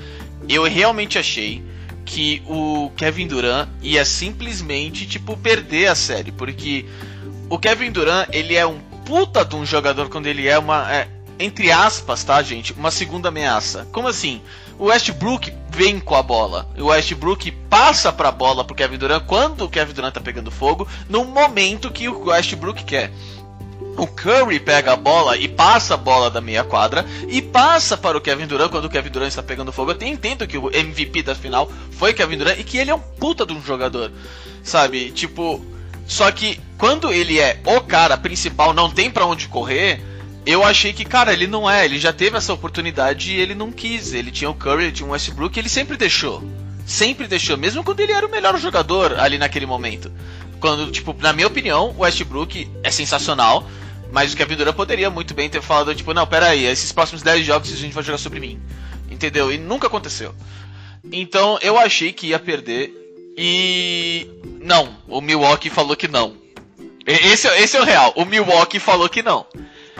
eu 0.48 0.64
realmente 0.64 1.18
achei 1.18 1.62
que 2.04 2.42
o 2.46 2.90
Kevin 2.96 3.26
Durant 3.26 3.68
ia 3.82 4.04
simplesmente, 4.04 5.06
tipo, 5.06 5.36
perder 5.36 5.88
a 5.88 5.94
série. 5.94 6.32
Porque 6.32 6.86
o 7.50 7.58
Kevin 7.58 7.92
Durant, 7.92 8.28
ele 8.32 8.54
é 8.54 8.66
um 8.66 8.78
puta 9.04 9.44
de 9.44 9.56
um 9.56 9.64
jogador 9.64 10.08
quando 10.08 10.26
ele 10.26 10.48
é 10.48 10.58
uma. 10.58 10.90
É, 10.92 11.08
entre 11.38 11.70
aspas, 11.70 12.24
tá, 12.24 12.42
gente? 12.42 12.72
Uma 12.72 12.90
segunda 12.90 13.28
ameaça. 13.28 13.86
Como 13.92 14.08
assim? 14.08 14.40
O 14.78 14.86
Westbrook 14.86 15.52
vem 15.78 16.00
com 16.00 16.16
a 16.16 16.22
bola. 16.24 16.68
O 16.76 16.86
Westbrook 16.86 17.52
passa 17.70 18.12
pra 18.12 18.32
bola 18.32 18.64
pro 18.64 18.74
Kevin 18.74 18.98
Durant 18.98 19.22
quando 19.24 19.64
o 19.64 19.68
Kevin 19.68 19.92
Durant 19.92 20.12
tá 20.12 20.20
pegando 20.20 20.50
fogo, 20.50 20.88
no 21.08 21.24
momento 21.24 21.92
que 21.92 22.08
o 22.08 22.24
Westbrook 22.24 22.82
quer. 22.82 23.12
O 23.96 24.04
Curry 24.08 24.58
pega 24.58 24.94
a 24.94 24.96
bola 24.96 25.36
e 25.36 25.46
passa 25.46 25.94
a 25.94 25.96
bola 25.96 26.32
da 26.32 26.40
meia 26.40 26.64
quadra 26.64 27.06
e 27.28 27.40
passa 27.40 27.96
para 27.96 28.18
o 28.18 28.20
Kevin 28.20 28.48
Durant 28.48 28.72
quando 28.72 28.86
o 28.86 28.90
Kevin 28.90 29.10
Durant 29.10 29.28
está 29.28 29.42
pegando 29.42 29.70
fogo. 29.70 29.92
Eu 29.92 29.94
até 29.94 30.08
entendo 30.08 30.48
que 30.48 30.58
o 30.58 30.68
MVP 30.68 31.22
da 31.22 31.36
final 31.36 31.70
foi 31.92 32.12
Kevin 32.12 32.38
Durant 32.38 32.58
e 32.58 32.64
que 32.64 32.76
ele 32.76 32.90
é 32.90 32.94
um 32.94 32.98
puta 32.98 33.46
de 33.46 33.52
um 33.52 33.62
jogador, 33.62 34.10
sabe? 34.64 35.12
Tipo, 35.12 35.64
só 36.08 36.28
que 36.32 36.60
quando 36.76 37.12
ele 37.12 37.38
é 37.38 37.60
o 37.64 37.80
cara 37.82 38.16
principal, 38.16 38.74
não 38.74 38.90
tem 38.90 39.12
para 39.12 39.26
onde 39.26 39.46
correr 39.46 40.02
eu 40.50 40.64
achei 40.64 40.94
que, 40.94 41.04
cara, 41.04 41.32
ele 41.32 41.46
não 41.46 41.68
é. 41.68 41.84
Ele 41.84 41.98
já 41.98 42.10
teve 42.10 42.38
essa 42.38 42.54
oportunidade 42.54 43.32
e 43.32 43.38
ele 43.38 43.54
não 43.54 43.70
quis. 43.70 44.14
Ele 44.14 44.30
tinha 44.30 44.48
o 44.48 44.54
Curry, 44.54 44.84
ele 44.84 44.92
tinha 44.92 45.06
o 45.06 45.12
Westbrook, 45.12 45.58
ele 45.58 45.68
sempre 45.68 45.96
deixou. 45.96 46.42
Sempre 46.86 47.26
deixou, 47.26 47.58
mesmo 47.58 47.84
quando 47.84 48.00
ele 48.00 48.12
era 48.12 48.26
o 48.26 48.30
melhor 48.30 48.58
jogador 48.58 49.20
ali 49.20 49.36
naquele 49.36 49.66
momento. 49.66 50.10
Quando, 50.58 50.90
tipo, 50.90 51.14
na 51.20 51.34
minha 51.34 51.46
opinião, 51.46 51.90
o 51.90 52.00
Westbrook 52.00 52.66
é 52.82 52.90
sensacional, 52.90 53.68
mas 54.10 54.32
o 54.32 54.36
Kevin 54.38 54.56
Durant 54.56 54.74
poderia 54.74 55.10
muito 55.10 55.34
bem 55.34 55.50
ter 55.50 55.60
falado, 55.60 55.94
tipo, 55.94 56.14
não, 56.14 56.26
pera 56.26 56.46
aí, 56.46 56.64
esses 56.64 56.92
próximos 56.92 57.22
10 57.22 57.44
jogos 57.44 57.70
a 57.70 57.76
gente 57.76 57.92
vai 57.92 58.02
jogar 58.02 58.16
sobre 58.16 58.40
mim. 58.40 58.58
Entendeu? 59.10 59.52
E 59.52 59.58
nunca 59.58 59.86
aconteceu. 59.86 60.34
Então 61.12 61.58
eu 61.60 61.78
achei 61.78 62.10
que 62.10 62.28
ia 62.28 62.38
perder 62.38 62.90
e. 63.36 64.26
Não, 64.62 64.96
o 65.06 65.20
Milwaukee 65.20 65.68
falou 65.68 65.94
que 65.94 66.08
não. 66.08 66.34
Esse, 67.06 67.48
esse 67.48 67.76
é 67.76 67.80
o 67.80 67.84
real. 67.84 68.12
O 68.16 68.24
Milwaukee 68.24 68.80
falou 68.80 69.08
que 69.08 69.22
não. 69.22 69.46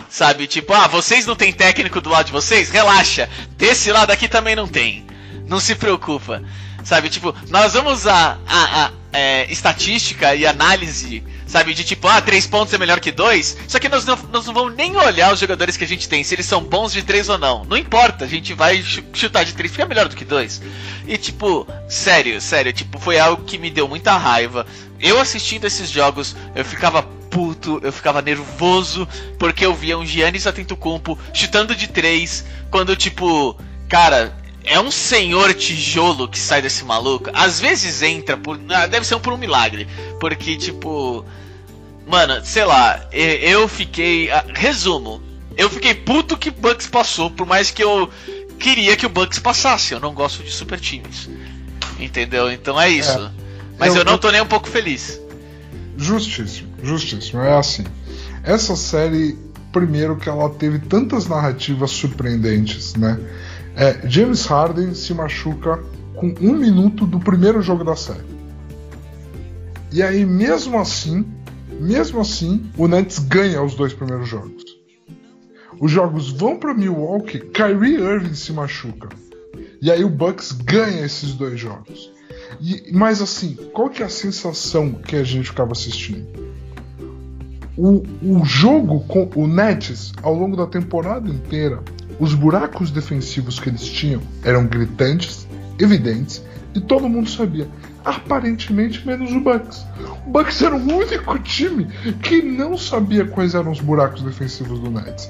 Sabe, 0.09 0.47
tipo, 0.47 0.73
ah, 0.73 0.87
vocês 0.87 1.25
não 1.25 1.35
tem 1.35 1.53
técnico 1.53 2.01
do 2.01 2.09
lado 2.09 2.27
de 2.27 2.31
vocês? 2.31 2.69
Relaxa. 2.69 3.29
Desse 3.55 3.91
lado 3.91 4.11
aqui 4.11 4.27
também 4.27 4.55
não 4.55 4.67
tem. 4.67 5.05
Não 5.47 5.59
se 5.59 5.75
preocupa. 5.75 6.41
Sabe, 6.83 7.09
tipo, 7.09 7.35
nós 7.49 7.73
vamos 7.73 7.93
usar 7.99 8.39
a, 8.47 8.85
a 8.85 8.91
é, 9.11 9.51
estatística 9.51 10.33
e 10.33 10.45
análise, 10.45 11.23
sabe, 11.45 11.73
de 11.73 11.83
tipo, 11.83 12.07
ah, 12.07 12.21
três 12.21 12.47
pontos 12.47 12.73
é 12.73 12.77
melhor 12.77 12.99
que 12.99 13.11
dois. 13.11 13.57
Só 13.67 13.77
que 13.77 13.89
nós 13.89 14.05
não, 14.05 14.17
nós 14.31 14.45
não 14.45 14.53
vamos 14.53 14.75
nem 14.75 14.95
olhar 14.95 15.31
os 15.33 15.39
jogadores 15.39 15.77
que 15.77 15.83
a 15.83 15.87
gente 15.87 16.09
tem, 16.09 16.23
se 16.23 16.33
eles 16.33 16.45
são 16.45 16.63
bons 16.63 16.91
de 16.91 17.03
três 17.03 17.29
ou 17.29 17.37
não. 17.37 17.63
Não 17.65 17.77
importa, 17.77 18.25
a 18.25 18.27
gente 18.27 18.53
vai 18.53 18.83
chutar 19.13 19.43
de 19.43 19.53
três, 19.53 19.71
fica 19.71 19.85
melhor 19.85 20.07
do 20.07 20.15
que 20.15 20.25
dois. 20.25 20.61
E 21.07 21.17
tipo, 21.17 21.67
sério, 21.87 22.39
sério, 22.41 22.73
tipo, 22.73 22.99
foi 22.99 23.19
algo 23.19 23.43
que 23.43 23.57
me 23.57 23.69
deu 23.69 23.87
muita 23.87 24.17
raiva. 24.17 24.65
Eu 24.99 25.19
assistindo 25.19 25.65
esses 25.65 25.89
jogos, 25.89 26.35
eu 26.55 26.65
ficava 26.65 27.07
puto, 27.29 27.79
eu 27.83 27.91
ficava 27.91 28.21
nervoso, 28.21 29.07
porque 29.37 29.65
eu 29.65 29.73
via 29.73 29.97
um 29.97 30.05
Giannis 30.05 30.47
Atentocumpo 30.47 31.17
chutando 31.33 31.75
de 31.75 31.87
três, 31.87 32.45
quando 32.69 32.95
tipo, 32.95 33.55
cara, 33.87 34.35
é 34.63 34.79
um 34.79 34.91
senhor 34.91 35.53
tijolo 35.53 36.27
que 36.27 36.37
sai 36.37 36.61
desse 36.61 36.83
maluco. 36.83 37.29
Às 37.33 37.59
vezes 37.59 38.01
entra 38.01 38.37
por. 38.37 38.59
Ah, 38.69 38.85
deve 38.85 39.05
ser 39.05 39.15
um 39.15 39.19
por 39.19 39.33
um 39.33 39.37
milagre. 39.37 39.87
Porque, 40.19 40.55
tipo. 40.55 41.25
Mano, 42.05 42.43
sei 42.43 42.65
lá, 42.65 43.07
eu 43.11 43.67
fiquei. 43.67 44.29
Ah, 44.31 44.45
resumo. 44.53 45.21
Eu 45.57 45.69
fiquei 45.69 45.93
puto 45.93 46.37
que 46.37 46.51
Bucks 46.51 46.87
passou, 46.87 47.29
por 47.29 47.45
mais 47.45 47.69
que 47.69 47.83
eu 47.83 48.09
queria 48.59 48.95
que 48.95 49.05
o 49.05 49.09
Bucks 49.09 49.39
passasse. 49.39 49.93
Eu 49.93 49.99
não 49.99 50.13
gosto 50.13 50.43
de 50.43 50.51
super 50.51 50.79
times. 50.79 51.29
Entendeu? 51.99 52.51
Então 52.51 52.79
é 52.79 52.89
isso. 52.89 53.19
É, 53.19 53.31
Mas 53.77 53.93
eu, 53.93 54.01
eu 54.01 54.05
não 54.05 54.17
tô 54.17 54.31
nem 54.31 54.41
um 54.41 54.45
pouco 54.45 54.69
feliz. 54.69 55.19
Justíssimo, 55.99 56.69
justíssimo. 56.81 57.41
É 57.41 57.57
assim. 57.57 57.83
Essa 58.43 58.75
série, 58.75 59.37
primeiro 59.73 60.15
que 60.15 60.29
ela 60.29 60.49
teve 60.49 60.79
tantas 60.79 61.27
narrativas 61.27 61.91
surpreendentes, 61.91 62.95
né? 62.95 63.19
É, 63.75 64.07
James 64.07 64.45
Harden 64.45 64.93
se 64.93 65.13
machuca 65.13 65.77
com 66.15 66.33
um 66.39 66.53
minuto 66.53 67.05
do 67.05 67.19
primeiro 67.19 67.61
jogo 67.61 67.83
da 67.83 67.97
série. 67.97 68.39
E 69.91 70.01
aí, 70.01 70.25
mesmo 70.25 70.79
assim, 70.79 71.25
mesmo 71.79 72.21
assim, 72.21 72.71
o 72.77 72.87
Nets 72.87 73.19
ganha 73.19 73.61
os 73.61 73.75
dois 73.75 73.93
primeiros 73.93 74.27
jogos. 74.27 74.63
Os 75.81 75.91
jogos 75.91 76.31
vão 76.31 76.57
para 76.57 76.73
Milwaukee, 76.73 77.39
Kyrie 77.39 77.95
Irving 77.95 78.33
se 78.33 78.53
machuca. 78.53 79.09
E 79.81 79.91
aí 79.91 80.03
o 80.03 80.09
Bucks 80.09 80.51
ganha 80.51 81.05
esses 81.05 81.33
dois 81.33 81.59
jogos. 81.59 82.11
E, 82.61 82.91
mas 82.91 83.21
assim, 83.21 83.55
qual 83.73 83.89
que 83.89 84.03
é 84.03 84.05
a 84.05 84.09
sensação 84.09 84.91
que 84.91 85.15
a 85.15 85.23
gente 85.23 85.49
ficava 85.49 85.71
assistindo? 85.71 86.27
O, 87.77 88.03
o 88.21 88.43
jogo 88.43 89.01
com 89.01 89.29
o 89.35 89.47
Nets 89.47 90.11
ao 90.21 90.33
longo 90.33 90.57
da 90.57 90.67
temporada 90.67 91.29
inteira 91.29 91.81
os 92.19 92.33
buracos 92.33 92.91
defensivos 92.91 93.59
que 93.59 93.69
eles 93.69 93.87
tinham 93.87 94.21
eram 94.43 94.67
gritantes, 94.67 95.47
evidentes, 95.79 96.43
e 96.75 96.81
todo 96.81 97.07
mundo 97.07 97.29
sabia. 97.29 97.67
Aparentemente, 98.03 99.05
menos 99.05 99.31
o 99.31 99.39
Bucks. 99.39 99.85
O 100.25 100.29
Bucks 100.29 100.61
era 100.61 100.75
o 100.75 100.79
único 100.79 101.39
time 101.39 101.85
que 102.21 102.41
não 102.41 102.77
sabia 102.77 103.25
quais 103.25 103.55
eram 103.55 103.71
os 103.71 103.79
buracos 103.79 104.21
defensivos 104.21 104.79
do 104.79 104.91
Nets. 104.91 105.29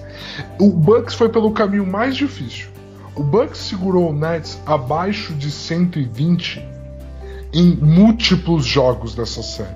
O 0.60 0.70
Bucks 0.70 1.14
foi 1.14 1.30
pelo 1.30 1.52
caminho 1.52 1.86
mais 1.86 2.16
difícil. 2.16 2.68
O 3.16 3.24
Bucks 3.24 3.60
segurou 3.60 4.10
o 4.10 4.14
Nets 4.14 4.60
abaixo 4.66 5.34
de 5.34 5.52
120 5.52 6.79
em 7.54 7.76
múltiplos 7.76 8.66
jogos 8.66 9.16
dessa 9.16 9.42
série. 9.42 9.76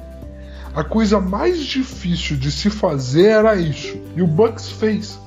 A 0.75 0.83
coisa 0.83 1.19
mais 1.19 1.63
difícil 1.63 2.35
de 2.37 2.51
se 2.51 2.69
fazer 2.69 3.27
era 3.27 3.55
isso, 3.55 3.95
e 4.15 4.21
o 4.21 4.27
Bucks 4.27 4.69
fez 4.69 5.19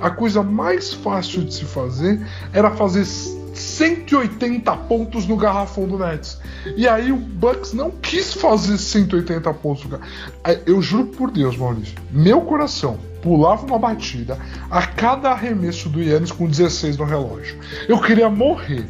a 0.00 0.10
coisa 0.10 0.42
mais 0.42 0.92
fácil 0.92 1.44
de 1.44 1.54
se 1.54 1.64
fazer 1.64 2.20
era 2.52 2.70
fazer 2.70 3.04
180 3.04 4.76
pontos 4.88 5.26
no 5.26 5.36
garrafão 5.36 5.86
do 5.86 5.98
Nets. 5.98 6.40
E 6.76 6.88
aí 6.88 7.12
o 7.12 7.16
Bucks 7.16 7.72
não 7.72 7.90
quis 7.90 8.34
fazer 8.34 8.78
180 8.78 9.52
pontos. 9.54 9.86
Eu 10.66 10.82
juro 10.82 11.06
por 11.06 11.30
Deus, 11.30 11.56
Maurício, 11.56 11.94
meu 12.10 12.40
coração 12.42 12.98
pulava 13.22 13.66
uma 13.66 13.78
batida 13.78 14.38
a 14.70 14.86
cada 14.86 15.30
arremesso 15.30 15.88
do 15.88 16.02
Yannis 16.02 16.32
com 16.32 16.46
16 16.46 16.96
no 16.98 17.04
relógio. 17.04 17.58
Eu 17.88 18.00
queria 18.00 18.28
morrer. 18.28 18.86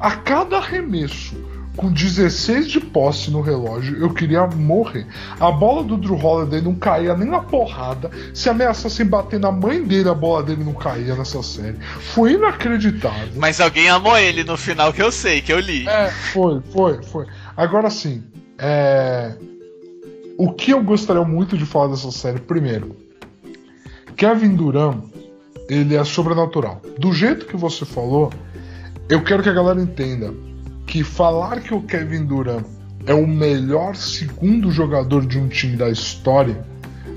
A 0.00 0.10
cada 0.10 0.56
arremesso 0.56 1.36
com 1.76 1.92
16 1.92 2.68
de 2.68 2.80
posse 2.80 3.30
no 3.30 3.42
relógio, 3.42 3.98
eu 3.98 4.12
queria 4.12 4.46
morrer. 4.46 5.06
A 5.38 5.50
bola 5.50 5.84
do 5.84 5.96
Drew 5.96 6.16
Holiday 6.16 6.62
não 6.62 6.74
caía 6.74 7.14
nem 7.14 7.28
na 7.28 7.40
porrada. 7.40 8.10
Se 8.32 8.48
ameaçassem 8.48 9.04
bater 9.04 9.38
na 9.38 9.52
mãe 9.52 9.82
dele, 9.82 10.08
a 10.08 10.14
bola 10.14 10.42
dele 10.42 10.64
não 10.64 10.72
caía 10.72 11.14
nessa 11.14 11.42
série. 11.42 11.76
Foi 12.00 12.32
inacreditável. 12.32 13.28
Mas 13.36 13.60
alguém 13.60 13.90
amou 13.90 14.16
ele 14.16 14.42
no 14.42 14.56
final, 14.56 14.92
que 14.92 15.02
eu 15.02 15.12
sei, 15.12 15.42
que 15.42 15.52
eu 15.52 15.60
li. 15.60 15.86
É, 15.86 16.10
foi, 16.32 16.62
foi, 16.72 17.02
foi. 17.02 17.26
Agora 17.54 17.90
sim, 17.90 18.24
é... 18.58 19.34
o 20.38 20.52
que 20.52 20.70
eu 20.70 20.82
gostaria 20.82 21.24
muito 21.24 21.58
de 21.58 21.66
falar 21.66 21.88
dessa 21.88 22.10
série, 22.10 22.40
primeiro, 22.40 22.96
Kevin 24.16 24.54
Durant, 24.54 25.02
ele 25.68 25.94
é 25.94 26.04
sobrenatural. 26.04 26.80
Do 26.98 27.12
jeito 27.12 27.44
que 27.44 27.56
você 27.56 27.84
falou, 27.84 28.32
eu 29.10 29.22
quero 29.22 29.42
que 29.42 29.48
a 29.50 29.52
galera 29.52 29.80
entenda 29.80 30.32
que 30.86 31.02
falar 31.02 31.60
que 31.60 31.74
o 31.74 31.82
Kevin 31.82 32.24
Durant 32.24 32.64
é 33.06 33.14
o 33.14 33.26
melhor 33.26 33.94
segundo 33.96 34.70
jogador 34.70 35.26
de 35.26 35.38
um 35.38 35.48
time 35.48 35.76
da 35.76 35.90
história 35.90 36.64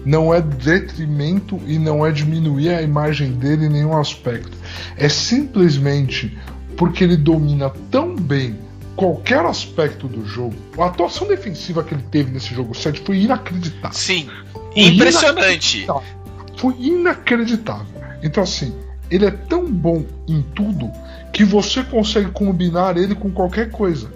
não 0.05 0.33
é 0.33 0.41
detrimento 0.41 1.59
e 1.67 1.77
não 1.77 2.05
é 2.05 2.11
diminuir 2.11 2.69
a 2.69 2.81
imagem 2.81 3.33
dele 3.33 3.65
em 3.65 3.69
nenhum 3.69 3.97
aspecto. 3.97 4.57
É 4.97 5.09
simplesmente 5.09 6.37
porque 6.77 7.03
ele 7.03 7.17
domina 7.17 7.69
tão 7.91 8.15
bem 8.15 8.57
qualquer 8.95 9.45
aspecto 9.45 10.07
do 10.07 10.25
jogo. 10.25 10.55
A 10.77 10.85
atuação 10.85 11.27
defensiva 11.27 11.83
que 11.83 11.93
ele 11.93 12.03
teve 12.11 12.31
nesse 12.31 12.53
jogo 12.53 12.75
7 12.75 13.01
foi 13.01 13.19
inacreditável. 13.21 13.97
Sim, 13.97 14.29
foi 14.51 14.83
impressionante. 14.83 15.83
Inacreditável. 15.83 16.19
Foi 16.57 16.75
inacreditável. 16.79 18.01
Então, 18.23 18.43
assim, 18.43 18.73
ele 19.09 19.25
é 19.25 19.31
tão 19.31 19.69
bom 19.71 20.05
em 20.27 20.41
tudo 20.53 20.91
que 21.31 21.43
você 21.43 21.83
consegue 21.83 22.31
combinar 22.31 22.97
ele 22.97 23.15
com 23.15 23.31
qualquer 23.31 23.69
coisa. 23.71 24.11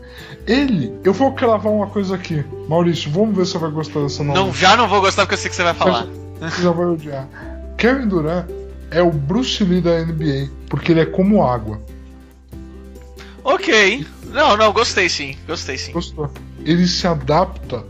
Ele, 0.45 0.93
eu 1.03 1.13
vou 1.13 1.31
cravar 1.33 1.71
uma 1.71 1.87
coisa 1.87 2.15
aqui. 2.15 2.43
Maurício, 2.67 3.09
vamos 3.09 3.35
ver 3.35 3.45
se 3.45 3.53
você 3.53 3.57
vai 3.59 3.71
gostar 3.71 4.01
dessa 4.01 4.23
nova. 4.23 4.39
Não, 4.39 4.53
já 4.53 4.75
não 4.75 4.87
vou 4.87 4.99
gostar 5.01 5.23
porque 5.23 5.35
eu 5.35 5.37
sei 5.37 5.49
que 5.49 5.55
você 5.55 5.63
vai 5.63 5.73
falar. 5.73 6.07
Você 6.39 6.61
já 6.61 6.71
vai 6.71 6.85
odiar. 6.85 7.27
Kevin 7.77 8.07
Durant 8.07 8.45
é 8.91 9.01
o 9.01 9.11
Bruce 9.11 9.63
Lee 9.63 9.81
da 9.81 10.03
NBA, 10.03 10.49
porque 10.69 10.91
ele 10.91 11.01
é 11.01 11.05
como 11.05 11.43
água. 11.43 11.79
Ok. 13.43 14.05
Não, 14.25 14.57
não, 14.57 14.73
gostei 14.73 15.09
sim. 15.09 15.35
Gostei 15.47 15.77
sim. 15.77 15.91
Gostou. 15.91 16.31
Ele 16.65 16.87
se 16.87 17.07
adapta 17.07 17.83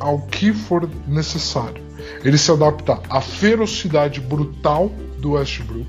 ao 0.00 0.20
que 0.22 0.52
for 0.52 0.88
necessário. 1.06 1.82
Ele 2.24 2.38
se 2.38 2.50
adapta 2.50 3.00
à 3.08 3.20
ferocidade 3.20 4.20
brutal 4.20 4.90
do 5.22 5.32
Westbrook 5.32 5.88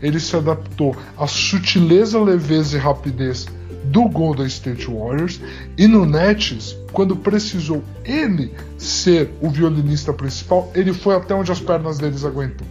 ele 0.00 0.20
se 0.20 0.36
adaptou 0.36 0.94
à 1.16 1.26
sutileza, 1.26 2.20
leveza 2.20 2.76
e 2.76 2.80
rapidez 2.80 3.46
do 3.84 4.08
Golden 4.08 4.46
State 4.46 4.86
Warriors 4.86 5.40
e 5.76 5.86
no 5.86 6.04
Nets, 6.04 6.76
quando 6.92 7.16
precisou 7.16 7.82
ele 8.04 8.52
ser 8.78 9.30
o 9.40 9.50
violinista 9.50 10.12
principal, 10.12 10.70
ele 10.74 10.92
foi 10.92 11.16
até 11.16 11.34
onde 11.34 11.50
as 11.50 11.60
pernas 11.60 11.98
deles 11.98 12.24
aguentou. 12.24 12.66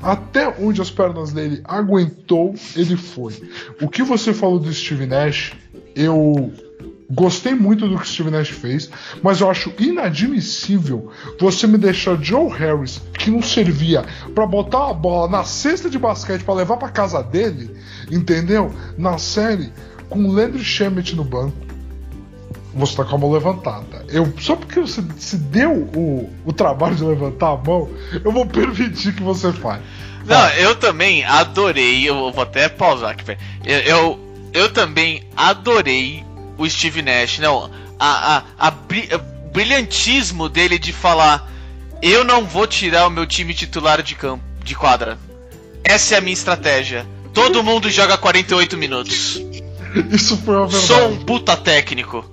Até 0.00 0.48
onde 0.60 0.80
as 0.80 0.90
pernas 0.90 1.32
dele 1.32 1.60
aguentou, 1.64 2.54
ele 2.76 2.96
foi. 2.96 3.34
O 3.82 3.88
que 3.88 4.02
você 4.02 4.32
falou 4.32 4.58
do 4.58 4.72
Steve 4.72 5.06
Nash, 5.06 5.54
eu 5.94 6.52
Gostei 7.10 7.54
muito 7.54 7.88
do 7.88 7.96
que 7.96 8.02
o 8.02 8.06
Steve 8.06 8.30
Nash 8.30 8.50
fez, 8.50 8.90
mas 9.22 9.40
eu 9.40 9.50
acho 9.50 9.72
inadmissível 9.78 11.10
você 11.40 11.66
me 11.66 11.78
deixar 11.78 12.22
Joe 12.22 12.50
Harris, 12.50 13.00
que 13.14 13.30
não 13.30 13.40
servia 13.40 14.04
para 14.34 14.46
botar 14.46 14.90
a 14.90 14.92
bola 14.92 15.26
na 15.26 15.42
cesta 15.42 15.88
de 15.88 15.98
basquete 15.98 16.44
para 16.44 16.54
levar 16.54 16.76
para 16.76 16.90
casa 16.90 17.22
dele, 17.22 17.74
entendeu? 18.10 18.70
Na 18.98 19.16
série, 19.16 19.72
com 20.10 20.22
o 20.24 20.30
Landry 20.30 20.62
Shamet 20.62 21.16
no 21.16 21.24
banco. 21.24 21.56
Você 22.74 22.96
tá 22.96 23.04
com 23.04 23.16
a 23.16 23.18
mão 23.18 23.32
levantada. 23.32 24.04
Eu, 24.08 24.30
só 24.38 24.54
porque 24.54 24.78
você 24.78 25.02
se 25.16 25.38
deu 25.38 25.72
o, 25.72 26.30
o 26.44 26.52
trabalho 26.52 26.94
de 26.94 27.04
levantar 27.04 27.52
a 27.52 27.56
mão, 27.56 27.88
eu 28.22 28.30
vou 28.30 28.44
permitir 28.46 29.14
que 29.14 29.22
você 29.22 29.50
faça. 29.50 29.80
Não, 30.26 30.48
eu 30.50 30.76
também 30.76 31.24
adorei. 31.24 32.06
Eu 32.06 32.30
vou 32.30 32.42
até 32.42 32.68
pausar 32.68 33.12
aqui. 33.12 33.36
Eu, 33.64 33.78
eu, 33.78 34.20
eu 34.52 34.72
também 34.72 35.22
adorei 35.34 36.27
o 36.58 36.68
Steve 36.68 37.00
Nash. 37.00 37.38
Não, 37.38 37.70
a, 37.98 38.36
a, 38.36 38.42
a, 38.58 38.68
a 38.68 38.70
brilhantismo 39.52 40.48
dele 40.48 40.78
de 40.78 40.92
falar: 40.92 41.50
eu 42.02 42.24
não 42.24 42.44
vou 42.44 42.66
tirar 42.66 43.06
o 43.06 43.10
meu 43.10 43.26
time 43.26 43.54
titular 43.54 44.02
de 44.02 44.14
campo, 44.14 44.44
de 44.62 44.74
quadra. 44.74 45.18
Essa 45.82 46.16
é 46.16 46.18
a 46.18 46.20
minha 46.20 46.34
estratégia. 46.34 47.06
Todo 47.32 47.62
mundo 47.62 47.88
joga 47.90 48.18
48 48.18 48.76
minutos. 48.76 49.40
Isso 50.10 50.36
foi 50.38 50.56
uma 50.56 50.66
verdade. 50.66 50.86
Sou 50.86 51.08
um 51.08 51.24
puta 51.24 51.56
técnico. 51.56 52.28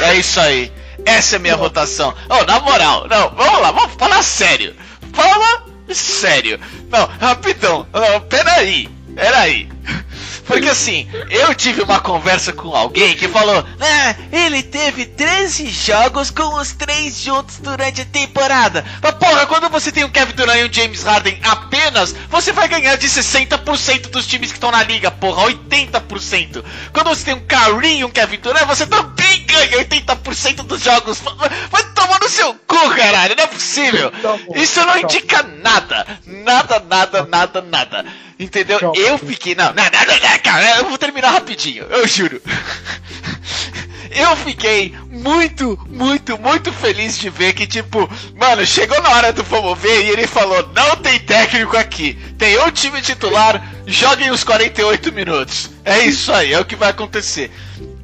É 0.00 0.16
isso 0.16 0.40
aí. 0.40 0.72
Essa 1.04 1.36
é 1.36 1.38
a 1.38 1.40
minha 1.40 1.56
votação. 1.56 2.14
Oh, 2.28 2.44
na 2.44 2.60
moral, 2.60 3.06
não, 3.08 3.30
vamos 3.30 3.60
lá, 3.60 3.70
vamos 3.72 3.94
falar 3.94 4.22
sério. 4.22 4.74
Fala 5.12 5.64
sério. 5.92 6.58
Não, 6.90 7.06
rapidão. 7.20 7.86
Não, 7.92 8.20
peraí, 8.22 8.88
peraí. 9.14 9.68
Porque 10.46 10.68
assim, 10.68 11.08
eu 11.30 11.54
tive 11.54 11.82
uma 11.82 12.00
conversa 12.00 12.52
com 12.52 12.74
alguém 12.74 13.14
que 13.14 13.28
falou: 13.28 13.64
Ah, 13.80 14.14
ele 14.32 14.62
teve 14.62 15.06
13 15.06 15.68
jogos 15.68 16.30
com 16.30 16.54
os 16.56 16.72
três 16.72 17.18
juntos 17.18 17.58
durante 17.58 18.02
a 18.02 18.04
temporada. 18.04 18.84
Mas 19.02 19.14
porra, 19.14 19.46
quando 19.46 19.68
você 19.68 19.90
tem 19.90 20.04
o 20.04 20.10
Kevin 20.10 20.34
Durant 20.34 20.58
e 20.58 20.64
o 20.64 20.72
James 20.72 21.02
Harden 21.02 21.38
apenas, 21.42 22.14
você 22.28 22.52
vai 22.52 22.68
ganhar 22.68 22.96
de 22.96 23.08
60% 23.08 24.10
dos 24.10 24.26
times 24.26 24.50
que 24.50 24.56
estão 24.56 24.70
na 24.70 24.82
liga, 24.82 25.10
porra, 25.10 25.44
80%. 25.44 26.64
Quando 26.92 27.08
você 27.08 27.24
tem 27.24 27.34
um 27.34 27.46
Kyrie 27.46 28.00
e 28.00 28.04
um 28.04 28.10
Kevin 28.10 28.38
Durant, 28.38 28.66
você 28.66 28.86
também 28.86 29.44
ganha 29.46 29.78
80% 29.78 30.56
dos 30.62 30.82
jogos. 30.82 31.20
Vai 31.70 31.82
tomar 31.94 32.20
no 32.20 32.28
seu 32.28 32.54
cu, 32.66 32.90
caralho, 32.94 33.34
não 33.36 33.44
é 33.44 33.46
possível. 33.46 34.10
Tá 34.10 34.38
Isso 34.54 34.80
não 34.80 34.92
tá 34.92 35.00
indica 35.00 35.42
nada. 35.42 36.06
Nada, 36.26 36.80
nada, 36.80 37.26
nada, 37.26 37.62
nada. 37.62 38.04
Entendeu? 38.38 38.80
Calma. 38.80 38.96
Eu 38.98 39.18
fiquei. 39.18 39.54
Não, 39.54 39.66
não, 39.66 39.84
não, 39.84 40.06
não, 40.06 40.33
cara, 40.38 40.78
eu 40.78 40.88
vou 40.88 40.98
terminar 40.98 41.30
rapidinho, 41.30 41.84
eu 41.84 42.06
juro. 42.06 42.40
Eu 44.10 44.36
fiquei 44.36 44.94
muito, 45.10 45.76
muito, 45.88 46.38
muito 46.38 46.72
feliz 46.72 47.18
de 47.18 47.28
ver 47.28 47.52
que, 47.52 47.66
tipo, 47.66 48.08
mano, 48.36 48.64
chegou 48.64 49.02
na 49.02 49.10
hora 49.10 49.32
do 49.32 49.42
vamos 49.42 49.76
ver 49.76 50.04
e 50.04 50.10
ele 50.10 50.26
falou: 50.26 50.70
não 50.72 50.96
tem 50.96 51.18
técnico 51.18 51.76
aqui, 51.76 52.14
tem 52.38 52.56
um 52.60 52.70
time 52.70 53.02
titular, 53.02 53.60
joguem 53.86 54.30
os 54.30 54.44
48 54.44 55.12
minutos. 55.12 55.68
É 55.84 56.04
isso 56.04 56.32
aí, 56.32 56.52
é 56.52 56.60
o 56.60 56.64
que 56.64 56.76
vai 56.76 56.90
acontecer. 56.90 57.50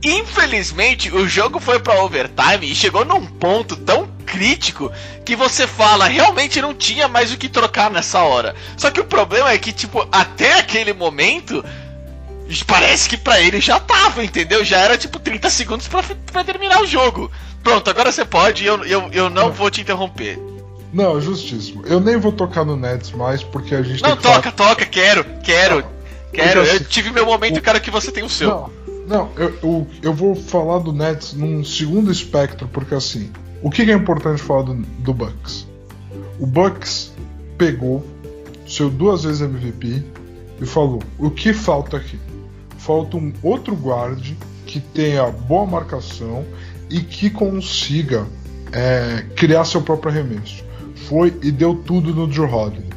Infelizmente, 0.03 1.14
o 1.14 1.28
jogo 1.28 1.61
foi 1.61 1.78
para 1.78 2.03
overtime 2.03 2.70
e 2.70 2.74
chegou 2.74 3.05
num 3.05 3.24
ponto 3.24 3.76
tão 3.76 4.09
crítico 4.24 4.91
que 5.26 5.37
você 5.37 5.66
fala, 5.66 6.07
realmente 6.07 6.61
não 6.61 6.74
tinha 6.74 7.07
mais 7.07 7.33
o 7.33 7.37
que 7.37 7.49
trocar 7.49 7.91
nessa 7.91 8.20
hora. 8.20 8.57
Só 8.76 8.91
que 8.91 9.01
o 9.01 9.05
problema 9.05 9.53
é 9.53 9.59
que, 9.59 9.72
tipo, 9.72 10.09
até 10.11 10.59
aquele 10.59 10.95
momento, 10.95 11.62
parece 12.66 13.09
que 13.09 13.16
para 13.16 13.40
ele 13.40 13.61
já 13.61 13.78
tava, 13.78 14.24
entendeu? 14.24 14.64
Já 14.64 14.78
era 14.78 14.98
tipo 14.98 15.18
30 15.18 15.48
segundos 15.51 15.88
para 15.88 16.44
terminar 16.44 16.82
o 16.82 16.86
jogo. 16.86 17.30
Pronto, 17.62 17.88
agora 17.88 18.11
você 18.11 18.24
pode, 18.24 18.64
eu, 18.64 18.84
eu, 18.84 19.09
eu 19.12 19.30
não 19.30 19.53
vou 19.53 19.70
te 19.70 19.80
interromper. 19.80 20.38
Não, 20.92 21.20
justíssimo. 21.20 21.84
Eu 21.86 22.01
nem 22.01 22.16
vou 22.16 22.32
tocar 22.32 22.64
no 22.64 22.76
Nets 22.76 23.12
mais 23.12 23.42
porque 23.42 23.74
a 23.74 23.82
gente 23.82 24.03
Não, 24.03 24.16
toca, 24.16 24.51
falar... 24.51 24.70
toca, 24.70 24.86
quero, 24.86 25.24
quero. 25.44 25.76
Não. 25.76 26.01
Quero, 26.32 26.62
eu 26.62 26.84
tive 26.84 27.11
meu 27.11 27.26
momento 27.26 27.59
e 27.59 27.61
quero 27.61 27.80
que 27.80 27.90
você 27.90 28.12
tenha 28.12 28.26
o 28.26 28.30
seu. 28.30 28.48
Não, 28.48 28.70
não, 29.07 29.30
eu, 29.36 29.59
eu, 29.62 29.86
eu, 30.03 30.14
vou 30.14 30.36
falar 30.36 30.78
do 30.78 30.92
Nets 30.92 31.32
num 31.32 31.64
segundo 31.64 32.11
espectro, 32.11 32.68
porque 32.68 32.94
assim, 32.94 33.30
o 33.62 33.68
que, 33.68 33.82
é 33.82 33.94
importante 33.94 34.40
falar 34.40 34.62
do, 34.62 34.74
do 34.74 35.12
Bucks? 35.12 35.66
O 36.38 36.46
Bucks 36.46 37.12
pegou, 37.59 38.07
seu 38.66 38.88
duas 38.88 39.24
vezes 39.24 39.40
MVP, 39.40 40.05
e 40.61 40.66
falou: 40.66 41.03
o 41.18 41.30
que 41.30 41.53
falta 41.53 41.96
aqui? 41.96 42.18
Falta 42.81 43.16
um 43.16 43.33
outro 43.43 43.74
guard 43.74 44.33
que 44.66 44.81
tenha 44.81 45.31
boa 45.31 45.66
marcação 45.66 46.45
e 46.89 47.01
que 47.01 47.28
consiga 47.28 48.26
é, 48.72 49.24
criar 49.37 49.64
seu 49.64 49.83
próprio 49.83 50.12
arremesso. 50.12 50.64
Foi 51.07 51.28
e 51.43 51.53
deu 51.53 51.74
tudo 51.74 52.14
no 52.14 52.26
Drew 52.26 52.51
Holiday. 52.51 52.89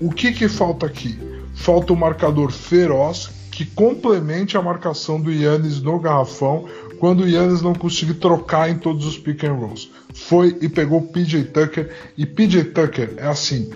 O 0.00 0.10
que, 0.10 0.32
que 0.32 0.48
falta 0.48 0.86
aqui? 0.86 1.18
Falta 1.54 1.92
um 1.92 1.96
marcador 1.96 2.50
feroz 2.50 3.30
que 3.50 3.64
complemente 3.64 4.56
a 4.56 4.62
marcação 4.62 5.20
do 5.20 5.30
Yannis 5.30 5.80
no 5.80 6.00
garrafão 6.00 6.66
quando 6.98 7.20
o 7.20 7.28
Yannis 7.28 7.62
não 7.62 7.74
conseguiu 7.74 8.16
trocar 8.16 8.68
em 8.68 8.78
todos 8.78 9.06
os 9.06 9.16
pick 9.16 9.44
and 9.44 9.52
rolls. 9.52 9.90
Foi 10.12 10.58
e 10.60 10.68
pegou 10.68 10.98
o 10.98 11.06
PJ 11.06 11.44
Tucker 11.44 11.90
e 12.16 12.26
PJ 12.26 12.64
Tucker 12.64 13.14
é 13.16 13.26
assim, 13.28 13.70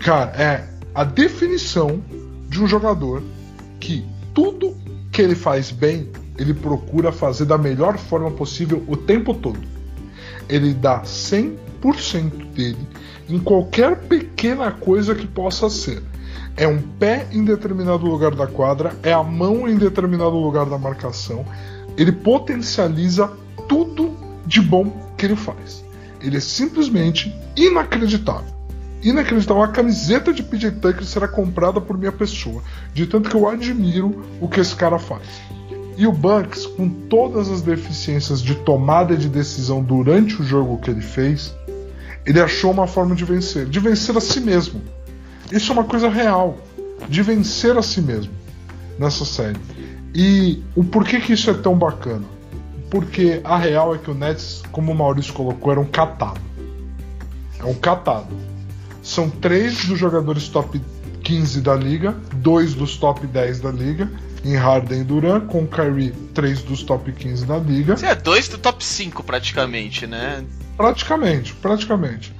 cara, 0.00 0.32
é 0.36 0.68
a 0.94 1.02
definição 1.02 2.02
de 2.48 2.62
um 2.62 2.66
jogador 2.66 3.22
que 3.80 4.04
tudo 4.36 4.76
que 5.10 5.22
ele 5.22 5.34
faz 5.34 5.72
bem, 5.72 6.10
ele 6.38 6.52
procura 6.52 7.10
fazer 7.10 7.46
da 7.46 7.56
melhor 7.56 7.96
forma 7.96 8.30
possível 8.30 8.84
o 8.86 8.96
tempo 8.96 9.32
todo. 9.32 9.58
Ele 10.48 10.74
dá 10.74 11.02
100% 11.02 12.52
dele 12.52 12.86
em 13.28 13.38
qualquer 13.38 13.96
pequena 13.96 14.70
coisa 14.70 15.14
que 15.14 15.26
possa 15.26 15.68
ser 15.70 16.02
é 16.56 16.66
um 16.66 16.80
pé 16.80 17.26
em 17.32 17.44
determinado 17.44 18.06
lugar 18.06 18.34
da 18.34 18.46
quadra, 18.46 18.96
é 19.02 19.12
a 19.12 19.22
mão 19.22 19.68
em 19.68 19.76
determinado 19.76 20.36
lugar 20.36 20.64
da 20.66 20.78
marcação. 20.78 21.44
Ele 21.98 22.12
potencializa 22.12 23.30
tudo 23.68 24.16
de 24.46 24.60
bom 24.62 24.90
que 25.18 25.26
ele 25.26 25.36
faz. 25.36 25.84
Ele 26.20 26.38
é 26.38 26.40
simplesmente 26.40 27.34
inacreditável. 27.54 28.55
Inacreditável. 29.08 29.62
A 29.62 29.68
camiseta 29.68 30.32
de 30.32 30.42
PJ 30.42 30.80
Tucker 30.80 31.04
será 31.04 31.28
comprada 31.28 31.80
por 31.80 31.96
minha 31.96 32.10
pessoa, 32.10 32.60
de 32.92 33.06
tanto 33.06 33.30
que 33.30 33.36
eu 33.36 33.48
admiro 33.48 34.24
o 34.40 34.48
que 34.48 34.58
esse 34.58 34.74
cara 34.74 34.98
faz. 34.98 35.22
E 35.96 36.08
o 36.08 36.12
Bucks, 36.12 36.66
com 36.66 36.88
todas 36.88 37.48
as 37.48 37.62
deficiências 37.62 38.42
de 38.42 38.56
tomada 38.56 39.16
de 39.16 39.28
decisão 39.28 39.80
durante 39.80 40.42
o 40.42 40.44
jogo 40.44 40.78
que 40.78 40.90
ele 40.90 41.00
fez, 41.00 41.54
ele 42.26 42.40
achou 42.40 42.72
uma 42.72 42.88
forma 42.88 43.14
de 43.14 43.24
vencer, 43.24 43.66
de 43.66 43.78
vencer 43.78 44.16
a 44.16 44.20
si 44.20 44.40
mesmo. 44.40 44.82
Isso 45.52 45.70
é 45.70 45.74
uma 45.74 45.84
coisa 45.84 46.08
real, 46.08 46.58
de 47.08 47.22
vencer 47.22 47.78
a 47.78 47.82
si 47.82 48.02
mesmo 48.02 48.32
nessa 48.98 49.24
série. 49.24 49.60
E 50.12 50.64
o 50.74 50.82
porquê 50.82 51.20
que 51.20 51.32
isso 51.32 51.48
é 51.48 51.54
tão 51.54 51.78
bacana? 51.78 52.24
Porque 52.90 53.40
a 53.44 53.56
real 53.56 53.94
é 53.94 53.98
que 53.98 54.10
o 54.10 54.14
Nets, 54.14 54.64
como 54.72 54.90
o 54.90 54.94
Maurício 54.96 55.32
colocou, 55.32 55.70
era 55.70 55.80
um 55.80 55.86
catado. 55.86 56.40
É 57.60 57.64
um 57.64 57.74
catado. 57.74 58.55
São 59.06 59.30
três 59.30 59.84
dos 59.84 59.96
jogadores 59.96 60.48
top 60.48 60.82
15 61.22 61.60
da 61.60 61.76
liga, 61.76 62.10
dois 62.34 62.74
dos 62.74 62.96
top 62.96 63.24
10 63.24 63.60
da 63.60 63.70
liga, 63.70 64.10
em 64.44 64.56
Harden 64.56 65.02
e 65.02 65.04
Duran, 65.04 65.46
com 65.46 65.62
o 65.62 65.66
Kyrie, 65.68 66.10
três 66.34 66.60
dos 66.62 66.82
top 66.82 67.12
15 67.12 67.46
da 67.46 67.56
liga. 67.56 67.96
Você 67.96 68.06
é 68.06 68.16
dois 68.16 68.48
do 68.48 68.58
top 68.58 68.84
5 68.84 69.22
praticamente, 69.22 70.08
né? 70.08 70.44
Praticamente, 70.76 71.54
praticamente. 71.54 72.34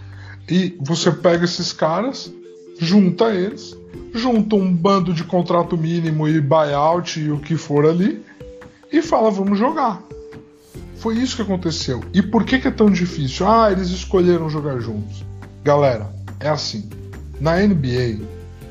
E 0.50 0.76
você 0.80 1.12
pega 1.12 1.44
esses 1.44 1.72
caras, 1.72 2.32
junta 2.80 3.26
eles, 3.26 3.76
junta 4.12 4.56
um 4.56 4.74
bando 4.74 5.14
de 5.14 5.22
contrato 5.22 5.78
mínimo 5.78 6.28
e 6.28 6.40
buyout 6.40 7.20
e 7.20 7.30
o 7.30 7.38
que 7.38 7.56
for 7.56 7.86
ali, 7.86 8.24
e 8.92 9.00
fala: 9.00 9.30
vamos 9.30 9.56
jogar. 9.56 10.02
Foi 10.96 11.14
isso 11.14 11.36
que 11.36 11.42
aconteceu. 11.42 12.02
E 12.12 12.20
por 12.20 12.42
que, 12.42 12.58
que 12.58 12.66
é 12.66 12.72
tão 12.72 12.90
difícil? 12.90 13.46
Ah, 13.46 13.70
eles 13.70 13.90
escolheram 13.90 14.50
jogar 14.50 14.80
juntos. 14.80 15.24
Galera, 15.62 16.15
é 16.40 16.48
assim. 16.48 16.88
Na 17.40 17.56
NBA, 17.56 18.24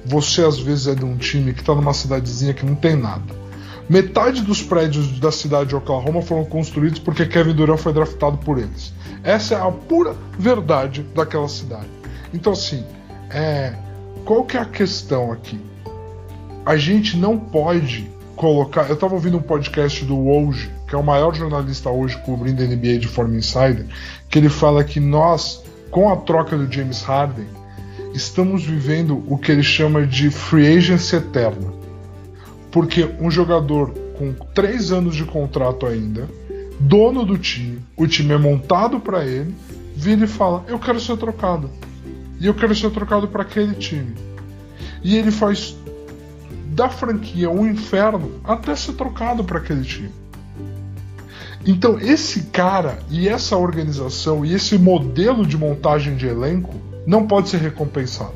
você 0.05 0.43
às 0.43 0.59
vezes 0.59 0.87
é 0.87 0.95
de 0.95 1.05
um 1.05 1.17
time 1.17 1.53
que 1.53 1.61
está 1.61 1.73
numa 1.75 1.93
cidadezinha 1.93 2.53
que 2.53 2.65
não 2.65 2.75
tem 2.75 2.95
nada. 2.95 3.45
Metade 3.87 4.41
dos 4.41 4.63
prédios 4.63 5.19
da 5.19 5.31
cidade 5.31 5.69
de 5.69 5.75
Oklahoma 5.75 6.21
foram 6.21 6.43
construídos 6.45 6.99
porque 6.99 7.25
Kevin 7.25 7.53
Durant 7.53 7.77
foi 7.77 7.93
draftado 7.93 8.37
por 8.37 8.57
eles. 8.57 8.91
Essa 9.23 9.55
é 9.55 9.59
a 9.59 9.71
pura 9.71 10.15
verdade 10.37 11.03
daquela 11.13 11.47
cidade. 11.47 11.89
Então, 12.33 12.53
assim, 12.53 12.83
é, 13.29 13.73
qual 14.25 14.43
que 14.43 14.57
é 14.57 14.59
a 14.59 14.65
questão 14.65 15.31
aqui? 15.31 15.59
A 16.65 16.77
gente 16.77 17.15
não 17.15 17.37
pode 17.37 18.09
colocar. 18.35 18.87
Eu 18.87 18.95
estava 18.95 19.13
ouvindo 19.13 19.37
um 19.37 19.41
podcast 19.41 20.03
do 20.03 20.15
Woj, 20.15 20.69
que 20.87 20.95
é 20.95 20.97
o 20.97 21.03
maior 21.03 21.33
jornalista 21.33 21.89
hoje 21.89 22.17
cobrindo 22.25 22.61
a 22.61 22.65
NBA 22.65 22.97
de 22.97 23.07
forma 23.07 23.35
insider, 23.35 23.85
que 24.29 24.39
ele 24.39 24.49
fala 24.49 24.83
que 24.83 24.99
nós, 24.99 25.63
com 25.95 26.09
a 26.09 26.17
troca 26.17 26.57
do 26.57 26.69
James 26.69 27.03
Harden, 27.03 27.47
estamos 28.13 28.65
vivendo 28.65 29.23
o 29.29 29.37
que 29.37 29.49
ele 29.49 29.63
chama 29.63 30.05
de 30.05 30.29
free 30.29 30.75
agency 30.75 31.15
eterna. 31.15 31.71
Porque 32.69 33.09
um 33.17 33.31
jogador 33.31 33.91
com 34.17 34.33
três 34.53 34.91
anos 34.91 35.15
de 35.15 35.23
contrato 35.23 35.85
ainda, 35.85 36.29
dono 36.77 37.23
do 37.23 37.37
time, 37.37 37.79
o 37.95 38.05
time 38.05 38.33
é 38.33 38.37
montado 38.37 38.99
para 38.99 39.23
ele, 39.23 39.55
vira 39.95 40.25
e 40.25 40.27
fala: 40.27 40.65
Eu 40.67 40.77
quero 40.77 40.99
ser 40.99 41.15
trocado 41.15 41.69
e 42.41 42.45
eu 42.45 42.53
quero 42.53 42.75
ser 42.75 42.91
trocado 42.91 43.29
para 43.29 43.43
aquele 43.43 43.75
time. 43.75 44.15
E 45.01 45.15
ele 45.15 45.31
faz 45.31 45.77
da 46.73 46.89
franquia 46.89 47.49
um 47.49 47.65
inferno 47.65 48.33
até 48.43 48.75
ser 48.75 48.95
trocado 48.95 49.45
para 49.45 49.59
aquele 49.59 49.85
time. 49.85 50.11
Então, 51.65 51.99
esse 51.99 52.43
cara 52.43 52.99
e 53.09 53.27
essa 53.27 53.57
organização 53.57 54.45
e 54.45 54.53
esse 54.53 54.77
modelo 54.77 55.45
de 55.45 55.57
montagem 55.57 56.15
de 56.15 56.27
elenco 56.27 56.75
não 57.07 57.25
pode 57.25 57.49
ser 57.49 57.57
recompensado. 57.57 58.35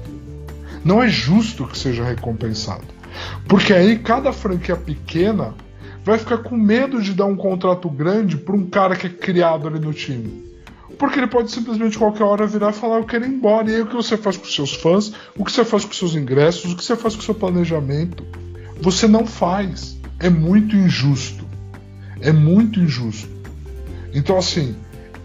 Não 0.83 1.03
é 1.03 1.07
justo 1.07 1.67
que 1.67 1.77
seja 1.77 2.03
recompensado. 2.03 2.85
Porque 3.47 3.73
aí 3.73 3.99
cada 3.99 4.31
franquia 4.31 4.75
pequena 4.75 5.53
vai 6.03 6.17
ficar 6.17 6.39
com 6.39 6.55
medo 6.55 7.01
de 7.01 7.13
dar 7.13 7.25
um 7.25 7.35
contrato 7.35 7.89
grande 7.89 8.37
para 8.37 8.55
um 8.55 8.65
cara 8.65 8.95
que 8.95 9.07
é 9.07 9.09
criado 9.09 9.67
ali 9.67 9.79
no 9.79 9.93
time. 9.93 10.49
Porque 10.97 11.19
ele 11.19 11.27
pode 11.27 11.51
simplesmente 11.51 11.97
qualquer 11.97 12.23
hora 12.23 12.47
virar 12.47 12.71
e 12.71 12.73
falar: 12.73 12.97
Eu 12.97 13.05
quero 13.05 13.25
ir 13.25 13.29
embora. 13.29 13.69
E 13.69 13.75
aí 13.75 13.81
o 13.81 13.85
que 13.85 13.95
você 13.95 14.17
faz 14.17 14.37
com 14.37 14.45
seus 14.45 14.73
fãs? 14.73 15.13
O 15.37 15.45
que 15.45 15.51
você 15.51 15.63
faz 15.63 15.85
com 15.85 15.93
seus 15.93 16.15
ingressos? 16.15 16.73
O 16.73 16.75
que 16.75 16.83
você 16.83 16.95
faz 16.95 17.15
com 17.15 17.21
seu 17.21 17.35
planejamento? 17.35 18.25
Você 18.81 19.07
não 19.07 19.25
faz. 19.25 19.97
É 20.19 20.29
muito 20.29 20.75
injusto. 20.75 21.38
É 22.21 22.31
muito 22.31 22.79
injusto. 22.79 23.29
Então, 24.13 24.37
assim, 24.37 24.75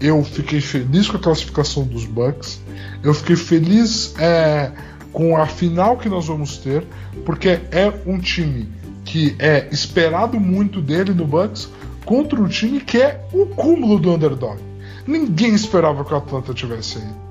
eu 0.01 0.23
fiquei 0.23 0.61
feliz 0.61 1.09
com 1.09 1.17
a 1.17 1.21
classificação 1.21 1.85
dos 1.85 2.05
Bucks. 2.05 2.61
Eu 3.03 3.15
fiquei 3.15 3.37
feliz 3.37 4.15
é, 4.19 4.71
com 5.13 5.37
a 5.37 5.47
final 5.47 5.97
que 5.97 6.09
nós 6.09 6.27
vamos 6.27 6.59
ter, 6.59 6.85
porque 7.25 7.61
é 7.71 7.93
um 8.07 8.19
time 8.19 8.69
que 9.05 9.37
é 9.39 9.69
esperado 9.71 10.39
muito 10.41 10.81
dele 10.81 11.13
no 11.13 11.27
Bucks 11.27 11.69
contra 12.05 12.41
um 12.41 12.49
time 12.49 12.81
que 12.81 12.99
é 12.99 13.25
o 13.33 13.47
cúmulo 13.47 13.99
do 13.99 14.13
underdog. 14.13 14.59
Ninguém 15.07 15.55
esperava 15.55 16.05
que 16.05 16.13
o 16.13 16.17
Atlanta 16.17 16.53
tivesse 16.55 16.99
aí. 16.99 17.25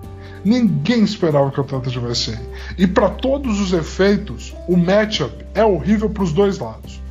Ninguém 0.46 1.04
esperava 1.04 1.50
que 1.52 1.60
o 1.60 1.64
Atlanta 1.64 1.90
tivesse 1.90 2.32
aí. 2.32 2.40
E 2.78 2.88
para 2.88 3.10
todos 3.10 3.60
os 3.60 3.74
efeitos, 3.74 4.54
o 4.68 4.78
matchup 4.78 5.34
é 5.54 5.64
horrível 5.64 6.10
para 6.10 6.24
os 6.24 6.34
dois 6.34 6.60
lados. 6.60 7.03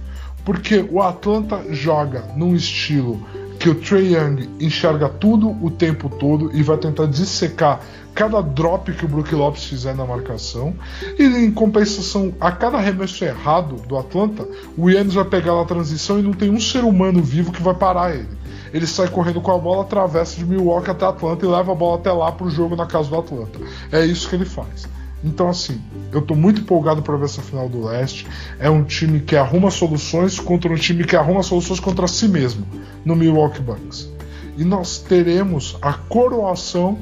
Porque 0.45 0.85
o 0.91 1.01
Atlanta 1.01 1.63
joga 1.71 2.25
num 2.37 2.55
estilo 2.55 3.21
que 3.63 3.71
o 3.71 3.77
Trey 3.77 4.17
Young 4.17 4.49
enxerga 4.59 5.09
tudo 5.09 5.57
o 5.65 5.71
tempo 5.71 6.09
todo 6.09 6.51
e 6.53 6.65
vai 6.65 6.77
tentar 6.79 7.07
dissecar 7.07 7.81
cada 8.13 8.41
drop 8.43 8.93
que 8.93 9.05
o 9.05 9.09
Brook 9.09 9.33
Lopes 9.35 9.65
fizer 9.65 9.95
na 9.95 10.05
marcação. 10.05 10.75
E 11.17 11.23
em 11.23 11.51
compensação, 11.51 12.35
a 12.41 12.51
cada 12.51 12.79
arremesso 12.79 13.25
errado 13.25 13.77
do 13.87 13.97
Atlanta, 13.97 14.47
o 14.77 14.91
Yannis 14.91 15.15
vai 15.15 15.25
pegar 15.25 15.55
na 15.55 15.65
transição 15.65 16.19
e 16.19 16.23
não 16.23 16.33
tem 16.33 16.51
um 16.51 16.61
ser 16.61 16.83
humano 16.83 17.23
vivo 17.23 17.53
que 17.53 17.63
vai 17.63 17.75
parar 17.75 18.15
ele. 18.15 18.29
Ele 18.75 18.87
sai 18.87 19.09
correndo 19.09 19.41
com 19.41 19.53
a 19.53 19.59
bola, 19.59 19.83
atravessa 19.83 20.37
de 20.37 20.45
Milwaukee 20.45 20.91
até 20.91 21.05
Atlanta 21.05 21.45
e 21.45 21.49
leva 21.49 21.71
a 21.71 21.75
bola 21.75 21.99
até 21.99 22.11
lá 22.11 22.33
pro 22.33 22.51
jogo 22.51 22.75
na 22.75 22.87
casa 22.87 23.09
do 23.09 23.17
Atlanta. 23.17 23.61
É 23.93 24.05
isso 24.05 24.29
que 24.29 24.35
ele 24.35 24.45
faz. 24.45 24.89
Então, 25.25 25.49
assim, 25.49 25.81
eu 26.13 26.21
tô 26.21 26.35
muito 26.35 26.63
empolgado 26.63 27.03
para 27.03 27.17
ver 27.17 27.27
essa 27.27 27.43
final 27.43 27.69
do 27.69 27.85
leste. 27.85 28.27
É 28.59 28.69
um 28.69 28.83
time 28.85 29.21
que 29.21 29.37
arruma 29.37 29.71
soluções 29.71 30.41
contra 30.41 30.73
um 30.73 30.77
time 30.77 31.05
que 31.05 31.15
arruma 31.15 31.43
soluções 31.43 31.79
contra 31.79 32.09
si 32.09 32.27
mesmo 32.27 32.67
no 33.05 33.15
Milwaukee 33.15 33.61
Bucks. 33.61 34.11
E 34.57 34.65
nós 34.65 34.99
teremos 34.99 35.77
a 35.81 35.93
coroação 35.93 36.99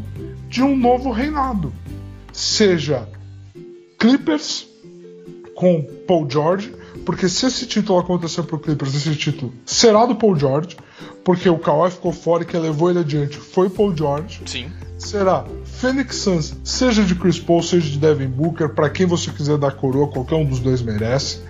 de 0.48 0.62
um 0.62 0.76
novo 0.76 1.10
reinado. 1.10 1.72
Seja 2.32 3.08
Clippers 3.98 4.66
com 5.54 5.82
Paul 6.06 6.28
George, 6.30 6.74
porque 7.04 7.28
se 7.28 7.46
esse 7.46 7.66
título 7.66 7.98
acontecer 7.98 8.42
pro 8.44 8.58
Clippers, 8.58 8.94
esse 8.94 9.14
título 9.14 9.52
será 9.64 10.06
do 10.06 10.14
Paul 10.14 10.38
George, 10.38 10.76
porque 11.24 11.48
o 11.48 11.58
Kawhi 11.58 11.90
ficou 11.90 12.12
fora 12.12 12.42
e 12.42 12.46
quem 12.46 12.60
levou 12.60 12.90
ele 12.90 13.00
adiante 13.00 13.36
foi 13.36 13.68
Paul 13.68 13.96
George. 13.96 14.40
Sim. 14.46 14.70
Será 15.00 15.46
Phoenix 15.64 16.16
Suns, 16.16 16.54
seja 16.62 17.02
de 17.02 17.14
Chris 17.14 17.40
Paul, 17.40 17.62
seja 17.62 17.90
de 17.90 17.98
Devin 17.98 18.28
Booker, 18.28 18.68
para 18.68 18.90
quem 18.90 19.06
você 19.06 19.30
quiser 19.30 19.56
dar 19.56 19.72
coroa, 19.72 20.06
qualquer 20.06 20.34
um 20.34 20.44
dos 20.44 20.60
dois 20.60 20.82
merece. 20.82 21.40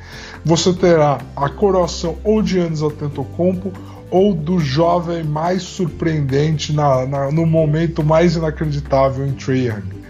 Você 0.44 0.72
terá 0.72 1.18
a 1.34 1.48
coroação 1.48 2.16
ou 2.22 2.40
de 2.40 2.53
Giannis 2.53 2.80
Antetokounmpo 2.80 3.72
ou 4.09 4.32
do 4.32 4.61
jovem 4.61 5.24
mais 5.24 5.62
surpreendente 5.62 6.72
na, 6.72 7.05
na, 7.05 7.32
no 7.32 7.44
momento 7.44 8.05
mais 8.05 8.36
inacreditável 8.36 9.26
em 9.26 9.32
Trae 9.32 9.66
Young. 9.66 10.01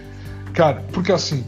Cara, 0.53 0.85
porque 0.91 1.11
assim, 1.11 1.43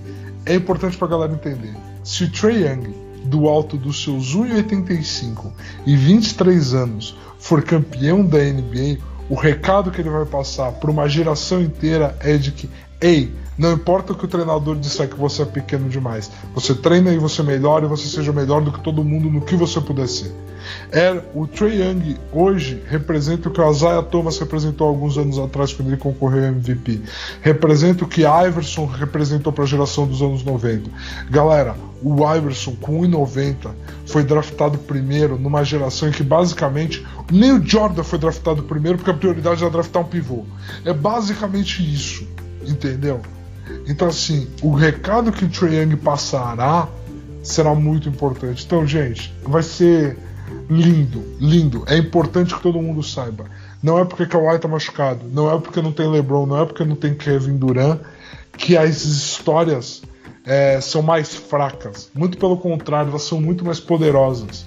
é 0.48 0.56
importante 0.56 0.98
pra 0.98 1.08
galera 1.08 1.34
entender. 1.34 1.76
Se 2.04 2.24
o 2.24 2.32
Trae 2.32 2.64
Young, 2.64 2.92
do 3.26 3.48
alto 3.48 3.78
dos 3.78 4.04
seus 4.04 4.36
1,85 4.36 5.52
e 5.86 5.96
23 5.96 6.74
anos, 6.74 7.16
for 7.38 7.62
campeão 7.62 8.26
da 8.26 8.40
NBA, 8.40 8.98
o 9.30 9.36
recado 9.36 9.92
que 9.92 10.02
ele 10.02 10.10
vai 10.10 10.26
passar 10.26 10.72
para 10.74 10.92
uma 10.92 11.08
geração 11.08 11.62
inteira 11.62 12.16
é 12.20 12.38
de 12.38 12.52
que, 12.52 12.70
ei, 13.04 13.34
não 13.58 13.74
importa 13.74 14.16
que 14.16 14.26
o 14.26 14.28
treinador 14.28 14.76
disser 14.78 15.08
que 15.08 15.20
você 15.20 15.44
é 15.44 15.46
pequeno 15.46 15.88
demais, 15.90 16.32
você 16.56 16.74
treina 16.74 17.12
e 17.12 17.20
você 17.20 17.44
melhora 17.44 17.86
e 17.86 17.88
você 17.88 18.08
seja 18.08 18.32
melhor 18.32 18.62
do 18.62 18.72
que 18.72 18.80
todo 18.80 19.04
mundo 19.04 19.30
no 19.30 19.42
que 19.42 19.56
você 19.56 19.80
puder 19.80 20.08
ser. 20.08 20.34
É, 20.92 21.22
o 21.34 21.46
Trey 21.46 21.82
Young 21.82 22.18
hoje 22.32 22.82
representa 22.88 23.50
o 23.50 23.52
que 23.52 23.60
o 23.60 23.70
Isaiah 23.70 24.02
Thomas 24.02 24.40
representou 24.40 24.88
alguns 24.88 25.18
anos 25.18 25.38
atrás 25.38 25.74
quando 25.74 25.90
ele 25.90 25.98
concorreu 25.98 26.46
ao 26.46 26.52
MVP. 26.52 27.02
Representa 27.42 28.06
o 28.06 28.08
que 28.08 28.22
Iverson 28.22 28.86
representou 28.86 29.52
para 29.52 29.66
a 29.66 29.68
geração 29.68 30.08
dos 30.08 30.22
anos 30.22 30.44
90. 30.44 30.90
Galera, 31.30 31.76
o 32.02 32.16
Iverson 32.36 32.76
com 32.82 33.02
1,90 33.02 33.72
foi 34.06 34.24
draftado 34.24 34.78
primeiro 34.78 35.38
numa 35.38 35.64
geração 35.64 36.10
em 36.10 36.12
que 36.12 36.24
basicamente 36.24 37.06
nem 37.32 37.52
o 37.52 37.66
Jordan 37.66 38.04
foi 38.04 38.20
draftado 38.20 38.64
primeiro 38.64 38.98
porque 38.98 39.12
a 39.12 39.16
prioridade 39.16 39.62
era 39.62 39.72
draftar 39.72 40.02
um 40.02 40.06
pivô. 40.06 40.46
É 40.86 40.94
basicamente 40.94 41.82
isso, 41.82 42.28
entendeu? 42.68 43.22
Então 43.88 44.08
assim, 44.08 44.48
o 44.62 44.74
recado 44.74 45.32
que 45.32 45.46
o 45.46 45.50
Trey 45.50 45.82
Young 45.82 45.96
passará 45.98 46.88
será 47.44 47.76
muito 47.76 48.08
importante. 48.08 48.64
Então, 48.66 48.88
gente, 48.88 49.34
vai 49.44 49.62
ser 49.62 50.18
lindo, 50.70 51.24
lindo. 51.40 51.84
É 51.88 51.98
importante 51.98 52.56
que 52.56 52.62
todo 52.62 52.82
mundo 52.82 53.04
saiba. 53.04 53.46
Não 53.82 54.00
é 54.00 54.06
porque 54.06 54.26
Kawhi 54.26 54.58
tá 54.60 54.68
machucado, 54.68 55.26
não 55.32 55.54
é 55.54 55.60
porque 55.60 55.82
não 55.82 55.92
tem 55.92 56.10
LeBron, 56.10 56.46
não 56.46 56.62
é 56.62 56.66
porque 56.66 56.86
não 56.86 56.96
tem 56.96 57.14
Kevin 57.14 57.58
Durant 57.58 58.00
que 58.58 58.78
as 58.78 59.04
histórias 59.04 60.02
é, 60.46 60.80
são 60.80 61.02
mais 61.02 61.34
fracas. 61.36 62.10
Muito 62.14 62.38
pelo 62.38 62.58
contrário, 62.58 63.10
elas 63.10 63.24
são 63.24 63.42
muito 63.42 63.66
mais 63.66 63.80
poderosas. 63.80 64.66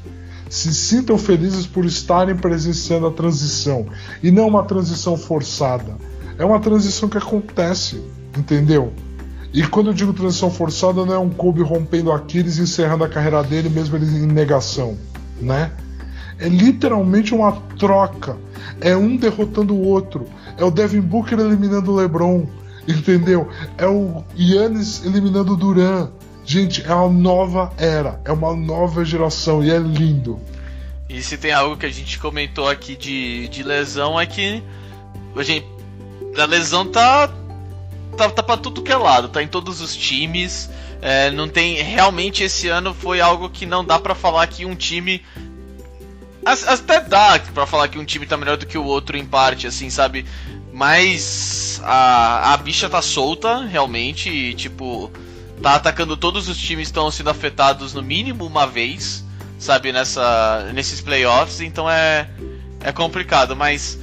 Se 0.51 0.73
sintam 0.75 1.19
felizes 1.19 1.67
por 1.67 1.85
estarem 1.85 2.37
presenciando 2.37 3.07
a 3.07 3.11
transição 3.11 3.87
e 4.23 4.31
não 4.31 4.47
uma 4.47 4.65
transição 4.65 5.17
forçada. 5.17 5.97
É 6.39 6.45
uma 6.45 6.61
transição 6.61 7.09
que 7.09 7.19
acontece, 7.19 8.03
entendeu? 8.37 8.93
E 9.53 9.67
quando 9.67 9.89
eu 9.89 9.95
digo 9.95 10.13
transição 10.13 10.51
forçada, 10.51 11.05
não 11.07 11.15
é 11.15 11.19
um 11.19 11.31
Kobe 11.31 11.63
rompendo 11.63 12.13
Aquiles 12.13 12.59
e 12.59 12.63
encerrando 12.63 13.05
a 13.05 13.09
carreira 13.09 13.43
dele, 13.43 13.69
mesmo 13.69 13.97
ele 13.97 14.05
em 14.05 14.27
negação, 14.27 14.99
né? 15.41 15.73
É 16.39 16.49
literalmente 16.49 17.35
uma 17.35 17.53
troca. 17.79 18.37
É 18.81 18.97
um 18.97 19.17
derrotando 19.17 19.75
o 19.75 19.83
outro. 19.83 20.27
É 20.59 20.65
o 20.65 20.71
Devin 20.71 21.01
Booker 21.01 21.39
eliminando 21.39 21.93
o 21.93 21.97
LeBron. 21.97 22.47
Entendeu? 22.87 23.49
É 23.79 23.87
o 23.87 24.23
Yannis 24.39 25.05
eliminando 25.05 25.55
o 25.55 25.57
Duran. 25.57 26.11
Gente, 26.45 26.85
é 26.87 26.95
uma 26.95 27.09
nova 27.09 27.73
era. 27.79 28.21
É 28.25 28.33
uma 28.33 28.55
nova 28.55 29.05
geração. 29.05 29.65
E 29.65 29.71
é 29.71 29.79
lindo. 29.79 30.39
E 31.09 31.23
se 31.23 31.39
tem 31.39 31.53
algo 31.53 31.77
que 31.77 31.87
a 31.87 31.91
gente 31.91 32.19
comentou 32.19 32.69
aqui 32.69 32.97
de, 32.97 33.49
de 33.49 33.63
lesão 33.63 34.21
é 34.21 34.27
que 34.27 34.63
a 35.35 35.43
gente. 35.43 35.67
A 36.39 36.45
lesão 36.45 36.87
tá. 36.87 37.33
Tá, 38.17 38.31
tá 38.31 38.43
pra 38.43 38.57
tudo 38.57 38.83
que 38.83 38.91
é 38.91 38.97
lado, 38.97 39.29
tá 39.29 39.43
em 39.43 39.49
todos 39.49 39.81
os 39.81 39.95
times. 39.95 40.71
É, 41.03 41.31
não 41.31 41.49
tem. 41.49 41.83
Realmente 41.83 42.43
esse 42.43 42.69
ano 42.69 42.95
foi 42.95 43.21
algo 43.21 43.51
que 43.51 43.67
não 43.67 43.85
dá 43.85 43.99
para 43.99 44.15
falar 44.15 44.47
que 44.47 44.65
um 44.65 44.75
time 44.75 45.23
até 46.47 47.01
dá 47.01 47.41
pra 47.53 47.67
falar 47.67 47.89
que 47.89 47.99
um 47.99 48.05
time 48.05 48.25
tá 48.25 48.37
melhor 48.37 48.57
do 48.57 48.67
que 48.67 48.79
o 48.79 48.85
outro 48.85 49.17
em 49.17 49.27
parte, 49.27 49.67
assim, 49.67 49.91
sabe? 49.91 50.25
Mas 50.73 51.81
a, 51.83 52.53
a 52.53 52.57
bicha 52.57 52.89
tá 52.89 53.03
solta, 53.03 53.65
realmente, 53.65 54.29
e, 54.29 54.55
tipo, 54.55 55.11
tá 55.61 55.75
atacando 55.75 56.17
todos 56.17 56.49
os 56.49 56.57
times 56.57 56.89
estão 56.89 57.11
sendo 57.11 57.31
afetados 57.31 57.93
no 57.93 58.03
mínimo 58.03 58.47
uma 58.47 58.67
vez, 58.67 59.25
sabe, 59.59 59.91
nessa 59.91 60.71
nesses 60.73 61.01
playoffs, 61.01 61.61
então 61.61 61.91
é 61.91 62.29
é 62.81 62.93
complicado, 62.93 63.57
mas 63.57 63.99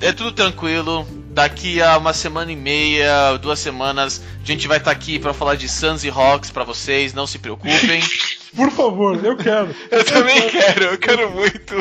é 0.00 0.12
tudo 0.12 0.32
tranquilo. 0.32 1.06
Daqui 1.36 1.82
a 1.82 1.98
uma 1.98 2.14
semana 2.14 2.50
e 2.50 2.56
meia, 2.56 3.36
duas 3.36 3.58
semanas, 3.58 4.22
a 4.42 4.46
gente 4.46 4.66
vai 4.66 4.78
estar 4.78 4.90
tá 4.90 4.96
aqui 4.96 5.18
para 5.18 5.34
falar 5.34 5.54
de 5.54 5.68
Suns 5.68 6.02
e 6.02 6.08
Hawks 6.08 6.50
para 6.50 6.64
vocês, 6.64 7.12
não 7.12 7.26
se 7.26 7.38
preocupem. 7.38 8.00
Por 8.56 8.70
favor, 8.70 9.22
eu 9.22 9.36
quero. 9.36 9.68
eu 9.92 10.02
também 10.02 10.48
quero, 10.48 10.84
eu 10.84 10.98
quero 10.98 11.30
muito. 11.32 11.74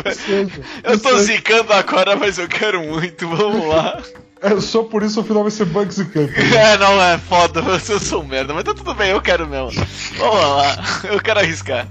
Eu 0.84 1.00
tô 1.00 1.18
zicando 1.20 1.72
agora, 1.72 2.18
mas 2.18 2.38
eu 2.38 2.50
quero 2.50 2.84
muito, 2.84 3.30
vamos 3.30 3.66
lá. 3.70 4.04
É, 4.42 4.60
só 4.60 4.84
por 4.84 5.02
isso 5.02 5.22
o 5.22 5.24
final 5.24 5.44
vai 5.44 5.52
ser 5.52 5.64
Bugs 5.64 6.00
e 6.00 6.04
Camp. 6.04 6.32
É, 6.38 6.78
não, 6.78 7.02
é 7.02 7.18
foda, 7.18 7.62
eu 7.88 8.00
sou 8.02 8.24
um 8.24 8.28
merda, 8.28 8.54
mas 8.54 8.66
tá 8.66 8.74
tudo 8.74 8.94
bem, 8.94 9.12
eu 9.12 9.22
quero 9.22 9.48
mesmo. 9.48 9.72
Vamos 10.18 10.42
lá, 10.42 10.76
eu 11.06 11.22
quero 11.22 11.40
arriscar. 11.40 11.88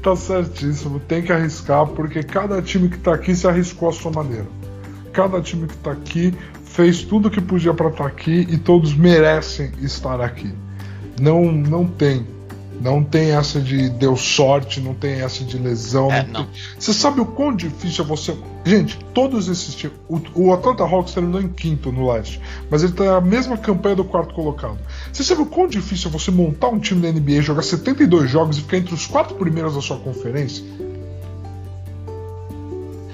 Tá 0.00 0.14
certíssimo, 0.14 1.00
tem 1.00 1.22
que 1.22 1.32
arriscar, 1.32 1.88
porque 1.88 2.22
cada 2.22 2.62
time 2.62 2.88
que 2.88 2.98
tá 2.98 3.14
aqui 3.14 3.34
se 3.34 3.48
arriscou 3.48 3.88
à 3.88 3.92
sua 3.92 4.12
maneira. 4.12 4.61
Cada 5.12 5.40
time 5.40 5.66
que 5.66 5.76
tá 5.76 5.92
aqui 5.92 6.34
fez 6.64 7.02
tudo 7.02 7.30
que 7.30 7.40
podia 7.40 7.74
para 7.74 7.88
estar 7.88 8.04
tá 8.04 8.08
aqui 8.08 8.46
e 8.48 8.56
todos 8.58 8.94
merecem 8.94 9.70
estar 9.80 10.20
aqui. 10.20 10.52
Não, 11.20 11.52
não 11.52 11.86
tem 11.86 12.26
não 12.82 13.04
tem 13.04 13.30
essa 13.30 13.60
de 13.60 13.88
deu 13.90 14.16
sorte, 14.16 14.80
não 14.80 14.92
tem 14.92 15.20
essa 15.20 15.44
de 15.44 15.56
lesão. 15.56 16.10
É, 16.10 16.26
não 16.26 16.44
tem... 16.46 16.54
Você 16.76 16.92
sabe 16.92 17.20
o 17.20 17.26
quão 17.26 17.54
difícil 17.54 18.04
é 18.04 18.06
você. 18.08 18.36
Gente, 18.64 18.98
todos 19.14 19.48
esses 19.48 19.74
times. 19.74 19.96
O, 20.08 20.20
o 20.34 20.52
Atlanta 20.52 20.82
Hawks 20.82 21.14
terminou 21.14 21.40
em 21.40 21.48
quinto 21.48 21.92
no 21.92 22.10
leste, 22.10 22.40
mas 22.68 22.82
ele 22.82 22.92
tem 22.92 23.06
a 23.06 23.20
mesma 23.20 23.56
campanha 23.56 23.96
do 23.96 24.04
quarto 24.04 24.34
colocado. 24.34 24.78
Você 25.12 25.22
sabe 25.22 25.42
o 25.42 25.46
quão 25.46 25.68
difícil 25.68 26.08
é 26.08 26.12
você 26.12 26.30
montar 26.32 26.68
um 26.68 26.80
time 26.80 27.00
da 27.00 27.12
NBA, 27.12 27.42
jogar 27.42 27.62
72 27.62 28.28
jogos 28.28 28.58
e 28.58 28.62
ficar 28.62 28.78
entre 28.78 28.94
os 28.94 29.06
quatro 29.06 29.36
primeiros 29.36 29.74
da 29.74 29.80
sua 29.80 29.98
conferência? 29.98 30.64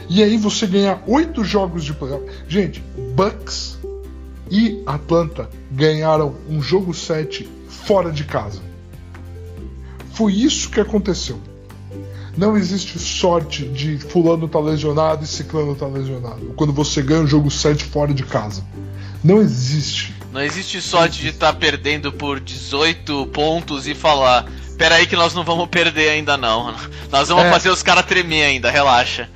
E 0.08 0.22
aí 0.22 0.36
você 0.36 0.66
ganhar 0.66 1.02
oito 1.06 1.44
jogos 1.44 1.84
de 1.84 1.92
playoff. 1.92 2.24
Gente, 2.48 2.82
Bucks 3.14 3.78
e 4.50 4.82
Atlanta 4.86 5.48
ganharam 5.70 6.34
um 6.48 6.62
jogo 6.62 6.94
7 6.94 7.48
fora 7.68 8.10
de 8.10 8.24
casa. 8.24 8.60
Foi 10.12 10.32
isso 10.32 10.70
que 10.70 10.80
aconteceu. 10.80 11.38
Não 12.36 12.56
existe 12.56 12.98
sorte 12.98 13.64
de 13.64 13.98
fulano 13.98 14.48
tá 14.48 14.60
lesionado 14.60 15.24
e 15.24 15.26
ciclano 15.26 15.74
tá 15.74 15.86
lesionado. 15.86 16.54
Quando 16.56 16.72
você 16.72 17.02
ganha 17.02 17.22
um 17.22 17.26
jogo 17.26 17.50
7 17.50 17.84
fora 17.84 18.14
de 18.14 18.22
casa. 18.22 18.64
Não 19.22 19.40
existe. 19.40 20.14
Não 20.32 20.40
existe 20.40 20.80
sorte 20.80 21.20
de 21.20 21.28
estar 21.28 21.52
tá 21.52 21.58
perdendo 21.58 22.12
por 22.12 22.38
18 22.38 23.26
pontos 23.26 23.86
e 23.88 23.94
falar: 23.94 24.46
peraí 24.76 25.06
que 25.06 25.16
nós 25.16 25.34
não 25.34 25.42
vamos 25.44 25.68
perder 25.68 26.10
ainda 26.10 26.36
não. 26.36 26.74
Nós 27.10 27.28
vamos 27.28 27.44
é. 27.44 27.50
fazer 27.50 27.70
os 27.70 27.82
caras 27.82 28.06
tremer 28.06 28.44
ainda, 28.44 28.70
relaxa. 28.70 29.28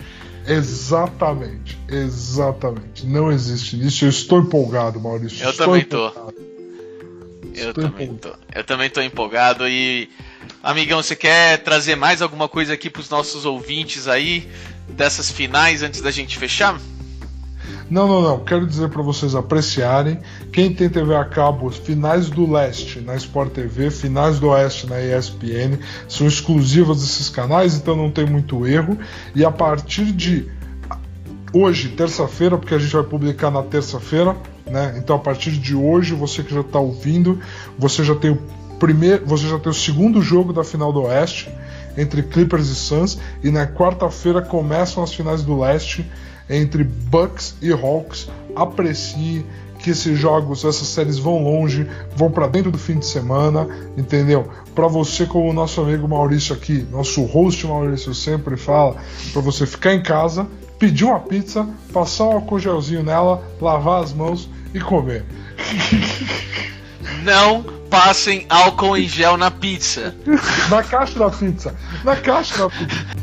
Exatamente, 0.47 1.79
exatamente. 1.89 3.07
Não 3.07 3.31
existe 3.31 3.81
isso. 3.81 4.05
Eu 4.05 4.09
estou 4.09 4.41
empolgado, 4.41 5.01
Maurício. 5.01 5.45
Eu 5.45 5.51
estou 5.51 5.67
também 5.67 5.85
tô. 5.85 6.07
Eu 7.55 7.69
estou 7.69 7.75
também 7.75 8.07
empolgado. 8.07 8.21
tô. 8.21 8.59
Eu 8.59 8.65
também 8.65 8.91
tô 8.91 9.01
empolgado 9.01 9.69
e 9.69 10.09
Amigão, 10.63 11.03
você 11.03 11.17
quer 11.17 11.59
trazer 11.59 11.97
mais 11.97 12.23
alguma 12.23 12.49
coisa 12.49 12.75
aqui 12.75 12.89
para 12.89 13.01
os 13.01 13.11
nossos 13.11 13.45
ouvintes 13.45 14.07
aí 14.07 14.49
dessas 14.89 15.31
finais 15.31 15.83
antes 15.83 16.01
da 16.01 16.11
gente 16.11 16.39
fechar? 16.39 16.81
Não, 17.91 18.07
não, 18.09 18.23
não. 18.23 18.45
Quero 18.45 18.67
dizer 18.67 18.89
para 18.89 19.03
vocês 19.03 19.35
apreciarem. 19.35 20.19
Quem 20.53 20.73
tem 20.73 20.89
TV 20.89 21.15
a 21.15 21.25
cabo, 21.25 21.71
finais 21.71 22.31
do 22.31 22.51
leste 22.51 23.01
na 23.01 23.15
Sport 23.17 23.53
TV, 23.53 23.91
finais 23.91 24.39
do 24.39 24.49
oeste 24.49 24.87
na 24.87 25.01
ESPN, 25.01 25.79
são 26.09 26.27
exclusivas 26.27 27.01
desses 27.01 27.29
canais, 27.29 27.75
então 27.75 27.97
não 27.97 28.11
tem 28.11 28.27
muito 28.27 28.67
erro. 28.67 28.99
E 29.35 29.45
a 29.45 29.51
partir 29.51 30.07
de 30.07 30.51
hoje, 31.53 31.91
terça-feira, 31.91 32.57
porque 32.57 32.75
a 32.75 32.79
gente 32.79 32.93
vai 32.93 33.03
publicar 33.03 33.51
na 33.51 33.63
terça-feira, 33.63 34.37
né? 34.67 34.95
Então 34.97 35.17
a 35.17 35.19
partir 35.19 35.53
de 35.53 35.75
hoje, 35.75 36.15
você 36.15 36.43
que 36.43 36.55
já 36.55 36.61
está 36.61 36.79
ouvindo, 36.79 37.39
você 37.79 38.03
já 38.03 38.15
tem 38.15 38.31
o 38.31 38.39
primeiro, 38.79 39.25
você 39.27 39.47
já 39.47 39.59
tem 39.59 39.71
o 39.71 39.75
segundo 39.75 40.21
jogo 40.23 40.53
da 40.53 40.65
final 40.65 40.93
do 40.93 41.03
Oeste 41.03 41.51
entre 41.97 42.23
Clippers 42.23 42.69
e 42.69 42.75
Suns 42.75 43.19
e 43.43 43.51
na 43.51 43.67
quarta-feira 43.67 44.41
começam 44.43 45.03
as 45.03 45.13
finais 45.13 45.43
do 45.43 45.59
Leste 45.59 46.11
entre 46.53 46.85
Bucks 46.85 47.57
e 47.61 47.73
Hawks. 47.73 48.29
Aprecie 48.55 49.45
que 49.83 49.91
esses 49.91 50.17
jogos, 50.19 50.65
essas 50.65 50.87
séries 50.87 51.19
vão 51.19 51.43
longe, 51.43 51.89
vão 52.15 52.31
para 52.31 52.47
dentro 52.47 52.71
do 52.71 52.79
fim 52.79 52.99
de 52.99 53.07
semana, 53.07 53.67
entendeu? 53.97 54.49
Para 54.75 54.87
você, 54.87 55.27
como 55.27 55.51
o 55.51 55.53
nosso 55.53 55.81
amigo 55.81 56.09
Maurício 56.09 56.55
aqui, 56.55 56.87
nosso 56.91 57.25
host 57.25 57.67
Maurício 57.67 58.15
sempre 58.15 58.57
fala, 58.57 58.97
para 59.33 59.43
você 59.43 59.67
ficar 59.67 59.93
em 59.93 60.03
casa, 60.03 60.47
pedir 60.79 61.05
uma 61.05 61.19
pizza, 61.19 61.69
passar 61.93 62.25
um 62.25 62.33
álcool 62.33 62.61
gelzinho 62.61 63.03
nela, 63.03 63.43
lavar 63.61 64.03
as 64.03 64.13
mãos 64.13 64.49
e 64.73 64.81
comer. 64.81 65.25
Não 67.25 67.65
passem 67.91 68.47
álcool 68.49 68.97
em 68.97 69.07
gel 69.07 69.37
na 69.37 69.51
pizza. 69.51 70.15
na 70.71 70.83
caixa 70.83 71.19
da 71.19 71.31
pizza. 71.31 71.75
Na 72.05 72.17
caixa 72.17 72.57
da 72.57 72.71
pizza. 72.71 73.23